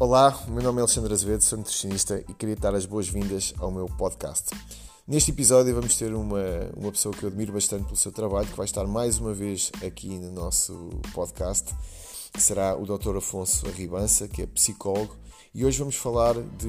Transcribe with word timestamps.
Olá, 0.00 0.40
meu 0.46 0.62
nome 0.62 0.78
é 0.78 0.82
Alexandre 0.82 1.12
Azevedo, 1.12 1.42
sou 1.42 1.58
nutricionista 1.58 2.22
e 2.28 2.32
queria 2.32 2.54
dar 2.54 2.72
as 2.72 2.86
boas-vindas 2.86 3.52
ao 3.58 3.68
meu 3.68 3.86
podcast. 3.86 4.50
Neste 5.08 5.32
episódio 5.32 5.74
vamos 5.74 5.96
ter 5.96 6.14
uma, 6.14 6.38
uma 6.76 6.92
pessoa 6.92 7.12
que 7.12 7.24
eu 7.24 7.28
admiro 7.28 7.52
bastante 7.52 7.82
pelo 7.82 7.96
seu 7.96 8.12
trabalho, 8.12 8.46
que 8.46 8.56
vai 8.56 8.64
estar 8.64 8.86
mais 8.86 9.18
uma 9.18 9.34
vez 9.34 9.72
aqui 9.84 10.16
no 10.20 10.30
nosso 10.30 10.88
podcast, 11.12 11.74
que 12.32 12.40
será 12.40 12.76
o 12.76 12.86
Dr. 12.86 13.16
Afonso 13.16 13.66
Arribança, 13.66 14.28
que 14.28 14.42
é 14.42 14.46
psicólogo, 14.46 15.16
e 15.52 15.64
hoje 15.64 15.80
vamos 15.80 15.96
falar 15.96 16.34
de 16.34 16.68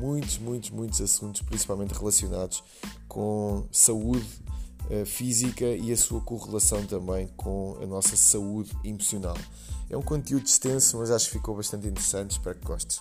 muitos, 0.00 0.38
muitos, 0.38 0.70
muitos 0.70 1.02
assuntos, 1.02 1.42
principalmente 1.42 1.92
relacionados 1.92 2.64
com 3.06 3.66
saúde 3.70 4.26
física 5.06 5.64
e 5.64 5.92
a 5.92 5.96
sua 5.96 6.20
correlação 6.20 6.84
também 6.86 7.28
com 7.36 7.78
a 7.82 7.86
nossa 7.86 8.16
saúde 8.16 8.70
emocional. 8.84 9.36
É 9.88 9.96
um 9.96 10.02
conteúdo 10.02 10.46
extenso, 10.46 10.98
mas 10.98 11.10
acho 11.10 11.26
que 11.26 11.38
ficou 11.38 11.56
bastante 11.56 11.86
interessante. 11.86 12.32
Espero 12.32 12.58
que 12.58 12.66
gostes. 12.66 13.00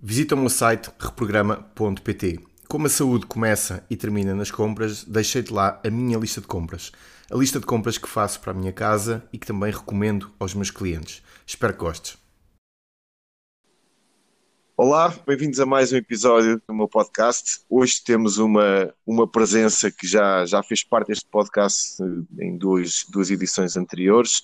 Visita 0.00 0.34
o 0.34 0.38
meu 0.38 0.48
site 0.48 0.90
reprograma.pt. 0.98 2.38
Como 2.68 2.86
a 2.86 2.90
saúde 2.90 3.26
começa 3.26 3.84
e 3.90 3.96
termina 3.96 4.34
nas 4.34 4.50
compras, 4.50 5.04
deixei-te 5.04 5.52
lá 5.52 5.80
a 5.84 5.90
minha 5.90 6.18
lista 6.18 6.40
de 6.40 6.46
compras. 6.46 6.92
A 7.30 7.36
lista 7.36 7.58
de 7.58 7.66
compras 7.66 7.98
que 7.98 8.08
faço 8.08 8.40
para 8.40 8.52
a 8.52 8.54
minha 8.54 8.72
casa 8.72 9.24
e 9.32 9.38
que 9.38 9.46
também 9.46 9.72
recomendo 9.72 10.30
aos 10.38 10.54
meus 10.54 10.70
clientes. 10.70 11.22
Espero 11.44 11.72
que 11.72 11.80
gostes. 11.80 12.25
Olá, 14.78 15.08
bem-vindos 15.26 15.58
a 15.58 15.64
mais 15.64 15.90
um 15.90 15.96
episódio 15.96 16.60
do 16.68 16.74
meu 16.74 16.86
podcast. 16.86 17.60
Hoje 17.66 17.94
temos 18.04 18.36
uma, 18.36 18.92
uma 19.06 19.26
presença 19.26 19.90
que 19.90 20.06
já, 20.06 20.44
já 20.44 20.62
fez 20.62 20.84
parte 20.84 21.08
deste 21.08 21.24
podcast 21.30 21.96
eh, 22.02 22.44
em 22.44 22.58
duas, 22.58 23.06
duas 23.08 23.30
edições 23.30 23.74
anteriores. 23.78 24.40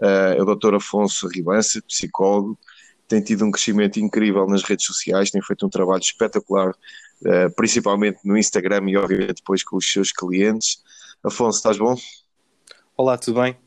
Uh, 0.00 0.32
é 0.34 0.42
o 0.42 0.46
Dr. 0.46 0.76
Afonso 0.76 1.28
Ribança, 1.28 1.82
psicólogo. 1.82 2.58
Tem 3.06 3.20
tido 3.20 3.44
um 3.44 3.50
crescimento 3.50 4.00
incrível 4.00 4.46
nas 4.46 4.62
redes 4.62 4.86
sociais, 4.86 5.30
tem 5.30 5.42
feito 5.42 5.66
um 5.66 5.70
trabalho 5.70 6.00
espetacular, 6.00 6.70
uh, 6.70 7.54
principalmente 7.54 8.20
no 8.24 8.38
Instagram 8.38 8.88
e, 8.88 8.96
obviamente, 8.96 9.42
depois 9.42 9.62
com 9.62 9.76
os 9.76 9.92
seus 9.92 10.10
clientes. 10.10 10.82
Afonso, 11.22 11.58
estás 11.58 11.76
bom? 11.76 11.94
Olá, 12.96 13.18
tudo 13.18 13.42
bem? 13.42 13.65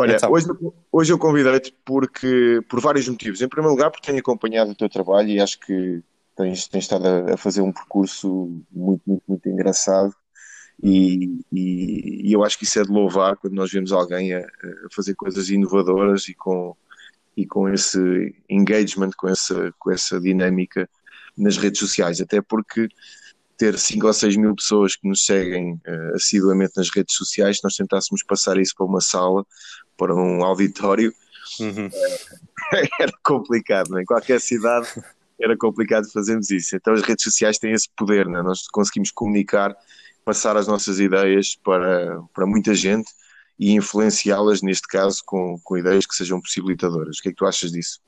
Olha, 0.00 0.16
então. 0.16 0.32
hoje, 0.32 0.46
hoje 0.90 1.12
eu 1.12 1.18
convidei-te 1.18 1.74
porque, 1.84 2.60
por 2.68 2.80
vários 2.80 3.06
motivos. 3.08 3.42
Em 3.42 3.48
primeiro 3.48 3.74
lugar, 3.74 3.90
porque 3.90 4.06
tenho 4.06 4.18
acompanhado 4.18 4.70
o 4.70 4.74
teu 4.74 4.88
trabalho 4.88 5.28
e 5.28 5.40
acho 5.40 5.60
que 5.60 6.02
tens, 6.36 6.66
tens 6.66 6.84
estado 6.84 7.06
a, 7.06 7.34
a 7.34 7.36
fazer 7.36 7.60
um 7.60 7.72
percurso 7.72 8.50
muito, 8.70 9.02
muito, 9.06 9.22
muito 9.28 9.48
engraçado. 9.48 10.14
E, 10.82 11.42
e, 11.52 12.28
e, 12.28 12.32
eu 12.32 12.42
acho 12.42 12.58
que 12.58 12.64
isso 12.64 12.80
é 12.80 12.82
de 12.82 12.90
louvar 12.90 13.36
quando 13.36 13.52
nós 13.52 13.70
vemos 13.70 13.92
alguém 13.92 14.32
a, 14.32 14.38
a, 14.38 14.44
fazer 14.90 15.14
coisas 15.14 15.50
inovadoras 15.50 16.26
e 16.28 16.34
com, 16.34 16.74
e 17.36 17.44
com 17.44 17.68
esse 17.68 18.34
engagement, 18.48 19.10
com 19.16 19.28
essa, 19.28 19.74
com 19.78 19.90
essa 19.90 20.18
dinâmica 20.18 20.88
nas 21.36 21.58
redes 21.58 21.80
sociais, 21.80 22.20
até 22.20 22.40
porque 22.40 22.88
ter 23.60 23.78
5 23.78 24.06
ou 24.06 24.12
6 24.12 24.36
mil 24.36 24.54
pessoas 24.54 24.96
que 24.96 25.06
nos 25.06 25.22
seguem 25.22 25.74
uh, 25.74 26.14
assiduamente 26.14 26.72
nas 26.76 26.88
redes 26.88 27.14
sociais, 27.14 27.58
se 27.58 27.64
nós 27.64 27.74
tentássemos 27.74 28.22
passar 28.22 28.56
isso 28.56 28.74
para 28.74 28.86
uma 28.86 29.02
sala, 29.02 29.44
para 30.00 30.14
um 30.14 30.42
auditório, 30.42 31.12
uhum. 31.60 31.88
uh, 31.88 32.88
era 32.98 33.12
complicado, 33.22 33.90
né? 33.90 34.00
em 34.00 34.04
qualquer 34.06 34.40
cidade 34.40 34.88
era 35.38 35.56
complicado 35.56 36.10
fazermos 36.10 36.50
isso. 36.50 36.74
Então 36.74 36.94
as 36.94 37.02
redes 37.02 37.22
sociais 37.22 37.58
têm 37.58 37.72
esse 37.72 37.88
poder, 37.94 38.26
né? 38.26 38.40
nós 38.40 38.66
conseguimos 38.68 39.10
comunicar, 39.10 39.76
passar 40.24 40.56
as 40.56 40.66
nossas 40.66 40.98
ideias 40.98 41.54
para, 41.62 42.22
para 42.32 42.46
muita 42.46 42.74
gente 42.74 43.10
e 43.58 43.72
influenciá-las, 43.72 44.62
neste 44.62 44.88
caso, 44.88 45.20
com, 45.26 45.58
com 45.62 45.76
ideias 45.76 46.06
que 46.06 46.14
sejam 46.14 46.40
possibilitadoras. 46.40 47.18
O 47.18 47.22
que 47.22 47.28
é 47.28 47.32
que 47.32 47.36
tu 47.36 47.44
achas 47.44 47.70
disso? 47.70 48.00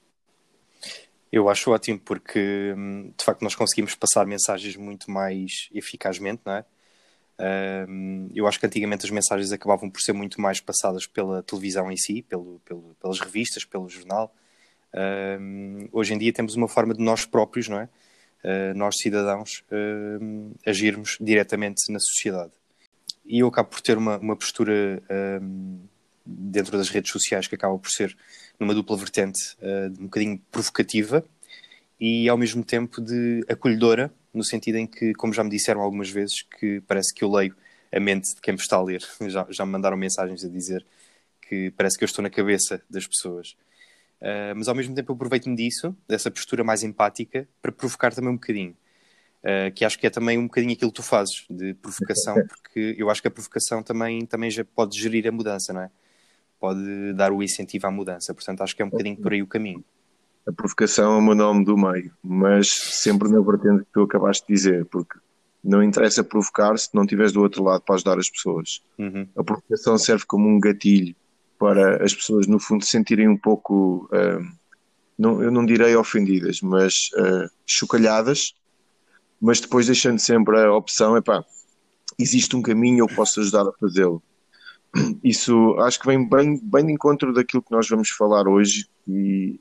Eu 1.30 1.50
acho 1.50 1.70
ótimo 1.70 2.00
porque, 2.00 2.74
hum, 2.76 3.12
de 3.16 3.24
facto, 3.24 3.42
nós 3.42 3.54
conseguimos 3.54 3.94
passar 3.94 4.26
mensagens 4.26 4.76
muito 4.76 5.10
mais 5.10 5.68
eficazmente, 5.74 6.40
não 6.44 6.54
é? 6.54 6.64
Eu 8.34 8.46
acho 8.46 8.60
que 8.60 8.66
antigamente 8.66 9.04
as 9.04 9.10
mensagens 9.10 9.50
acabavam 9.52 9.90
por 9.90 10.00
ser 10.00 10.12
muito 10.12 10.40
mais 10.40 10.60
passadas 10.60 11.06
pela 11.06 11.42
televisão 11.42 11.90
em 11.90 11.96
si, 11.96 12.22
pelo, 12.22 12.60
pelo 12.64 12.94
pelas 13.00 13.18
revistas, 13.18 13.64
pelo 13.64 13.88
jornal. 13.88 14.34
Hoje 15.90 16.14
em 16.14 16.18
dia 16.18 16.32
temos 16.32 16.54
uma 16.54 16.68
forma 16.68 16.94
de 16.94 17.02
nós 17.02 17.24
próprios, 17.24 17.68
não 17.68 17.80
é? 17.80 17.88
Uh, 18.44 18.74
nós 18.76 18.96
cidadãos, 18.96 19.64
agirmos 20.66 21.16
diretamente 21.20 21.92
na 21.92 22.00
sociedade. 22.00 22.52
E 23.24 23.38
eu 23.38 23.48
acabo 23.48 23.68
por 23.68 23.80
ter 23.80 23.96
uma, 23.96 24.18
uma 24.18 24.36
postura 24.36 25.00
dentro 26.24 26.76
das 26.76 26.88
redes 26.88 27.10
sociais 27.10 27.46
que 27.46 27.54
acaba 27.54 27.78
por 27.78 27.90
ser 27.90 28.16
numa 28.58 28.74
dupla 28.74 28.96
vertente 28.96 29.56
uh, 29.60 29.90
um 30.00 30.04
bocadinho 30.04 30.40
provocativa 30.50 31.24
e 32.00 32.28
ao 32.28 32.38
mesmo 32.38 32.64
tempo 32.64 33.00
de 33.00 33.44
acolhedora, 33.48 34.12
no 34.32 34.44
sentido 34.44 34.76
em 34.76 34.86
que, 34.86 35.12
como 35.14 35.32
já 35.32 35.44
me 35.44 35.50
disseram 35.50 35.80
algumas 35.80 36.10
vezes, 36.10 36.42
que 36.42 36.80
parece 36.82 37.12
que 37.14 37.24
eu 37.24 37.30
leio 37.30 37.54
a 37.92 38.00
mente 38.00 38.34
de 38.34 38.40
quem 38.40 38.54
me 38.54 38.60
está 38.60 38.76
a 38.76 38.82
ler. 38.82 39.02
Já, 39.28 39.46
já 39.50 39.66
me 39.66 39.72
mandaram 39.72 39.96
mensagens 39.96 40.44
a 40.44 40.48
dizer 40.48 40.84
que 41.42 41.70
parece 41.72 41.98
que 41.98 42.04
eu 42.04 42.06
estou 42.06 42.22
na 42.22 42.30
cabeça 42.30 42.82
das 42.88 43.06
pessoas. 43.06 43.50
Uh, 44.20 44.54
mas 44.56 44.68
ao 44.68 44.74
mesmo 44.74 44.94
tempo 44.94 45.12
eu 45.12 45.16
aproveito-me 45.16 45.54
disso, 45.54 45.94
dessa 46.08 46.30
postura 46.30 46.64
mais 46.64 46.82
empática, 46.82 47.46
para 47.60 47.70
provocar 47.70 48.14
também 48.14 48.30
um 48.30 48.36
bocadinho. 48.36 48.76
Uh, 49.42 49.72
que 49.74 49.84
acho 49.84 49.98
que 49.98 50.06
é 50.06 50.10
também 50.10 50.38
um 50.38 50.44
bocadinho 50.44 50.72
aquilo 50.72 50.90
que 50.90 50.96
tu 50.96 51.02
fazes, 51.02 51.44
de 51.50 51.74
provocação, 51.74 52.34
porque 52.48 52.94
eu 52.96 53.10
acho 53.10 53.20
que 53.20 53.28
a 53.28 53.30
provocação 53.30 53.82
também, 53.82 54.24
também 54.24 54.50
já 54.50 54.64
pode 54.64 54.98
gerir 54.98 55.26
a 55.28 55.32
mudança, 55.32 55.72
não 55.72 55.82
é? 55.82 55.90
pode 56.62 57.12
dar 57.14 57.32
o 57.32 57.42
incentivo 57.42 57.88
à 57.88 57.90
mudança. 57.90 58.32
Portanto, 58.32 58.62
acho 58.62 58.76
que 58.76 58.82
é 58.82 58.84
um 58.84 58.88
bocadinho 58.88 59.16
por 59.16 59.32
aí 59.32 59.42
o 59.42 59.48
caminho. 59.48 59.84
A 60.46 60.52
provocação 60.52 61.14
é 61.14 61.18
o 61.18 61.22
meu 61.22 61.34
nome 61.34 61.64
do 61.64 61.76
meio, 61.76 62.12
mas 62.22 62.68
sempre 62.68 63.28
na 63.28 63.40
vertente 63.40 63.84
que 63.84 63.92
tu 63.92 64.02
acabaste 64.02 64.46
de 64.46 64.54
dizer, 64.54 64.86
porque 64.86 65.18
não 65.62 65.82
interessa 65.82 66.24
provocar 66.24 66.76
se 66.76 66.88
não 66.92 67.04
estiveres 67.04 67.32
do 67.32 67.40
outro 67.40 67.62
lado 67.62 67.82
para 67.82 67.94
ajudar 67.94 68.18
as 68.18 68.28
pessoas. 68.28 68.82
Uhum. 68.98 69.28
A 69.36 69.44
provocação 69.44 69.96
serve 69.96 70.24
como 70.26 70.48
um 70.48 70.58
gatilho 70.58 71.14
para 71.58 72.04
as 72.04 72.12
pessoas, 72.12 72.48
no 72.48 72.58
fundo, 72.58 72.84
sentirem 72.84 73.28
um 73.28 73.36
pouco, 73.36 74.08
uh, 74.12 74.44
não, 75.16 75.40
eu 75.40 75.52
não 75.52 75.64
direi 75.64 75.94
ofendidas, 75.94 76.60
mas 76.60 77.10
uh, 77.14 77.48
chocalhadas, 77.64 78.54
mas 79.40 79.60
depois 79.60 79.86
deixando 79.86 80.18
sempre 80.18 80.58
a 80.58 80.74
opção, 80.74 81.16
epá, 81.16 81.44
existe 82.18 82.56
um 82.56 82.62
caminho, 82.62 83.04
eu 83.04 83.14
posso 83.14 83.40
ajudar 83.40 83.62
a 83.62 83.72
fazê-lo 83.78 84.20
isso 85.22 85.76
acho 85.80 85.98
que 86.00 86.06
vem 86.06 86.28
bem, 86.28 86.60
bem 86.62 86.86
de 86.86 86.92
encontro 86.92 87.32
daquilo 87.32 87.62
que 87.62 87.72
nós 87.72 87.88
vamos 87.88 88.10
falar 88.10 88.46
hoje 88.46 88.86
e 89.08 89.58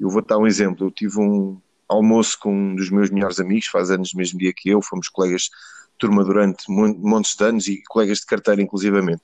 eu 0.00 0.08
vou 0.08 0.22
dar 0.22 0.38
um 0.38 0.46
exemplo. 0.46 0.86
Eu 0.86 0.90
tive 0.90 1.20
um 1.20 1.60
almoço 1.86 2.38
com 2.40 2.52
um 2.52 2.74
dos 2.74 2.90
meus 2.90 3.10
melhores 3.10 3.38
amigos, 3.38 3.66
faz 3.66 3.90
anos 3.90 4.14
no 4.14 4.18
mesmo 4.18 4.38
dia 4.38 4.52
que 4.54 4.70
eu, 4.70 4.80
fomos 4.80 5.08
colegas 5.08 5.42
de 5.42 5.50
turma 5.98 6.24
durante 6.24 6.64
montes 6.70 7.36
de 7.36 7.44
anos 7.44 7.68
e 7.68 7.82
colegas 7.88 8.18
de 8.18 8.26
carteira 8.26 8.62
inclusivamente. 8.62 9.22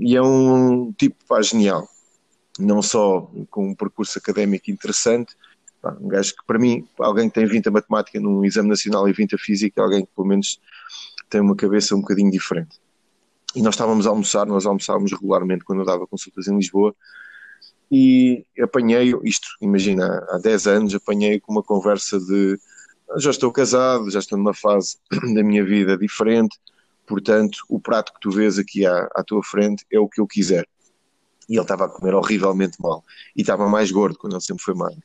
E 0.00 0.16
é 0.16 0.22
um 0.22 0.92
tipo 0.92 1.16
pá, 1.28 1.40
genial, 1.42 1.86
não 2.58 2.82
só 2.82 3.30
com 3.50 3.68
um 3.68 3.74
percurso 3.74 4.18
académico 4.18 4.70
interessante, 4.70 5.34
pá, 5.80 5.96
um 6.00 6.08
gajo 6.08 6.30
que 6.30 6.44
para 6.46 6.58
mim, 6.58 6.88
alguém 6.98 7.28
que 7.28 7.34
tem 7.34 7.46
20 7.46 7.68
a 7.68 7.70
matemática 7.70 8.18
num 8.18 8.44
exame 8.44 8.70
nacional 8.70 9.08
e 9.08 9.12
20 9.12 9.34
a 9.34 9.38
física, 9.38 9.82
alguém 9.82 10.04
que 10.04 10.10
pelo 10.16 10.26
menos 10.26 10.58
tem 11.28 11.40
uma 11.40 11.54
cabeça 11.54 11.94
um 11.94 12.00
bocadinho 12.00 12.30
diferente. 12.30 12.80
E 13.54 13.60
nós 13.60 13.74
estávamos 13.74 14.06
a 14.06 14.10
almoçar, 14.10 14.46
nós 14.46 14.64
almoçávamos 14.64 15.12
regularmente 15.12 15.64
quando 15.64 15.80
eu 15.80 15.84
dava 15.84 16.06
consultas 16.06 16.48
em 16.48 16.56
Lisboa, 16.56 16.94
e 17.92 18.46
apanhei 18.58 19.12
isto, 19.22 19.48
imagina, 19.60 20.24
há 20.30 20.38
10 20.38 20.66
anos, 20.66 20.94
apanhei 20.94 21.38
com 21.38 21.52
uma 21.52 21.62
conversa 21.62 22.18
de 22.18 22.58
já 23.18 23.28
estou 23.30 23.52
casado, 23.52 24.10
já 24.10 24.18
estou 24.18 24.38
numa 24.38 24.54
fase 24.54 24.96
da 25.34 25.42
minha 25.42 25.62
vida 25.62 25.98
diferente, 25.98 26.58
portanto, 27.06 27.58
o 27.68 27.78
prato 27.78 28.14
que 28.14 28.20
tu 28.20 28.30
vês 28.30 28.58
aqui 28.58 28.86
à, 28.86 29.10
à 29.14 29.22
tua 29.22 29.42
frente 29.44 29.84
é 29.92 30.00
o 30.00 30.08
que 30.08 30.22
eu 30.22 30.26
quiser. 30.26 30.66
E 31.46 31.54
ele 31.54 31.60
estava 31.60 31.84
a 31.84 31.88
comer 31.88 32.14
horrivelmente 32.14 32.80
mal, 32.80 33.04
e 33.36 33.42
estava 33.42 33.68
mais 33.68 33.90
gordo 33.90 34.18
quando 34.18 34.32
ele 34.32 34.40
sempre 34.40 34.64
foi 34.64 34.74
magro. 34.74 35.02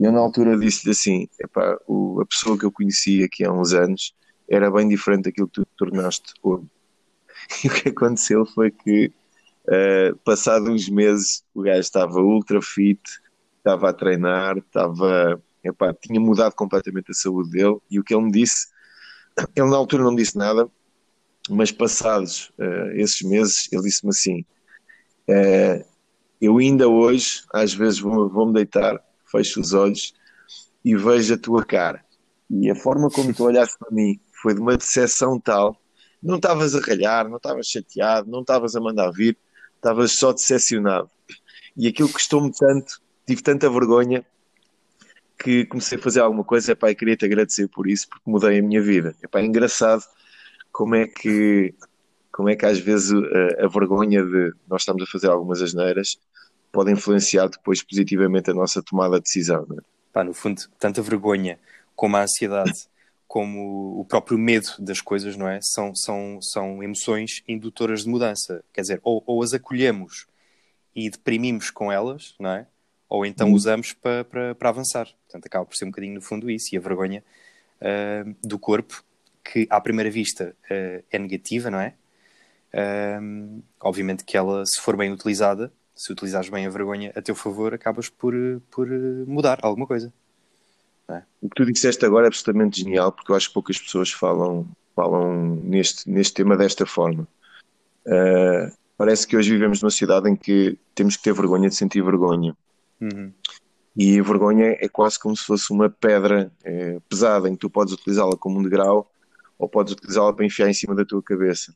E 0.00 0.04
eu 0.04 0.10
na 0.10 0.20
altura 0.20 0.58
disse-lhe 0.58 0.92
assim, 0.92 1.28
epá, 1.38 1.78
o, 1.86 2.22
a 2.22 2.24
pessoa 2.24 2.58
que 2.58 2.64
eu 2.64 2.72
conhecia 2.72 3.26
aqui 3.26 3.44
há 3.44 3.52
uns 3.52 3.74
anos 3.74 4.14
era 4.48 4.70
bem 4.70 4.88
diferente 4.88 5.24
daquilo 5.24 5.48
que 5.48 5.60
tu 5.60 5.66
tornaste 5.76 6.32
hoje 6.42 6.66
E 7.64 7.68
o 7.68 7.70
que 7.70 7.88
aconteceu 7.88 8.46
foi 8.46 8.70
que, 8.70 9.12
uh, 9.68 10.16
passado 10.18 10.70
uns 10.70 10.88
meses, 10.88 11.44
o 11.54 11.62
gajo 11.62 11.80
estava 11.80 12.20
ultra 12.20 12.60
fit, 12.60 13.00
estava 13.58 13.90
a 13.90 13.92
treinar, 13.92 14.58
estava, 14.58 15.42
epá, 15.62 15.94
tinha 15.94 16.20
mudado 16.20 16.54
completamente 16.54 17.10
a 17.10 17.14
saúde 17.14 17.50
dele. 17.50 17.78
E 17.90 17.98
o 17.98 18.04
que 18.04 18.14
ele 18.14 18.24
me 18.24 18.32
disse, 18.32 18.68
ele 19.56 19.70
na 19.70 19.76
altura 19.76 20.02
não 20.02 20.14
disse 20.14 20.36
nada, 20.36 20.68
mas 21.48 21.72
passados 21.72 22.52
uh, 22.58 22.92
esses 22.94 23.22
meses, 23.22 23.68
ele 23.72 23.82
disse-me 23.82 24.10
assim: 24.10 24.44
uh, 25.28 25.84
Eu 26.40 26.58
ainda 26.58 26.88
hoje, 26.88 27.42
às 27.52 27.74
vezes, 27.74 27.98
vou-me 27.98 28.30
vou 28.30 28.52
deitar, 28.52 29.02
fecho 29.30 29.60
os 29.60 29.72
olhos 29.72 30.14
e 30.84 30.96
vejo 30.96 31.34
a 31.34 31.38
tua 31.38 31.64
cara. 31.64 32.04
E 32.50 32.70
a 32.70 32.74
forma 32.74 33.08
como 33.10 33.32
tu 33.32 33.44
olhaste 33.44 33.78
para 33.78 33.90
mim 33.90 34.20
foi 34.42 34.54
de 34.54 34.60
uma 34.60 34.76
decepção 34.76 35.40
tal 35.40 35.80
não 36.22 36.36
estavas 36.36 36.74
a 36.74 36.80
ralhar, 36.80 37.28
não 37.28 37.36
estavas 37.36 37.66
chateado, 37.66 38.30
não 38.30 38.40
estavas 38.40 38.76
a 38.76 38.80
mandar 38.80 39.10
vir, 39.10 39.36
estavas 39.82 40.12
só 40.12 40.32
decepcionado. 40.32 41.10
E 41.76 41.88
aquilo 41.88 42.08
custou-me 42.08 42.52
tanto, 42.52 43.00
tive 43.26 43.42
tanta 43.42 43.68
vergonha 43.68 44.24
que 45.42 45.66
comecei 45.66 45.98
a 45.98 46.00
fazer 46.00 46.20
alguma 46.20 46.44
coisa, 46.44 46.70
epá, 46.70 46.90
e 46.90 46.94
queria-te 46.94 47.24
agradecer 47.24 47.66
por 47.66 47.88
isso, 47.88 48.08
porque 48.08 48.30
mudei 48.30 48.60
a 48.60 48.62
minha 48.62 48.80
vida. 48.80 49.16
Epá, 49.20 49.40
é 49.40 49.44
engraçado 49.44 50.04
como 50.70 50.94
é 50.94 51.08
que, 51.08 51.74
como 52.30 52.48
é 52.48 52.54
que 52.54 52.64
às 52.64 52.78
vezes 52.78 53.12
a, 53.12 53.64
a 53.64 53.68
vergonha 53.68 54.24
de 54.24 54.52
nós 54.68 54.82
estamos 54.82 55.02
a 55.02 55.06
fazer 55.06 55.28
algumas 55.28 55.60
asneiras 55.60 56.16
pode 56.70 56.92
influenciar 56.92 57.48
depois 57.48 57.82
positivamente 57.82 58.50
a 58.50 58.54
nossa 58.54 58.80
tomada 58.82 59.16
de 59.16 59.24
decisão. 59.24 59.66
É? 59.72 59.82
Pá, 60.12 60.22
no 60.22 60.32
fundo, 60.32 60.62
tanta 60.78 61.02
vergonha 61.02 61.58
como 61.96 62.16
a 62.16 62.22
ansiedade, 62.22 62.86
como 63.32 63.98
o 63.98 64.04
próprio 64.04 64.36
medo 64.36 64.68
das 64.78 65.00
coisas, 65.00 65.38
não 65.38 65.48
é? 65.48 65.58
São, 65.62 65.94
são, 65.94 66.38
são 66.42 66.82
emoções 66.82 67.42
indutoras 67.48 68.02
de 68.02 68.10
mudança. 68.10 68.62
Quer 68.74 68.82
dizer, 68.82 69.00
ou, 69.02 69.24
ou 69.26 69.42
as 69.42 69.54
acolhemos 69.54 70.26
e 70.94 71.08
deprimimos 71.08 71.70
com 71.70 71.90
elas, 71.90 72.34
não 72.38 72.50
é? 72.50 72.66
Ou 73.08 73.24
então 73.24 73.48
hum. 73.48 73.54
usamos 73.54 73.94
para, 73.94 74.54
para 74.54 74.68
avançar. 74.68 75.08
Portanto, 75.24 75.46
acaba 75.46 75.64
por 75.64 75.74
ser 75.74 75.86
um 75.86 75.88
bocadinho 75.88 76.12
no 76.12 76.20
fundo 76.20 76.50
isso. 76.50 76.74
E 76.74 76.76
a 76.76 76.80
vergonha 76.82 77.24
uh, 77.80 78.36
do 78.46 78.58
corpo, 78.58 79.02
que 79.42 79.66
à 79.70 79.80
primeira 79.80 80.10
vista 80.10 80.54
uh, 80.64 81.02
é 81.10 81.18
negativa, 81.18 81.70
não 81.70 81.80
é? 81.80 81.94
Uh, 82.74 83.62
obviamente 83.80 84.24
que 84.24 84.36
ela, 84.36 84.66
se 84.66 84.78
for 84.78 84.94
bem 84.94 85.10
utilizada, 85.10 85.72
se 85.94 86.12
utilizares 86.12 86.50
bem 86.50 86.66
a 86.66 86.70
vergonha 86.70 87.10
a 87.16 87.22
teu 87.22 87.34
favor, 87.34 87.72
acabas 87.72 88.10
por, 88.10 88.34
por 88.70 88.86
mudar 89.26 89.58
alguma 89.62 89.86
coisa. 89.86 90.12
É? 91.08 91.22
O 91.40 91.48
que 91.48 91.56
tu 91.56 91.64
disseste 91.64 92.04
agora 92.04 92.26
é 92.26 92.28
absolutamente 92.28 92.80
genial, 92.80 93.12
porque 93.12 93.32
eu 93.32 93.36
acho 93.36 93.48
que 93.48 93.54
poucas 93.54 93.78
pessoas 93.78 94.10
falam, 94.10 94.66
falam 94.94 95.56
neste, 95.62 96.08
neste 96.08 96.34
tema 96.34 96.56
desta 96.56 96.86
forma. 96.86 97.26
Uh, 98.06 98.72
parece 98.96 99.26
que 99.26 99.36
hoje 99.36 99.50
vivemos 99.50 99.82
numa 99.82 99.90
sociedade 99.90 100.30
em 100.30 100.36
que 100.36 100.78
temos 100.94 101.16
que 101.16 101.22
ter 101.22 101.34
vergonha 101.34 101.68
de 101.68 101.74
sentir 101.74 102.02
vergonha. 102.02 102.56
Uhum. 103.00 103.32
E 103.96 104.18
a 104.18 104.22
vergonha 104.22 104.76
é 104.80 104.88
quase 104.88 105.18
como 105.18 105.36
se 105.36 105.44
fosse 105.44 105.70
uma 105.70 105.90
pedra 105.90 106.50
é, 106.64 106.98
pesada, 107.08 107.48
em 107.48 107.52
que 107.52 107.58
tu 107.58 107.68
podes 107.68 107.92
utilizá-la 107.92 108.36
como 108.36 108.58
um 108.58 108.62
degrau 108.62 109.10
ou 109.58 109.68
podes 109.68 109.92
utilizá-la 109.92 110.32
para 110.32 110.46
enfiar 110.46 110.68
em 110.68 110.74
cima 110.74 110.94
da 110.94 111.04
tua 111.04 111.22
cabeça. 111.22 111.74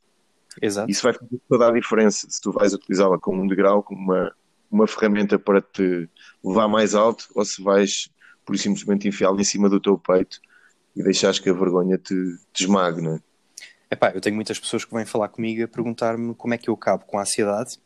Exato. 0.61 0.90
Isso 0.90 1.02
vai 1.02 1.12
fazer 1.12 1.38
toda 1.49 1.69
a 1.69 1.73
diferença 1.73 2.26
se 2.28 2.40
tu 2.40 2.52
vais 2.52 2.73
utilizá-la 2.73 3.19
como 3.19 3.43
um 3.43 3.46
degrau, 3.46 3.82
como 3.82 4.00
uma, 4.00 4.34
uma 4.70 4.87
ferramenta 4.87 5.38
para 5.38 5.61
te 5.61 6.08
levar 6.43 6.69
mais 6.69 6.94
alto, 6.94 7.28
ou 7.34 7.44
se 7.44 7.62
vais 7.62 8.08
por 8.47 8.57
simplesmente 8.57 9.09
enfiá-la 9.09 9.41
em 9.41 9.45
cima 9.45 9.69
do 9.69 9.81
teu 9.81 9.99
peito 9.99 10.41
e 10.95 11.03
deixares 11.03 11.39
que 11.39 11.51
a 11.51 11.53
vergonha 11.53 11.99
te, 11.99 12.15
te 12.53 12.63
esmague, 12.65 13.03
não 13.03 13.17
é? 13.17 13.21
Epá, 13.91 14.11
eu 14.11 14.21
tenho 14.21 14.35
muitas 14.35 14.59
pessoas 14.59 14.85
que 14.85 14.95
vêm 14.95 15.05
falar 15.05 15.29
comigo 15.29 15.63
a 15.63 15.69
perguntar-me 15.69 16.35
como 16.35 16.55
é 16.55 16.59
que 16.59 16.71
eu 16.71 16.75
acabo 16.75 17.05
com 17.05 17.19
a 17.19 17.23
ansiedade, 17.23 17.79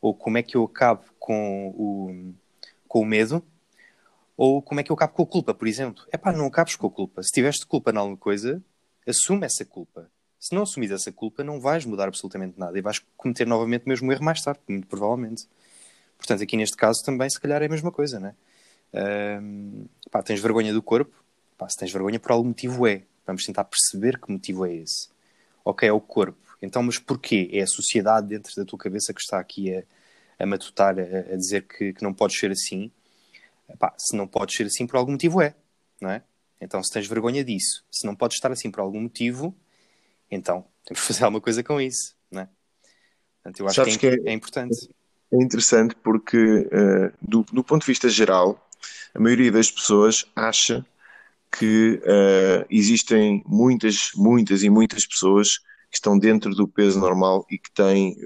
ou 0.00 0.14
como 0.14 0.38
é 0.38 0.42
que 0.42 0.56
eu 0.56 0.64
acabo 0.64 1.04
com 1.18 1.68
o, 1.76 2.34
com 2.88 3.00
o 3.00 3.04
medo, 3.04 3.42
ou 4.36 4.60
como 4.62 4.80
é 4.80 4.82
que 4.82 4.90
eu 4.90 4.94
acabo 4.94 5.12
com 5.12 5.22
a 5.22 5.26
culpa, 5.26 5.54
por 5.54 5.68
exemplo. 5.68 6.04
Epá, 6.12 6.32
não 6.32 6.46
acabes 6.46 6.74
com 6.74 6.86
a 6.86 6.90
culpa. 6.90 7.22
Se 7.22 7.30
tiveste 7.30 7.66
culpa 7.66 7.90
em 7.90 7.96
alguma 7.96 8.16
coisa, 8.16 8.62
assume 9.06 9.46
essa 9.46 9.64
culpa. 9.64 10.10
Se 10.40 10.54
não 10.54 10.62
assumires 10.62 10.94
essa 11.00 11.12
culpa, 11.12 11.44
não 11.44 11.60
vais 11.60 11.84
mudar 11.84 12.08
absolutamente 12.08 12.58
nada 12.58 12.76
e 12.76 12.82
vais 12.82 13.02
cometer 13.16 13.46
novamente 13.46 13.86
o 13.86 13.88
mesmo 13.88 14.12
erro 14.12 14.24
mais 14.24 14.42
tarde, 14.42 14.60
muito 14.68 14.86
provavelmente. 14.86 15.46
Portanto, 16.18 16.42
aqui 16.42 16.56
neste 16.56 16.76
caso 16.76 17.02
também, 17.04 17.30
se 17.30 17.40
calhar, 17.40 17.62
é 17.62 17.66
a 17.66 17.68
mesma 17.68 17.92
coisa, 17.92 18.18
né? 18.18 18.34
Um, 18.94 19.86
pá, 20.10 20.22
tens 20.22 20.40
vergonha 20.40 20.72
do 20.72 20.82
corpo? 20.82 21.14
Pá, 21.58 21.68
se 21.68 21.76
tens 21.76 21.92
vergonha, 21.92 22.18
por 22.20 22.32
algum 22.32 22.48
motivo 22.48 22.86
é. 22.86 23.02
Vamos 23.26 23.44
tentar 23.44 23.64
perceber 23.64 24.20
que 24.20 24.30
motivo 24.30 24.66
é 24.66 24.74
esse. 24.74 25.08
Ok, 25.64 25.88
é 25.88 25.92
o 25.92 26.00
corpo. 26.00 26.38
Então, 26.60 26.82
mas 26.82 26.98
porquê? 26.98 27.48
É 27.52 27.62
a 27.62 27.66
sociedade 27.66 28.28
dentro 28.28 28.54
da 28.54 28.64
tua 28.64 28.78
cabeça 28.78 29.12
que 29.12 29.20
está 29.20 29.38
aqui 29.38 29.74
a, 29.74 29.82
a 30.38 30.46
matutar, 30.46 30.96
a, 30.98 31.34
a 31.34 31.36
dizer 31.36 31.66
que, 31.66 31.92
que, 31.92 32.02
não 32.02 32.12
podes 32.12 32.38
ser 32.38 32.50
assim. 32.50 32.90
Pá, 33.78 33.94
se 33.98 34.14
não 34.14 34.26
podes 34.26 34.56
ser 34.56 34.66
assim, 34.66 34.86
por 34.86 34.96
algum 34.96 35.12
motivo 35.12 35.40
é, 35.40 35.54
não 36.00 36.10
é? 36.10 36.22
Então, 36.60 36.82
se 36.82 36.92
tens 36.92 37.06
vergonha 37.06 37.44
disso, 37.44 37.84
se 37.90 38.06
não 38.06 38.14
podes 38.14 38.36
estar 38.36 38.52
assim 38.52 38.70
por 38.70 38.80
algum 38.80 39.00
motivo, 39.00 39.54
então, 40.30 40.64
temos 40.84 41.00
que 41.00 41.06
fazer 41.06 41.24
alguma 41.24 41.40
coisa 41.40 41.62
com 41.62 41.80
isso, 41.80 42.14
não 42.30 42.42
é? 42.42 42.48
Portanto, 43.42 43.60
eu 43.60 43.66
acho 43.66 43.74
Sabes 43.76 43.96
que, 43.96 44.06
é, 44.06 44.18
que 44.18 44.28
é, 44.28 44.32
é, 44.32 44.34
importante. 44.34 44.90
É 45.32 45.36
interessante 45.36 45.94
porque, 45.96 46.36
uh, 46.38 47.12
do, 47.20 47.42
do, 47.42 47.64
ponto 47.64 47.82
de 47.82 47.86
vista 47.86 48.08
geral, 48.08 48.63
a 49.14 49.20
maioria 49.20 49.52
das 49.52 49.70
pessoas 49.70 50.26
acha 50.34 50.84
que 51.56 52.00
uh, 52.02 52.66
existem 52.68 53.42
muitas, 53.46 54.10
muitas 54.16 54.62
e 54.62 54.70
muitas 54.70 55.06
pessoas 55.06 55.58
que 55.90 55.98
estão 55.98 56.18
dentro 56.18 56.52
do 56.54 56.66
peso 56.66 56.98
normal 56.98 57.46
e 57.48 57.56
que 57.56 57.70
têm 57.70 58.16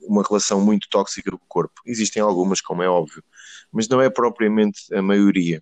uma 0.00 0.22
relação 0.22 0.60
muito 0.60 0.88
tóxica 0.88 1.32
com 1.32 1.36
o 1.36 1.48
corpo. 1.48 1.80
Existem 1.84 2.22
algumas, 2.22 2.60
como 2.60 2.82
é 2.82 2.88
óbvio, 2.88 3.24
mas 3.72 3.88
não 3.88 4.00
é 4.00 4.08
propriamente 4.08 4.94
a 4.94 5.02
maioria. 5.02 5.60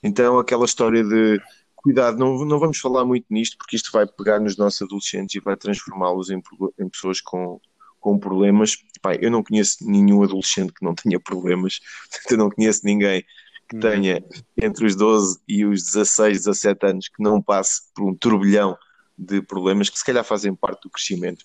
Então, 0.00 0.38
aquela 0.38 0.64
história 0.64 1.02
de 1.02 1.40
cuidado, 1.74 2.18
não, 2.18 2.44
não 2.44 2.58
vamos 2.60 2.78
falar 2.78 3.04
muito 3.04 3.26
nisto, 3.28 3.58
porque 3.58 3.74
isto 3.74 3.90
vai 3.90 4.06
pegar 4.06 4.38
nos 4.38 4.56
nossos 4.56 4.82
adolescentes 4.82 5.34
e 5.34 5.40
vai 5.40 5.56
transformá-los 5.56 6.30
em, 6.30 6.40
em, 6.78 6.88
pessoas 6.88 7.20
com, 7.20 7.60
com 7.98 8.16
problemas. 8.16 8.76
Pai, 9.02 9.18
eu 9.20 9.30
não 9.30 9.42
conheço 9.42 9.78
nenhum 9.80 10.22
adolescente 10.22 10.72
que 10.72 10.84
não 10.84 10.94
tenha 10.94 11.18
problemas, 11.18 11.80
eu 12.30 12.36
não 12.36 12.50
conheço 12.50 12.82
ninguém 12.84 13.24
que 13.68 13.78
tenha 13.78 14.24
entre 14.56 14.86
os 14.86 14.96
12 14.96 15.40
e 15.46 15.64
os 15.64 15.82
16, 15.82 16.44
17 16.44 16.86
anos 16.86 17.08
que 17.08 17.22
não 17.22 17.42
passe 17.42 17.82
por 17.94 18.08
um 18.08 18.14
turbilhão 18.14 18.76
de 19.16 19.42
problemas 19.42 19.90
que 19.90 19.98
se 19.98 20.04
calhar 20.04 20.24
fazem 20.24 20.54
parte 20.54 20.82
do 20.82 20.90
crescimento. 20.90 21.44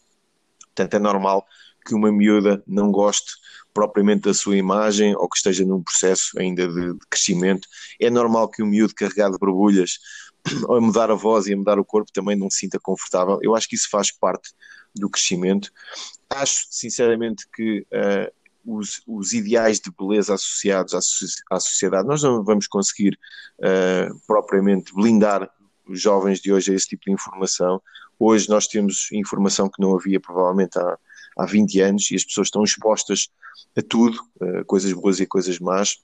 Portanto, 0.67 0.93
é 0.93 0.99
normal 0.99 1.45
que 1.85 1.93
uma 1.93 2.11
miúda 2.11 2.63
não 2.65 2.91
goste 2.91 3.33
propriamente 3.73 4.21
da 4.21 4.33
sua 4.33 4.55
imagem 4.55 5.15
ou 5.15 5.27
que 5.27 5.37
esteja 5.37 5.65
num 5.65 5.83
processo 5.83 6.39
ainda 6.39 6.67
de, 6.67 6.93
de 6.93 6.99
crescimento. 7.09 7.67
É 7.99 8.09
normal 8.09 8.49
que 8.49 8.63
um 8.63 8.67
miúdo 8.67 8.93
carregado 8.95 9.33
de 9.33 9.39
borbulhas 9.39 9.99
a 10.69 10.79
mudar 10.79 11.11
a 11.11 11.15
voz 11.15 11.47
e 11.47 11.53
a 11.53 11.57
mudar 11.57 11.79
o 11.79 11.85
corpo 11.85 12.11
também 12.13 12.35
não 12.35 12.49
se 12.49 12.59
sinta 12.59 12.79
confortável. 12.79 13.39
Eu 13.41 13.55
acho 13.55 13.67
que 13.67 13.75
isso 13.75 13.89
faz 13.89 14.11
parte 14.11 14.51
do 14.95 15.09
crescimento. 15.09 15.71
Acho, 16.29 16.65
sinceramente, 16.69 17.45
que 17.53 17.85
uh, 17.91 18.31
os, 18.65 19.01
os, 19.07 19.33
ideais 19.33 19.79
de 19.79 19.91
beleza 19.91 20.33
associados 20.33 20.93
à, 20.93 20.99
à, 21.51 21.59
sociedade, 21.59 22.07
nós 22.07 22.23
não 22.23 22.43
vamos 22.43 22.67
conseguir 22.67 23.17
uh, 23.59 24.19
propriamente 24.25 24.93
blindar 24.93 25.49
os 25.87 26.01
jovens 26.01 26.39
de 26.39 26.51
hoje 26.51 26.71
a 26.71 26.75
esse 26.75 26.87
tipo 26.87 27.05
de 27.05 27.11
informação. 27.11 27.81
Hoje 28.17 28.49
nós 28.49 28.67
temos 28.67 29.09
informação 29.11 29.69
que 29.69 29.81
não 29.81 29.95
havia 29.95 30.19
provavelmente 30.19 30.77
há, 30.79 30.97
há 31.37 31.45
20 31.45 31.81
anos 31.81 32.11
e 32.11 32.15
as 32.15 32.23
pessoas 32.23 32.47
estão 32.47 32.63
expostas 32.63 33.29
a 33.75 33.81
tudo, 33.81 34.17
uh, 34.41 34.65
coisas 34.65 34.93
boas 34.93 35.19
e 35.19 35.25
coisas 35.25 35.59
más, 35.59 35.97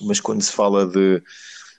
mas 0.00 0.20
quando 0.20 0.42
se 0.42 0.52
fala 0.52 0.86
de 0.86 1.22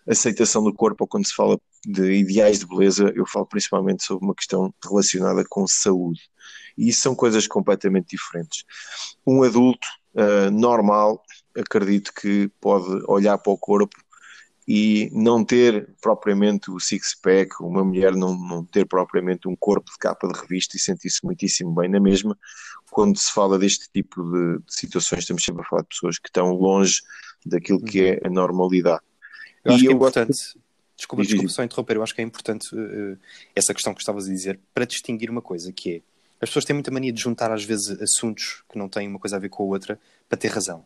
aceitação 0.08 0.64
do 0.64 0.74
corpo 0.74 1.04
ou 1.04 1.08
quando 1.08 1.26
se 1.26 1.34
fala 1.34 1.60
de 1.86 2.14
ideais 2.14 2.60
de 2.60 2.68
beleza, 2.68 3.12
eu 3.16 3.26
falo 3.26 3.46
principalmente 3.46 4.04
sobre 4.04 4.26
uma 4.26 4.36
questão 4.36 4.74
relacionada 4.84 5.44
com 5.50 5.68
saúde. 5.68 6.22
E 6.78 6.90
isso 6.90 7.02
são 7.02 7.16
coisas 7.16 7.48
completamente 7.48 8.10
diferentes. 8.10 8.64
Um 9.26 9.44
adulto 9.44 9.88
uh, 10.16 10.52
normal, 10.52 11.22
acredito 11.56 12.12
que 12.14 12.50
pode 12.60 13.04
olhar 13.08 13.38
para 13.38 13.54
o 13.54 13.58
corpo 13.58 13.96
e 14.68 15.12
não 15.14 15.46
ter 15.46 15.94
propriamente 16.02 16.72
o 16.72 16.80
six-pack, 16.80 17.62
uma 17.62 17.84
mulher 17.84 18.16
não, 18.16 18.36
não 18.36 18.66
ter 18.66 18.86
propriamente 18.88 19.48
um 19.48 19.56
corpo 19.56 19.92
de 19.92 19.98
capa 20.00 20.28
de 20.28 20.40
revista 20.40 20.76
e 20.76 20.80
sentir-se 20.80 21.24
muitíssimo 21.24 21.74
bem 21.76 21.88
na 21.88 22.00
mesma. 22.00 22.38
Quando 22.90 23.18
se 23.20 23.32
fala 23.32 23.60
deste 23.60 23.88
tipo 23.94 24.24
de, 24.24 24.58
de 24.66 24.76
situações, 24.76 25.20
estamos 25.20 25.44
sempre 25.44 25.62
a 25.62 25.66
falar 25.66 25.84
de 25.84 25.90
pessoas 25.90 26.18
que 26.18 26.30
estão 26.30 26.52
longe 26.54 27.02
daquilo 27.46 27.80
que 27.80 28.06
é 28.06 28.22
a 28.26 28.30
normalidade. 28.30 29.02
Eu 29.64 29.74
acho 29.74 29.84
e 29.84 29.88
que 29.88 29.94
é 29.94 29.96
importante, 29.96 30.30
gosto... 30.30 30.60
desculpa, 30.98 31.24
desculpa 31.24 31.50
só 31.50 31.64
interromper, 31.64 31.98
eu 31.98 32.04
acho 32.04 32.16
que 32.16 32.22
é 32.22 32.24
importante 32.24 32.76
uh, 32.76 33.20
essa 33.56 33.74
questão 33.74 33.94
que 33.94 34.02
estavas 34.02 34.26
a 34.26 34.32
dizer 34.32 34.60
para 34.74 34.86
distinguir 34.86 35.30
uma 35.30 35.42
coisa, 35.44 35.72
que 35.72 35.98
é 35.98 36.02
as 36.46 36.50
pessoas 36.50 36.66
têm 36.66 36.76
muita 36.76 36.92
mania 36.92 37.12
de 37.12 37.20
juntar 37.20 37.52
às 37.52 37.64
vezes 37.64 38.00
assuntos 38.00 38.64
que 38.70 38.78
não 38.78 38.88
têm 38.88 39.08
uma 39.08 39.18
coisa 39.18 39.36
a 39.36 39.40
ver 39.40 39.50
com 39.50 39.64
a 39.64 39.66
outra 39.66 40.00
para 40.30 40.38
ter 40.38 40.50
razão. 40.50 40.86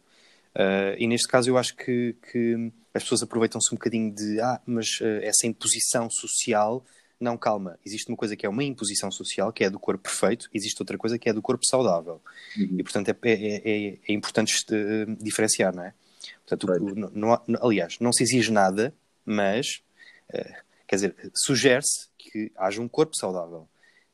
Uh, 0.56 0.96
e 0.98 1.06
neste 1.06 1.28
caso 1.28 1.50
eu 1.50 1.58
acho 1.58 1.75
que, 1.75 2.16
que 2.32 2.72
as 2.94 3.04
pessoas 3.04 3.22
aproveitam-se 3.22 3.68
um 3.74 3.78
bocadinho 3.78 4.10
de 4.13 4.39
ah, 4.39 4.60
mas 4.66 5.00
uh, 5.01 5.20
essa 5.22 5.46
imposição 5.46 6.10
social. 6.10 6.84
Não, 7.20 7.38
calma, 7.38 7.78
existe 7.86 8.08
uma 8.08 8.16
coisa 8.16 8.34
que 8.38 8.46
é 8.46 8.50
uma 8.50 8.63
imposição 8.63 9.12
social, 9.12 9.51
que 9.51 9.66
é 9.66 9.70
do 9.70 9.78
corpo 9.78 10.01
perfeito, 10.01 10.50
existe 10.54 10.82
outra 10.82 10.98
coisa 10.98 11.20
que 11.20 11.28
é 11.28 11.34
do 11.34 11.42
corpo 11.42 11.66
saudável. 11.66 12.22
Uhum. 12.58 12.78
E 12.80 12.84
portanto 12.84 13.10
é, 13.10 13.18
é, 13.24 13.34
é, 13.34 13.98
é 14.08 14.13
importante 14.13 14.56
uh, 14.72 15.16
diferenciar, 15.22 15.75
não 15.75 15.84
é? 15.84 15.94
Portanto, 16.48 16.68
não, 17.13 17.42
não, 17.46 17.60
aliás, 17.62 17.98
não 18.00 18.13
se 18.13 18.24
exige 18.24 18.51
nada, 18.51 18.94
mas 19.25 19.82
quer 20.88 20.96
dizer, 20.96 21.16
sugere-se 21.36 22.08
que 22.18 22.51
haja 22.56 22.82
um 22.82 22.88
corpo 22.88 23.16
saudável. 23.16 23.68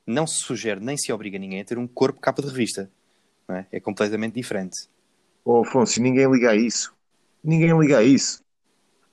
Não 0.06 0.28
se 0.28 0.38
sugere 0.38 0.80
nem 0.80 0.98
se 0.98 1.12
obriga 1.12 1.40
ninguém 1.40 1.62
a 1.62 1.66
ter 1.66 1.78
um 1.78 1.88
corpo 1.88 2.20
capa 2.20 2.42
de 2.42 2.48
revista. 2.48 2.90
É? 3.50 3.66
é? 3.72 3.80
completamente 3.80 4.34
diferente. 4.34 4.88
Oh, 5.44 5.62
Afonso, 5.62 6.02
ninguém 6.02 6.30
liga 6.32 6.52
a 6.52 6.56
isso. 6.56 6.94
Ninguém 7.44 7.78
liga 7.80 8.00
a 8.00 8.04
isso. 8.04 8.44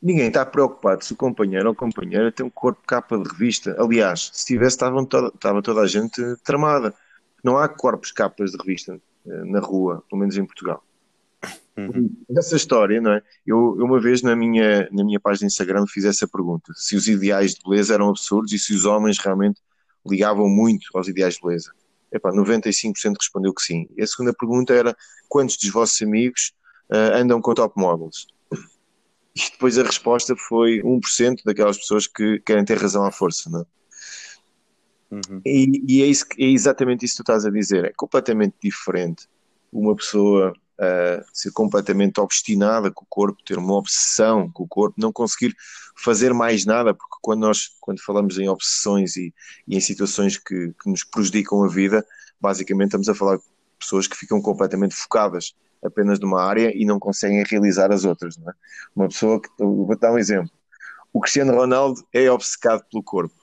Ninguém 0.03 0.29
está 0.29 0.45
preocupado 0.45 1.05
se 1.05 1.13
o 1.13 1.17
companheiro 1.17 1.69
ou 1.69 1.75
companheira 1.75 2.33
tem 2.33 2.45
um 2.45 2.51
corpo 2.51 2.83
capa 2.87 3.17
de 3.19 3.29
revista. 3.29 3.77
Aliás, 3.79 4.31
se 4.33 4.47
tivesse, 4.47 4.77
estava 4.77 5.05
toda, 5.07 5.29
estava 5.29 5.63
toda 5.63 5.83
a 5.83 5.87
gente 5.87 6.21
tramada. 6.43 6.95
Não 7.45 7.59
há 7.59 7.69
corpos 7.69 8.11
capas 8.11 8.51
de 8.51 8.59
revista. 8.59 9.01
uh, 9.27 9.45
na 9.47 9.61
rua, 9.61 10.03
pelo 10.09 10.21
menos 10.21 10.37
em 10.37 10.45
Portugal. 10.45 10.83
Uhum. 11.77 12.11
Essa 12.37 12.57
história, 12.57 13.01
não 13.01 13.13
é? 13.13 13.23
Eu, 13.47 13.77
eu, 13.79 13.85
uma 13.87 14.01
vez 14.01 14.23
na 14.23 14.37
minha, 14.37 14.89
na 14.93 15.05
minha 15.05 15.19
página 15.19 15.49
de 15.49 15.53
Instagram 15.53 15.87
fiz 15.87 16.05
essa 16.05 16.29
pergunta: 16.29 16.73
se 16.75 16.97
os 16.97 17.09
ideais 17.09 17.55
de 17.55 17.63
beleza 17.63 17.95
eram 17.95 18.11
absurdos 18.11 18.53
e 18.53 18.59
se 18.59 18.75
os 18.75 18.85
homens 18.85 19.19
realmente 19.19 19.61
ligavam 20.07 20.49
muito 20.49 20.87
aos 20.95 21.09
ideais 21.09 21.35
de 21.35 21.43
beleza. 21.43 21.73
Epá, 22.13 22.31
95% 22.31 23.17
respondeu 23.19 23.55
que 23.55 23.63
sim. 23.63 23.89
E 23.97 24.03
a 24.03 24.07
segunda 24.07 24.35
pergunta 24.35 24.75
era: 24.75 24.97
quantos 25.29 25.57
dos 25.57 25.71
vossos 25.71 26.01
amigos 26.03 26.53
uh, 26.91 27.17
andam 27.17 27.41
com 27.41 27.55
top 27.55 27.79
models? 27.81 28.27
E 29.35 29.51
depois 29.51 29.79
a 29.79 29.83
resposta 29.83 30.37
foi 30.37 30.83
1% 30.83 31.37
daquelas 31.45 31.79
pessoas 31.79 32.07
que 32.07 32.39
querem 32.41 32.67
ter 32.67 32.77
razão 32.77 33.03
à 33.05 33.11
força, 33.11 33.49
não 33.49 33.61
é? 33.61 33.65
Uhum. 35.13 35.41
E, 35.45 35.83
e 35.89 36.03
é, 36.03 36.07
isso, 36.07 36.27
é 36.39 36.45
exatamente 36.45 37.05
isso 37.05 37.15
que 37.15 37.23
tu 37.23 37.23
estás 37.23 37.47
a 37.47 37.51
dizer. 37.51 37.85
É 37.85 37.93
completamente 37.97 38.55
diferente 38.63 39.27
uma 39.73 39.97
pessoa 39.97 40.53
uh, 40.83 41.25
ser 41.33 41.53
completamente 41.53 42.21
obstinada 42.21 42.91
com 42.91 43.05
o 43.05 43.09
corpo, 43.09 43.43
ter 43.45 43.57
uma 43.57 43.75
obsessão 43.75 44.51
com 44.51 44.65
o 44.65 44.69
corpo, 44.69 44.97
não 44.99 45.13
conseguir 45.13 45.55
fazer 45.97 46.35
mais 46.35 46.65
nada, 46.65 46.93
porque 46.93 47.17
quando 47.21 47.41
nós 47.41 47.71
quando 47.81 48.03
falamos 48.03 48.39
em 48.39 48.49
obsessões 48.49 49.17
e, 49.17 49.33
e 49.69 49.77
em 49.77 49.81
situações 49.81 50.37
que, 50.37 50.73
que, 50.83 50.91
nos 50.91 51.05
prejudicam 51.05 51.63
a 51.63 51.69
vida, 51.69 52.05
basicamente 52.41 52.89
estamos 52.89 53.09
a 53.09 53.15
falar 53.15 53.37
de 53.37 53.45
pessoas 53.79 54.07
que 54.07 54.17
ficam 54.17 54.41
completamente 54.41 54.95
focadas 54.95 55.55
apenas 55.85 56.19
numa 56.19 56.43
área 56.43 56.73
e 56.75 56.85
não 56.85 56.99
conseguem 56.99 57.45
realizar 57.45 57.93
as 57.93 58.05
outras. 58.05 58.37
É? 58.39 58.53
Uma 58.95 59.09
pessoa 59.09 59.41
que, 59.41 59.49
vou 59.59 59.97
dar 59.99 60.13
um 60.13 60.19
exemplo, 60.19 60.51
o 61.13 61.21
Cristiano 61.21 61.53
Ronaldo 61.53 62.03
é 62.13 62.31
obcecado 62.31 62.85
pelo 62.91 63.03
corpo. 63.03 63.35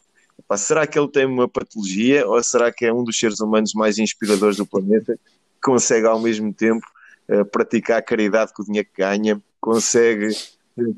Será 0.57 0.87
que 0.87 0.97
ele 0.97 1.09
tem 1.09 1.25
uma 1.25 1.47
patologia 1.47 2.25
ou 2.25 2.41
será 2.41 2.71
que 2.71 2.85
é 2.85 2.93
um 2.93 3.03
dos 3.03 3.19
seres 3.19 3.39
humanos 3.39 3.73
mais 3.73 3.99
inspiradores 3.99 4.57
do 4.57 4.65
planeta 4.65 5.15
que 5.15 5.61
consegue 5.61 6.07
ao 6.07 6.19
mesmo 6.19 6.51
tempo 6.53 6.85
uh, 7.29 7.45
praticar 7.45 7.99
a 7.99 8.01
caridade 8.01 8.53
com 8.53 8.63
o 8.63 8.65
dinheiro 8.65 8.87
que 8.93 9.01
ganha, 9.01 9.41
consegue 9.59 10.29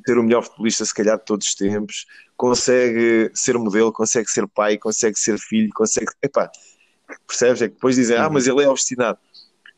ser 0.06 0.18
o 0.18 0.24
melhor 0.24 0.44
futebolista 0.44 0.86
se 0.86 0.94
calhar 0.94 1.18
de 1.18 1.26
todos 1.26 1.48
os 1.48 1.56
tempos, 1.56 2.06
consegue 2.38 3.32
ser 3.34 3.58
modelo, 3.58 3.92
consegue 3.92 4.30
ser 4.30 4.48
pai, 4.48 4.78
consegue 4.78 5.18
ser 5.18 5.38
filho, 5.40 5.70
consegue... 5.74 6.08
Epá, 6.22 6.52
percebes? 7.28 7.62
É 7.62 7.68
que 7.68 7.76
depois 7.76 7.96
dizem, 7.96 8.18
ah, 8.18 8.30
mas 8.30 8.48
ele 8.48 8.64
é 8.64 8.70
obstinado. 8.70 9.18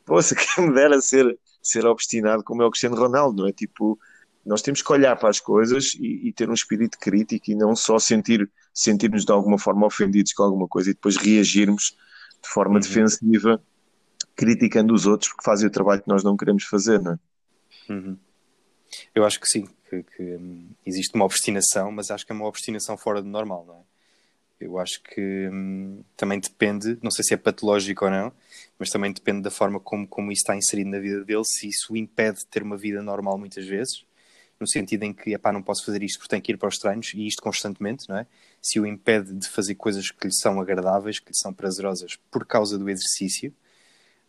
Poxa, 0.05 0.35
quem 0.55 0.67
me 0.67 0.73
dera 0.73 1.01
ser, 1.01 1.37
ser 1.61 1.85
obstinado 1.85 2.43
como 2.43 2.61
é 2.61 2.65
o 2.65 2.71
Cristiano 2.71 2.95
Ronaldo, 2.95 3.43
não 3.43 3.49
é? 3.49 3.51
Tipo, 3.51 3.97
nós 4.45 4.61
temos 4.61 4.81
que 4.81 4.91
olhar 4.91 5.15
para 5.15 5.29
as 5.29 5.39
coisas 5.39 5.95
e, 5.99 6.27
e 6.27 6.33
ter 6.33 6.49
um 6.49 6.53
espírito 6.53 6.97
crítico 6.99 7.51
e 7.51 7.55
não 7.55 7.75
só 7.75 7.97
sentir 7.97 8.49
sentirmos 8.73 9.23
de 9.23 9.31
alguma 9.31 9.59
forma 9.59 9.85
ofendidos 9.85 10.33
com 10.33 10.43
alguma 10.43 10.67
coisa 10.67 10.89
e 10.89 10.93
depois 10.93 11.15
reagirmos 11.15 11.95
de 12.41 12.49
forma 12.49 12.75
uhum. 12.75 12.79
defensiva 12.79 13.61
criticando 14.35 14.93
os 14.93 15.05
outros 15.05 15.31
porque 15.31 15.45
fazem 15.45 15.67
o 15.67 15.71
trabalho 15.71 16.01
que 16.01 16.09
nós 16.09 16.23
não 16.23 16.37
queremos 16.37 16.63
fazer, 16.63 17.01
não 17.01 17.13
é? 17.13 17.19
Uhum. 17.91 18.17
Eu 19.13 19.25
acho 19.25 19.39
que 19.39 19.47
sim, 19.47 19.67
que, 19.89 20.03
que 20.03 20.23
hum, 20.23 20.69
existe 20.85 21.15
uma 21.15 21.25
obstinação, 21.25 21.91
mas 21.91 22.11
acho 22.11 22.25
que 22.25 22.31
é 22.31 22.35
uma 22.35 22.47
obstinação 22.47 22.97
fora 22.97 23.21
do 23.21 23.27
normal, 23.27 23.65
não 23.65 23.75
é? 23.75 23.83
Eu 24.59 24.79
acho 24.79 25.01
que 25.03 25.49
hum, 25.51 26.03
também 26.15 26.39
depende, 26.39 26.97
não 27.01 27.11
sei 27.11 27.23
se 27.23 27.33
é 27.33 27.37
patológico 27.37 28.05
ou 28.05 28.11
não, 28.11 28.31
mas 28.79 28.89
também 28.89 29.11
depende 29.11 29.41
da 29.41 29.51
forma 29.51 29.79
como, 29.79 30.07
como 30.07 30.31
isso 30.31 30.41
está 30.41 30.55
inserido 30.55 30.89
na 30.89 30.99
vida 30.99 31.23
dele, 31.23 31.43
se 31.43 31.67
isso 31.67 31.93
o 31.93 31.97
impede 31.97 32.39
de 32.39 32.47
ter 32.47 32.63
uma 32.63 32.77
vida 32.77 33.01
normal 33.01 33.37
muitas 33.37 33.65
vezes, 33.65 34.05
no 34.59 34.67
sentido 34.67 35.03
em 35.03 35.13
que, 35.13 35.33
epá, 35.33 35.51
não 35.51 35.61
posso 35.61 35.85
fazer 35.85 36.01
isto 36.01 36.19
porque 36.19 36.29
tenho 36.29 36.41
que 36.41 36.53
ir 36.53 36.57
para 36.57 36.69
os 36.69 36.77
treinos, 36.77 37.13
e 37.13 37.27
isto 37.27 37.41
constantemente, 37.41 38.07
não 38.07 38.17
é? 38.17 38.27
Se 38.61 38.79
o 38.79 38.85
impede 38.85 39.33
de 39.33 39.49
fazer 39.49 39.75
coisas 39.75 40.09
que 40.09 40.27
lhe 40.27 40.33
são 40.33 40.61
agradáveis, 40.61 41.19
que 41.19 41.29
lhe 41.29 41.37
são 41.37 41.53
prazerosas 41.53 42.15
por 42.31 42.45
causa 42.45 42.77
do 42.77 42.89
exercício, 42.89 43.53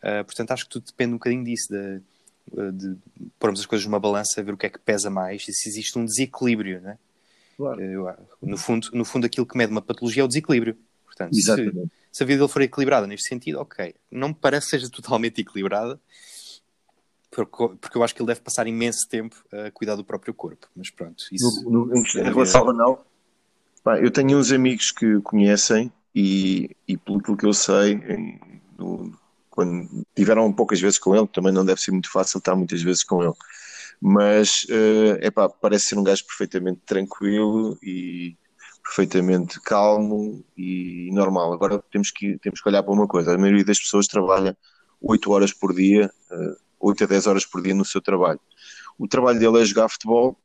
uh, 0.05 0.23
portanto 0.23 0.51
acho 0.51 0.65
que 0.65 0.69
tudo 0.69 0.85
depende 0.85 1.13
um 1.13 1.17
bocadinho 1.17 1.43
disso, 1.43 1.67
de, 1.69 2.71
de 2.71 2.97
pormos 3.39 3.59
as 3.59 3.65
coisas 3.65 3.85
numa 3.85 3.99
balança, 3.99 4.43
ver 4.43 4.53
o 4.53 4.57
que 4.57 4.67
é 4.67 4.69
que 4.69 4.79
pesa 4.79 5.09
mais, 5.09 5.47
e 5.47 5.53
se 5.53 5.67
existe 5.67 5.97
um 5.97 6.05
desequilíbrio, 6.05 6.81
não 6.81 6.91
é? 6.91 6.97
Claro. 7.57 7.81
Eu, 7.81 8.13
no, 8.41 8.57
fundo, 8.57 8.89
no 8.93 9.05
fundo, 9.05 9.25
aquilo 9.25 9.45
que 9.45 9.57
mede 9.57 9.71
uma 9.71 9.81
patologia 9.81 10.21
é 10.21 10.25
o 10.25 10.27
desequilíbrio. 10.27 10.77
Portanto, 11.05 11.33
se, 11.33 11.41
se, 11.41 12.23
a 12.23 12.25
vida 12.25 12.39
dele 12.39 12.51
for 12.51 12.61
equilibrada 12.61 13.07
neste 13.07 13.29
sentido, 13.29 13.59
ok. 13.59 13.95
Não 14.11 14.29
me 14.29 14.33
parece 14.33 14.67
que 14.67 14.71
seja 14.71 14.89
totalmente 14.89 15.39
equilibrada, 15.39 15.99
porque, 17.31 17.75
porque 17.79 17.97
eu 17.97 18.03
acho 18.03 18.13
que 18.13 18.21
ele 18.21 18.27
deve 18.27 18.41
passar 18.41 18.67
imenso 18.67 19.07
tempo 19.07 19.35
a 19.51 19.71
cuidar 19.71 19.95
do 19.95 20.03
próprio 20.03 20.33
corpo. 20.33 20.67
Mas 20.75 20.89
pronto, 20.89 21.23
isso. 21.31 21.63
No, 21.63 21.85
no, 21.85 21.97
em 21.97 22.23
relação 22.23 22.61
ao 22.61 22.67
Ronaldo, 22.67 23.01
eu 24.01 24.11
tenho 24.11 24.37
uns 24.37 24.51
amigos 24.51 24.91
que 24.91 25.21
conhecem 25.21 25.91
e, 26.13 26.75
e 26.87 26.97
pelo 26.97 27.37
que 27.37 27.45
eu 27.45 27.53
sei, 27.53 28.01
no, 28.77 29.17
quando 29.55 30.05
tiveram 30.15 30.51
poucas 30.53 30.79
vezes 30.79 30.99
com 30.99 31.15
ele, 31.15 31.27
também 31.27 31.53
não 31.53 31.65
deve 31.65 31.81
ser 31.81 31.91
muito 31.91 32.11
fácil 32.11 32.37
estar 32.37 32.55
muitas 32.55 32.81
vezes 32.81 33.03
com 33.03 33.23
ele 33.23 33.33
mas 34.01 34.65
uh, 34.69 35.17
epá, 35.21 35.49
parece 35.49 35.85
ser 35.85 35.97
um 35.97 36.03
gajo 36.03 36.25
perfeitamente 36.25 36.81
tranquilo 36.85 37.77
e 37.81 38.37
perfeitamente 38.83 39.59
calmo 39.61 40.43
e 40.55 41.09
normal. 41.11 41.53
Agora 41.53 41.83
temos 41.91 42.11
que, 42.11 42.37
temos 42.39 42.61
que 42.61 42.69
olhar 42.69 42.83
para 42.83 42.93
uma 42.93 43.07
coisa: 43.07 43.33
a 43.33 43.37
maioria 43.37 43.65
das 43.65 43.79
pessoas 43.79 44.07
trabalha 44.07 44.57
8 45.01 45.31
horas 45.31 45.53
por 45.53 45.73
dia, 45.73 46.11
uh, 46.31 46.51
eh, 46.51 46.55
8 46.79 47.03
a 47.03 47.07
10 47.07 47.27
horas 47.27 47.45
por 47.45 47.61
dia 47.61 47.73
no 47.73 47.85
seu 47.85 48.01
trabalho. 48.01 48.39
O 48.97 49.07
trabalho 49.07 49.39
dele 49.39 49.61
é 49.61 49.65
jogar 49.65 49.89
futebol 49.89 50.37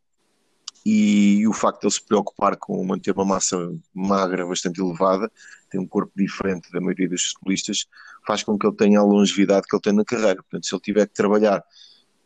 e 0.84 1.46
o 1.46 1.52
facto 1.52 1.80
de 1.80 1.86
ele 1.86 1.94
se 1.94 2.02
preocupar 2.02 2.56
com 2.56 2.82
manter 2.84 3.12
uma 3.12 3.24
massa 3.24 3.56
magra 3.94 4.46
bastante 4.46 4.80
elevada, 4.80 5.30
tem 5.70 5.80
um 5.80 5.86
corpo 5.86 6.12
diferente 6.16 6.70
da 6.72 6.80
maioria 6.80 7.08
dos 7.08 7.26
futebolistas, 7.26 7.86
faz 8.26 8.42
com 8.42 8.58
que 8.58 8.66
ele 8.66 8.76
tenha 8.76 8.98
a 8.98 9.02
longevidade 9.02 9.66
que 9.68 9.76
ele 9.76 9.82
tem 9.82 9.92
na 9.92 10.04
carreira. 10.04 10.36
Portanto, 10.36 10.66
se 10.66 10.74
ele 10.74 10.82
tiver 10.82 11.06
que 11.06 11.14
trabalhar 11.14 11.62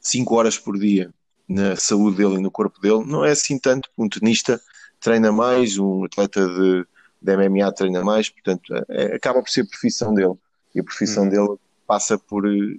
5 0.00 0.34
horas 0.34 0.58
por 0.58 0.78
dia 0.78 1.12
na 1.49 1.76
saúde 1.76 2.16
dele 2.16 2.37
e 2.37 2.40
no 2.40 2.50
corpo 2.50 2.80
dele, 2.80 3.04
não 3.04 3.25
é 3.25 3.32
assim 3.32 3.58
tanto. 3.58 3.88
Um 3.99 4.08
tenista 4.08 4.61
treina 5.00 5.30
mais, 5.30 5.76
um 5.78 6.04
atleta 6.04 6.46
de, 6.46 6.87
de 7.20 7.37
MMA 7.37 7.73
treina 7.73 8.02
mais, 8.02 8.30
portanto, 8.30 8.73
é, 8.88 9.16
acaba 9.16 9.42
por 9.42 9.50
ser 9.50 9.62
a 9.62 9.66
profissão 9.66 10.14
dele. 10.14 10.34
E 10.75 10.80
a 10.80 10.84
profissão 10.84 11.25
uhum. 11.25 11.28
dele 11.28 11.58
passa 11.87 12.18
por 12.18 12.46
eh, 12.46 12.78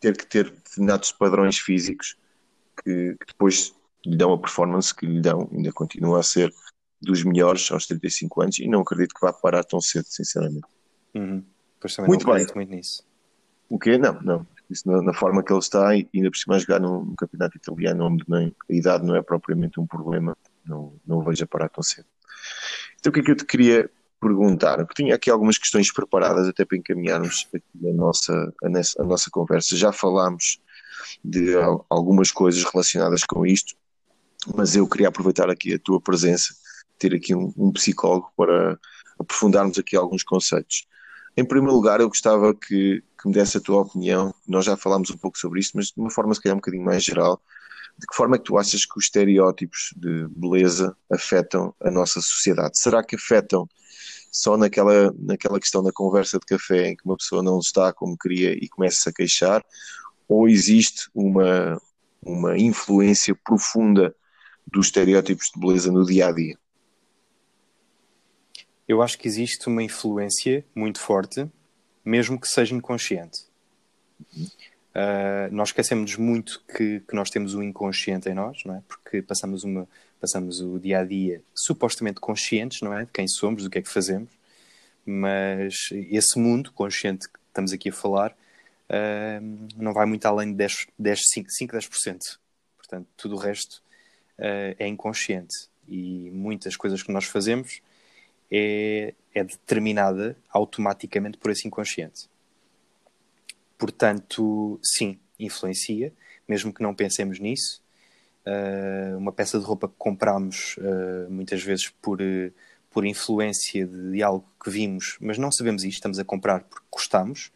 ter 0.00 0.16
que 0.16 0.26
ter 0.26 0.50
determinados 0.50 1.12
padrões 1.12 1.58
físicos 1.58 2.16
que, 2.82 3.16
que, 3.18 3.26
depois 3.26 3.74
lhe 4.06 4.16
dão 4.16 4.32
a 4.32 4.38
performance 4.38 4.94
que 4.94 5.06
lhe 5.06 5.20
dão, 5.20 5.48
ainda 5.52 5.72
continua 5.72 6.20
a 6.20 6.22
ser 6.22 6.52
dos 7.00 7.22
melhores 7.22 7.70
aos 7.70 7.86
35 7.86 8.42
anos 8.42 8.58
e 8.58 8.68
não 8.68 8.80
acredito 8.80 9.14
que 9.14 9.20
vá 9.20 9.32
parar 9.32 9.64
tão 9.64 9.80
cedo, 9.80 10.06
sinceramente. 10.08 10.66
Uhum. 11.14 11.44
Muito 12.06 12.26
bem. 12.26 12.46
muito 12.54 12.70
nisso. 12.70 13.04
O 13.68 13.78
quê? 13.78 13.98
Não, 13.98 14.20
não. 14.22 14.46
Isso 14.70 14.90
na, 14.90 15.02
na, 15.02 15.12
forma 15.12 15.42
que 15.42 15.52
ele 15.52 15.58
está, 15.58 15.94
e 15.94 16.08
ainda 16.14 16.30
por 16.30 16.38
cima 16.38 16.58
jogar 16.58 16.80
num, 16.80 17.04
num 17.04 17.14
campeonato 17.14 17.56
italiano 17.56 18.06
onde 18.06 18.24
nem, 18.26 18.54
a 18.70 18.72
idade 18.72 19.04
não 19.04 19.14
é 19.14 19.22
propriamente 19.22 19.78
um 19.78 19.86
problema, 19.86 20.36
não, 20.64 20.94
não 21.06 21.18
o 21.18 21.22
vejo 21.22 21.44
a 21.44 21.46
parar 21.46 21.68
tão 21.68 21.82
cedo. 21.82 22.06
Então 22.98 23.10
o 23.10 23.12
que 23.12 23.20
é 23.20 23.22
que 23.22 23.30
eu 23.30 23.36
te 23.36 23.44
queria 23.44 23.90
perguntar? 24.18 24.78
Eu 24.78 24.86
tinha 24.86 25.14
aqui 25.14 25.30
algumas 25.30 25.58
questões 25.58 25.92
preparadas 25.92 26.48
até 26.48 26.64
para 26.64 26.78
encaminharmos 26.78 27.46
aqui 27.54 27.88
a 27.88 27.92
nossa, 27.92 28.54
a, 28.62 28.68
nessa, 28.68 29.02
a 29.02 29.04
nossa 29.04 29.30
conversa. 29.30 29.76
Já 29.76 29.92
falámos 29.92 30.58
de 31.22 31.54
algumas 31.90 32.30
coisas 32.30 32.64
relacionadas 32.64 33.22
com 33.24 33.44
isto, 33.44 33.74
mas 34.54 34.76
eu 34.76 34.86
queria 34.88 35.08
aproveitar 35.08 35.50
aqui 35.50 35.74
a 35.74 35.78
tua 35.78 36.00
presença, 36.00 36.54
ter 36.98 37.14
aqui 37.14 37.34
um, 37.34 37.52
um 37.56 37.72
psicólogo 37.72 38.30
para 38.36 38.78
aprofundarmos 39.18 39.78
aqui 39.78 39.96
alguns 39.96 40.22
conceitos. 40.22 40.86
Em 41.36 41.44
primeiro 41.44 41.74
lugar, 41.74 42.00
eu 42.00 42.08
gostava 42.08 42.54
que, 42.54 43.02
que 43.20 43.28
me 43.28 43.34
desse 43.34 43.56
a 43.56 43.60
tua 43.60 43.82
opinião. 43.82 44.32
Nós 44.46 44.64
já 44.64 44.76
falámos 44.76 45.10
um 45.10 45.16
pouco 45.16 45.38
sobre 45.38 45.60
isto, 45.60 45.76
mas 45.76 45.86
de 45.86 45.94
uma 45.96 46.10
forma 46.10 46.34
se 46.34 46.40
calhar 46.40 46.54
um 46.54 46.60
bocadinho 46.60 46.84
mais 46.84 47.02
geral. 47.02 47.40
De 47.98 48.06
que 48.06 48.14
forma 48.14 48.36
é 48.36 48.38
que 48.38 48.44
tu 48.44 48.58
achas 48.58 48.84
que 48.84 48.98
os 48.98 49.04
estereótipos 49.04 49.94
de 49.96 50.28
beleza 50.28 50.96
afetam 51.10 51.74
a 51.80 51.90
nossa 51.90 52.20
sociedade? 52.20 52.78
Será 52.78 53.04
que 53.04 53.16
afetam 53.16 53.68
só 54.30 54.56
naquela, 54.56 55.12
naquela 55.18 55.60
questão 55.60 55.82
da 55.82 55.92
conversa 55.92 56.38
de 56.38 56.46
café 56.46 56.88
em 56.88 56.96
que 56.96 57.04
uma 57.04 57.16
pessoa 57.16 57.42
não 57.42 57.58
está 57.58 57.92
como 57.92 58.18
queria 58.18 58.52
e 58.52 58.68
começa 58.68 59.10
a 59.10 59.12
queixar? 59.12 59.64
Ou 60.28 60.48
existe 60.48 61.08
uma, 61.14 61.80
uma 62.22 62.58
influência 62.58 63.36
profunda 63.44 64.14
dos 64.66 64.86
estereótipos 64.86 65.50
de 65.54 65.60
beleza 65.60 65.90
no 65.90 66.04
dia 66.04 66.28
a 66.28 66.32
dia? 66.32 66.58
Eu 68.86 69.02
acho 69.02 69.18
que 69.18 69.26
existe 69.26 69.66
uma 69.66 69.82
influência 69.82 70.64
muito 70.74 71.00
forte, 71.00 71.48
mesmo 72.04 72.38
que 72.38 72.46
seja 72.46 72.74
inconsciente. 72.74 73.44
Uh, 74.94 75.50
nós 75.50 75.70
esquecemos 75.70 76.16
muito 76.16 76.62
que, 76.68 77.00
que, 77.00 77.14
nós 77.16 77.30
temos 77.30 77.54
um 77.54 77.62
inconsciente 77.62 78.28
em 78.28 78.34
nós, 78.34 78.58
não 78.64 78.76
é? 78.76 78.82
Porque 78.86 79.22
passamos, 79.22 79.64
uma, 79.64 79.88
passamos 80.20 80.60
o 80.60 80.78
dia 80.78 81.00
a 81.00 81.04
dia 81.04 81.42
supostamente 81.54 82.20
conscientes, 82.20 82.80
não 82.80 82.92
é? 82.96 83.04
De 83.04 83.10
quem 83.10 83.26
somos, 83.26 83.64
do 83.64 83.70
que 83.70 83.78
é 83.78 83.82
que 83.82 83.88
fazemos, 83.88 84.30
mas 85.04 85.88
esse 85.92 86.38
mundo 86.38 86.70
consciente 86.72 87.28
que 87.28 87.38
estamos 87.48 87.72
aqui 87.72 87.88
a 87.88 87.92
falar 87.92 88.30
uh, 88.30 89.66
não 89.76 89.92
vai 89.92 90.06
muito 90.06 90.26
além 90.26 90.50
de 90.50 90.58
10, 90.58 90.86
10 90.98 91.20
5, 91.28 91.50
5, 91.50 91.76
10%. 91.76 92.38
Portanto, 92.76 93.08
tudo 93.16 93.34
o 93.34 93.38
resto 93.38 93.82
uh, 94.38 94.74
é 94.78 94.86
inconsciente 94.86 95.68
e 95.88 96.30
muitas 96.30 96.76
coisas 96.76 97.02
que 97.02 97.12
nós 97.12 97.24
fazemos 97.24 97.80
é, 98.50 99.14
é 99.34 99.44
determinada 99.44 100.36
automaticamente 100.50 101.38
por 101.38 101.50
esse 101.50 101.66
inconsciente. 101.66 102.28
portanto, 103.78 104.78
sim, 104.82 105.18
influencia, 105.38 106.12
mesmo 106.48 106.72
que 106.72 106.82
não 106.82 106.94
pensemos 106.94 107.38
nisso. 107.38 107.82
Uh, 108.46 109.16
uma 109.16 109.32
peça 109.32 109.58
de 109.58 109.64
roupa 109.64 109.88
que 109.88 109.94
compramos 109.96 110.76
uh, 110.76 111.30
muitas 111.30 111.62
vezes 111.62 111.88
por, 111.88 112.20
uh, 112.20 112.52
por 112.90 113.06
influência 113.06 113.86
de, 113.86 114.12
de, 114.12 114.22
algo 114.22 114.46
que 114.62 114.70
vimos, 114.70 115.16
mas 115.18 115.38
não 115.38 115.50
sabemos 115.50 115.82
isto, 115.82 115.94
estamos 115.94 116.18
a 116.18 116.24
comprar 116.24 116.62
porque 116.64 116.84
gostamos, 116.90 117.50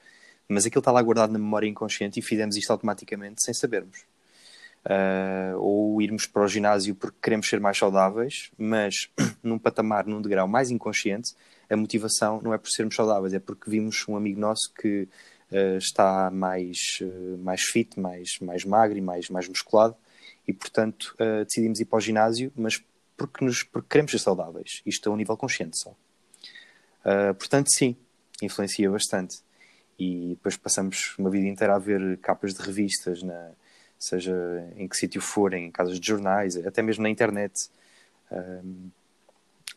mas 0.48 0.64
aquilo 0.64 0.80
está 0.80 0.90
lá 0.90 1.02
guardado 1.02 1.30
na 1.30 1.38
memória 1.38 1.68
inconsciente 1.68 2.18
e 2.18 2.22
fizemos 2.22 2.56
isto 2.56 2.70
automaticamente 2.70 3.42
sem 3.42 3.52
sabermos. 3.52 4.06
Ou 5.58 6.00
irmos 6.00 6.26
para 6.26 6.42
o 6.42 6.48
ginásio 6.48 6.94
porque 6.94 7.18
queremos 7.22 7.48
ser 7.48 7.60
mais 7.60 7.76
saudáveis, 7.76 8.50
mas 8.56 9.10
num 9.42 9.58
patamar, 9.58 10.06
num 10.06 10.22
degrau 10.22 10.48
mais 10.48 10.70
inconsciente, 10.70 11.34
a 11.68 11.76
motivação 11.76 12.40
não 12.42 12.54
é 12.54 12.58
por 12.58 12.70
sermos 12.70 12.94
saudáveis, 12.94 13.34
é 13.34 13.38
porque 13.38 13.70
vimos 13.70 14.06
um 14.08 14.16
amigo 14.16 14.40
nosso 14.40 14.72
que 14.74 15.06
está 15.78 16.30
mais, 16.30 16.76
mais 17.38 17.62
fit, 17.62 17.98
mais, 17.98 18.38
mais 18.40 18.64
magro 18.64 18.98
e 18.98 19.00
mais, 19.00 19.28
mais 19.30 19.48
musculado 19.48 19.96
e, 20.48 20.52
portanto, 20.54 21.14
uh, 21.20 21.44
decidimos 21.44 21.78
ir 21.78 21.84
para 21.84 21.98
o 21.98 22.00
ginásio, 22.00 22.50
mas 22.56 22.82
porque, 23.14 23.44
nos, 23.44 23.62
porque 23.62 23.88
queremos 23.90 24.10
ser 24.10 24.18
saudáveis. 24.18 24.80
Isto 24.86 25.10
a 25.10 25.12
um 25.12 25.16
nível 25.16 25.36
consciente 25.36 25.78
só. 25.78 25.90
Uh, 25.90 27.34
portanto, 27.38 27.68
sim, 27.70 27.94
influencia 28.40 28.90
bastante. 28.90 29.36
E 29.98 30.30
depois 30.30 30.56
passamos 30.56 31.14
uma 31.18 31.28
vida 31.28 31.46
inteira 31.46 31.74
a 31.74 31.78
ver 31.78 32.16
capas 32.18 32.54
de 32.54 32.62
revistas, 32.62 33.22
na, 33.22 33.50
seja 33.98 34.34
em 34.76 34.86
que 34.86 34.96
sítio 34.96 35.20
forem, 35.20 35.66
em 35.66 35.70
casas 35.70 35.98
de 35.98 36.06
jornais, 36.06 36.56
até 36.56 36.82
mesmo 36.82 37.02
na 37.02 37.10
internet. 37.10 37.68
Uh, 38.30 38.90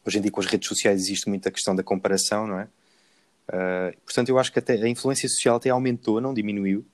hoje 0.05 0.19
em 0.19 0.21
dia, 0.21 0.31
com 0.31 0.39
as 0.39 0.45
redes 0.45 0.67
sociais, 0.67 1.01
existe 1.01 1.27
muita 1.27 1.49
questão 1.49 1.75
da 1.75 1.83
comparação, 1.83 2.45
não 2.45 2.59
é? 2.59 2.67
Uh, 3.49 3.97
portanto, 4.05 4.29
eu 4.29 4.37
acho 4.37 4.51
que 4.51 4.59
até 4.59 4.73
a 4.73 4.87
influência 4.87 5.27
social 5.27 5.57
até 5.57 5.69
aumentou, 5.69 6.21
não 6.21 6.33
diminuiu 6.33 6.85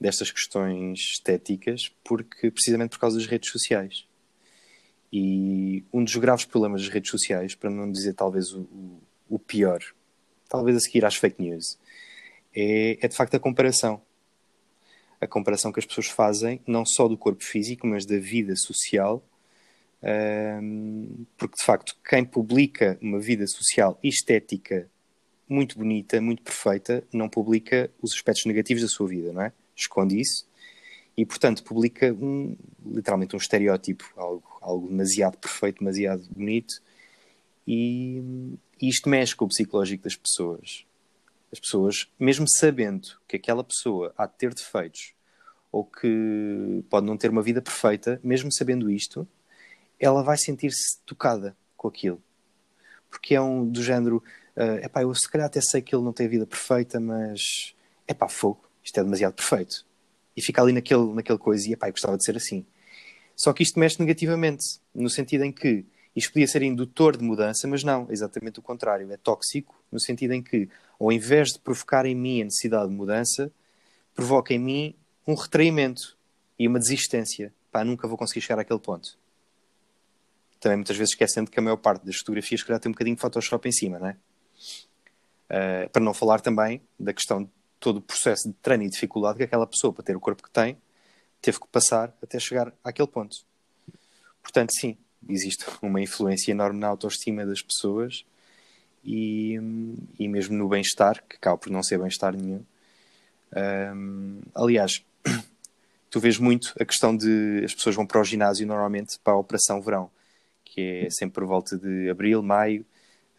destas 0.00 0.30
questões 0.30 0.98
estéticas, 1.00 1.92
porque 2.04 2.50
precisamente 2.50 2.90
por 2.90 3.00
causa 3.00 3.18
das 3.18 3.26
redes 3.26 3.50
sociais. 3.50 4.06
E 5.12 5.84
um 5.92 6.04
dos 6.04 6.14
graves 6.16 6.44
problemas 6.44 6.82
das 6.82 6.90
redes 6.90 7.10
sociais, 7.10 7.54
para 7.54 7.70
não 7.70 7.90
dizer 7.90 8.14
talvez 8.14 8.52
o, 8.52 8.68
o 9.28 9.38
pior, 9.38 9.80
talvez 10.48 10.76
a 10.76 10.80
seguir 10.80 11.04
às 11.04 11.16
fake 11.16 11.42
news, 11.42 11.78
é, 12.54 12.98
é 13.00 13.08
de 13.08 13.16
facto 13.16 13.34
a 13.34 13.40
comparação. 13.40 14.00
A 15.20 15.26
comparação 15.26 15.72
que 15.72 15.80
as 15.80 15.86
pessoas 15.86 16.06
fazem, 16.06 16.60
não 16.66 16.84
só 16.86 17.08
do 17.08 17.16
corpo 17.16 17.42
físico, 17.42 17.86
mas 17.86 18.06
da 18.06 18.18
vida 18.18 18.54
social, 18.56 19.24
porque 21.36 21.56
de 21.56 21.64
facto 21.64 21.96
quem 22.08 22.24
publica 22.24 22.96
uma 23.02 23.18
vida 23.18 23.46
social 23.46 23.98
estética 24.02 24.88
muito 25.48 25.76
bonita, 25.76 26.20
muito 26.20 26.42
perfeita, 26.42 27.02
não 27.12 27.28
publica 27.28 27.90
os 28.00 28.12
aspectos 28.12 28.44
negativos 28.44 28.82
da 28.82 28.88
sua 28.88 29.08
vida, 29.08 29.32
não 29.32 29.42
é? 29.42 29.52
esconde 29.74 30.20
isso 30.20 30.48
e, 31.18 31.26
portanto, 31.26 31.64
publica 31.64 32.12
um, 32.12 32.56
literalmente 32.86 33.34
um 33.34 33.38
estereótipo, 33.38 34.08
algo, 34.16 34.58
algo 34.60 34.86
demasiado 34.86 35.36
perfeito, 35.36 35.80
demasiado 35.80 36.22
bonito, 36.30 36.80
e, 37.66 38.22
e 38.80 38.88
isto 38.88 39.08
mexe 39.08 39.34
com 39.34 39.44
o 39.44 39.48
psicológico 39.48 40.04
das 40.04 40.14
pessoas. 40.14 40.86
As 41.52 41.58
pessoas, 41.58 42.10
mesmo 42.18 42.46
sabendo 42.48 43.08
que 43.26 43.36
aquela 43.36 43.64
pessoa 43.64 44.12
há 44.16 44.26
de 44.26 44.34
ter 44.34 44.52
defeitos 44.54 45.14
ou 45.72 45.84
que 45.84 46.84
pode 46.88 47.06
não 47.06 47.16
ter 47.16 47.30
uma 47.30 47.42
vida 47.42 47.60
perfeita, 47.60 48.20
mesmo 48.22 48.52
sabendo 48.52 48.90
isto, 48.90 49.26
ela 49.98 50.22
vai 50.22 50.36
sentir-se 50.36 50.98
tocada 51.04 51.56
com 51.76 51.88
aquilo. 51.88 52.22
Porque 53.10 53.34
é 53.34 53.40
um 53.40 53.66
do 53.66 53.82
género, 53.82 54.22
uh, 54.56 54.84
epá, 54.84 55.02
eu 55.02 55.14
se 55.14 55.28
calhar 55.28 55.46
até 55.46 55.60
sei 55.60 55.82
que 55.82 55.94
ele 55.94 56.04
não 56.04 56.12
tem 56.12 56.26
a 56.26 56.30
vida 56.30 56.46
perfeita, 56.46 57.00
mas 57.00 57.74
é 58.06 58.14
pá, 58.14 58.28
fogo 58.28 58.68
isto 58.88 58.98
é 58.98 59.04
demasiado 59.04 59.34
perfeito. 59.34 59.86
E 60.36 60.42
fica 60.42 60.62
ali 60.62 60.72
naquele, 60.72 61.12
naquele 61.12 61.38
coisa, 61.38 61.68
e 61.68 61.72
epá, 61.72 61.88
eu 61.88 61.92
gostava 61.92 62.16
de 62.16 62.24
ser 62.24 62.36
assim. 62.36 62.64
Só 63.36 63.52
que 63.52 63.62
isto 63.62 63.78
mexe 63.78 64.00
negativamente, 64.00 64.80
no 64.94 65.10
sentido 65.10 65.44
em 65.44 65.52
que 65.52 65.84
isto 66.18 66.32
podia 66.32 66.46
ser 66.46 66.62
indutor 66.62 67.16
de 67.16 67.24
mudança, 67.24 67.66
mas 67.68 67.82
não, 67.84 68.06
exatamente 68.10 68.58
o 68.58 68.62
contrário. 68.62 69.10
É 69.12 69.16
tóxico, 69.16 69.80
no 69.90 70.00
sentido 70.00 70.32
em 70.32 70.42
que, 70.42 70.68
ao 70.98 71.12
invés 71.12 71.48
de 71.48 71.58
provocar 71.58 72.04
em 72.06 72.14
mim 72.14 72.42
a 72.42 72.44
necessidade 72.44 72.88
de 72.88 72.94
mudança, 72.94 73.52
provoca 74.14 74.52
em 74.52 74.58
mim 74.58 74.94
um 75.26 75.34
retraimento 75.34 76.16
e 76.58 76.66
uma 76.66 76.78
desistência. 76.78 77.54
Pá, 77.70 77.84
nunca 77.84 78.08
vou 78.08 78.18
conseguir 78.18 78.40
chegar 78.40 78.60
àquele 78.60 78.80
ponto. 78.80 79.16
Também 80.58 80.76
muitas 80.76 80.96
vezes 80.96 81.12
esquecendo 81.12 81.50
que 81.50 81.58
a 81.58 81.62
maior 81.62 81.76
parte 81.76 82.04
das 82.04 82.16
fotografias, 82.16 82.62
que 82.62 82.78
tem 82.78 82.90
um 82.90 82.92
bocadinho 82.92 83.14
de 83.14 83.22
Photoshop 83.22 83.68
em 83.68 83.72
cima, 83.72 83.98
não 83.98 84.08
é? 84.08 84.16
Uh, 85.50 85.88
para 85.90 86.02
não 86.02 86.12
falar 86.12 86.40
também 86.40 86.82
da 86.98 87.12
questão 87.12 87.48
todo 87.78 87.98
o 87.98 88.02
processo 88.02 88.48
de 88.48 88.54
treino 88.54 88.82
e 88.82 88.88
dificuldade 88.90 89.38
que 89.38 89.44
aquela 89.44 89.66
pessoa, 89.66 89.92
para 89.92 90.02
ter 90.02 90.16
o 90.16 90.20
corpo 90.20 90.42
que 90.42 90.50
tem, 90.50 90.76
teve 91.40 91.60
que 91.60 91.68
passar 91.68 92.12
até 92.20 92.38
chegar 92.40 92.72
àquele 92.82 93.08
ponto. 93.08 93.36
Portanto, 94.42 94.72
sim, 94.72 94.98
existe 95.28 95.64
uma 95.80 96.00
influência 96.00 96.50
enorme 96.50 96.78
na 96.78 96.88
autoestima 96.88 97.46
das 97.46 97.62
pessoas 97.62 98.24
e, 99.04 99.54
e 100.18 100.28
mesmo 100.28 100.56
no 100.56 100.68
bem-estar, 100.68 101.22
que 101.28 101.36
acaba 101.36 101.56
por 101.56 101.70
não 101.70 101.82
ser 101.82 101.98
bem-estar 101.98 102.36
nenhum. 102.36 102.62
Um, 103.94 104.40
aliás, 104.54 105.04
tu 106.10 106.20
vês 106.20 106.38
muito 106.38 106.74
a 106.78 106.84
questão 106.84 107.16
de 107.16 107.62
as 107.64 107.74
pessoas 107.74 107.96
vão 107.96 108.06
para 108.06 108.20
o 108.20 108.24
ginásio 108.24 108.66
normalmente 108.66 109.18
para 109.22 109.32
a 109.32 109.38
operação 109.38 109.80
verão, 109.80 110.10
que 110.64 111.06
é 111.06 111.10
sempre 111.10 111.34
por 111.34 111.46
volta 111.46 111.78
de 111.78 112.10
abril, 112.10 112.42
maio. 112.42 112.84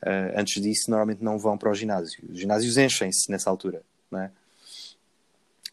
Uh, 0.01 0.39
antes 0.39 0.61
disso, 0.61 0.89
normalmente 0.89 1.23
não 1.23 1.37
vão 1.37 1.57
para 1.57 1.69
o 1.69 1.75
ginásio. 1.75 2.23
Os 2.29 2.39
ginásios 2.39 2.77
enchem-se 2.77 3.29
nessa 3.29 3.49
altura 3.49 3.83
não 4.09 4.19
é? 4.21 4.31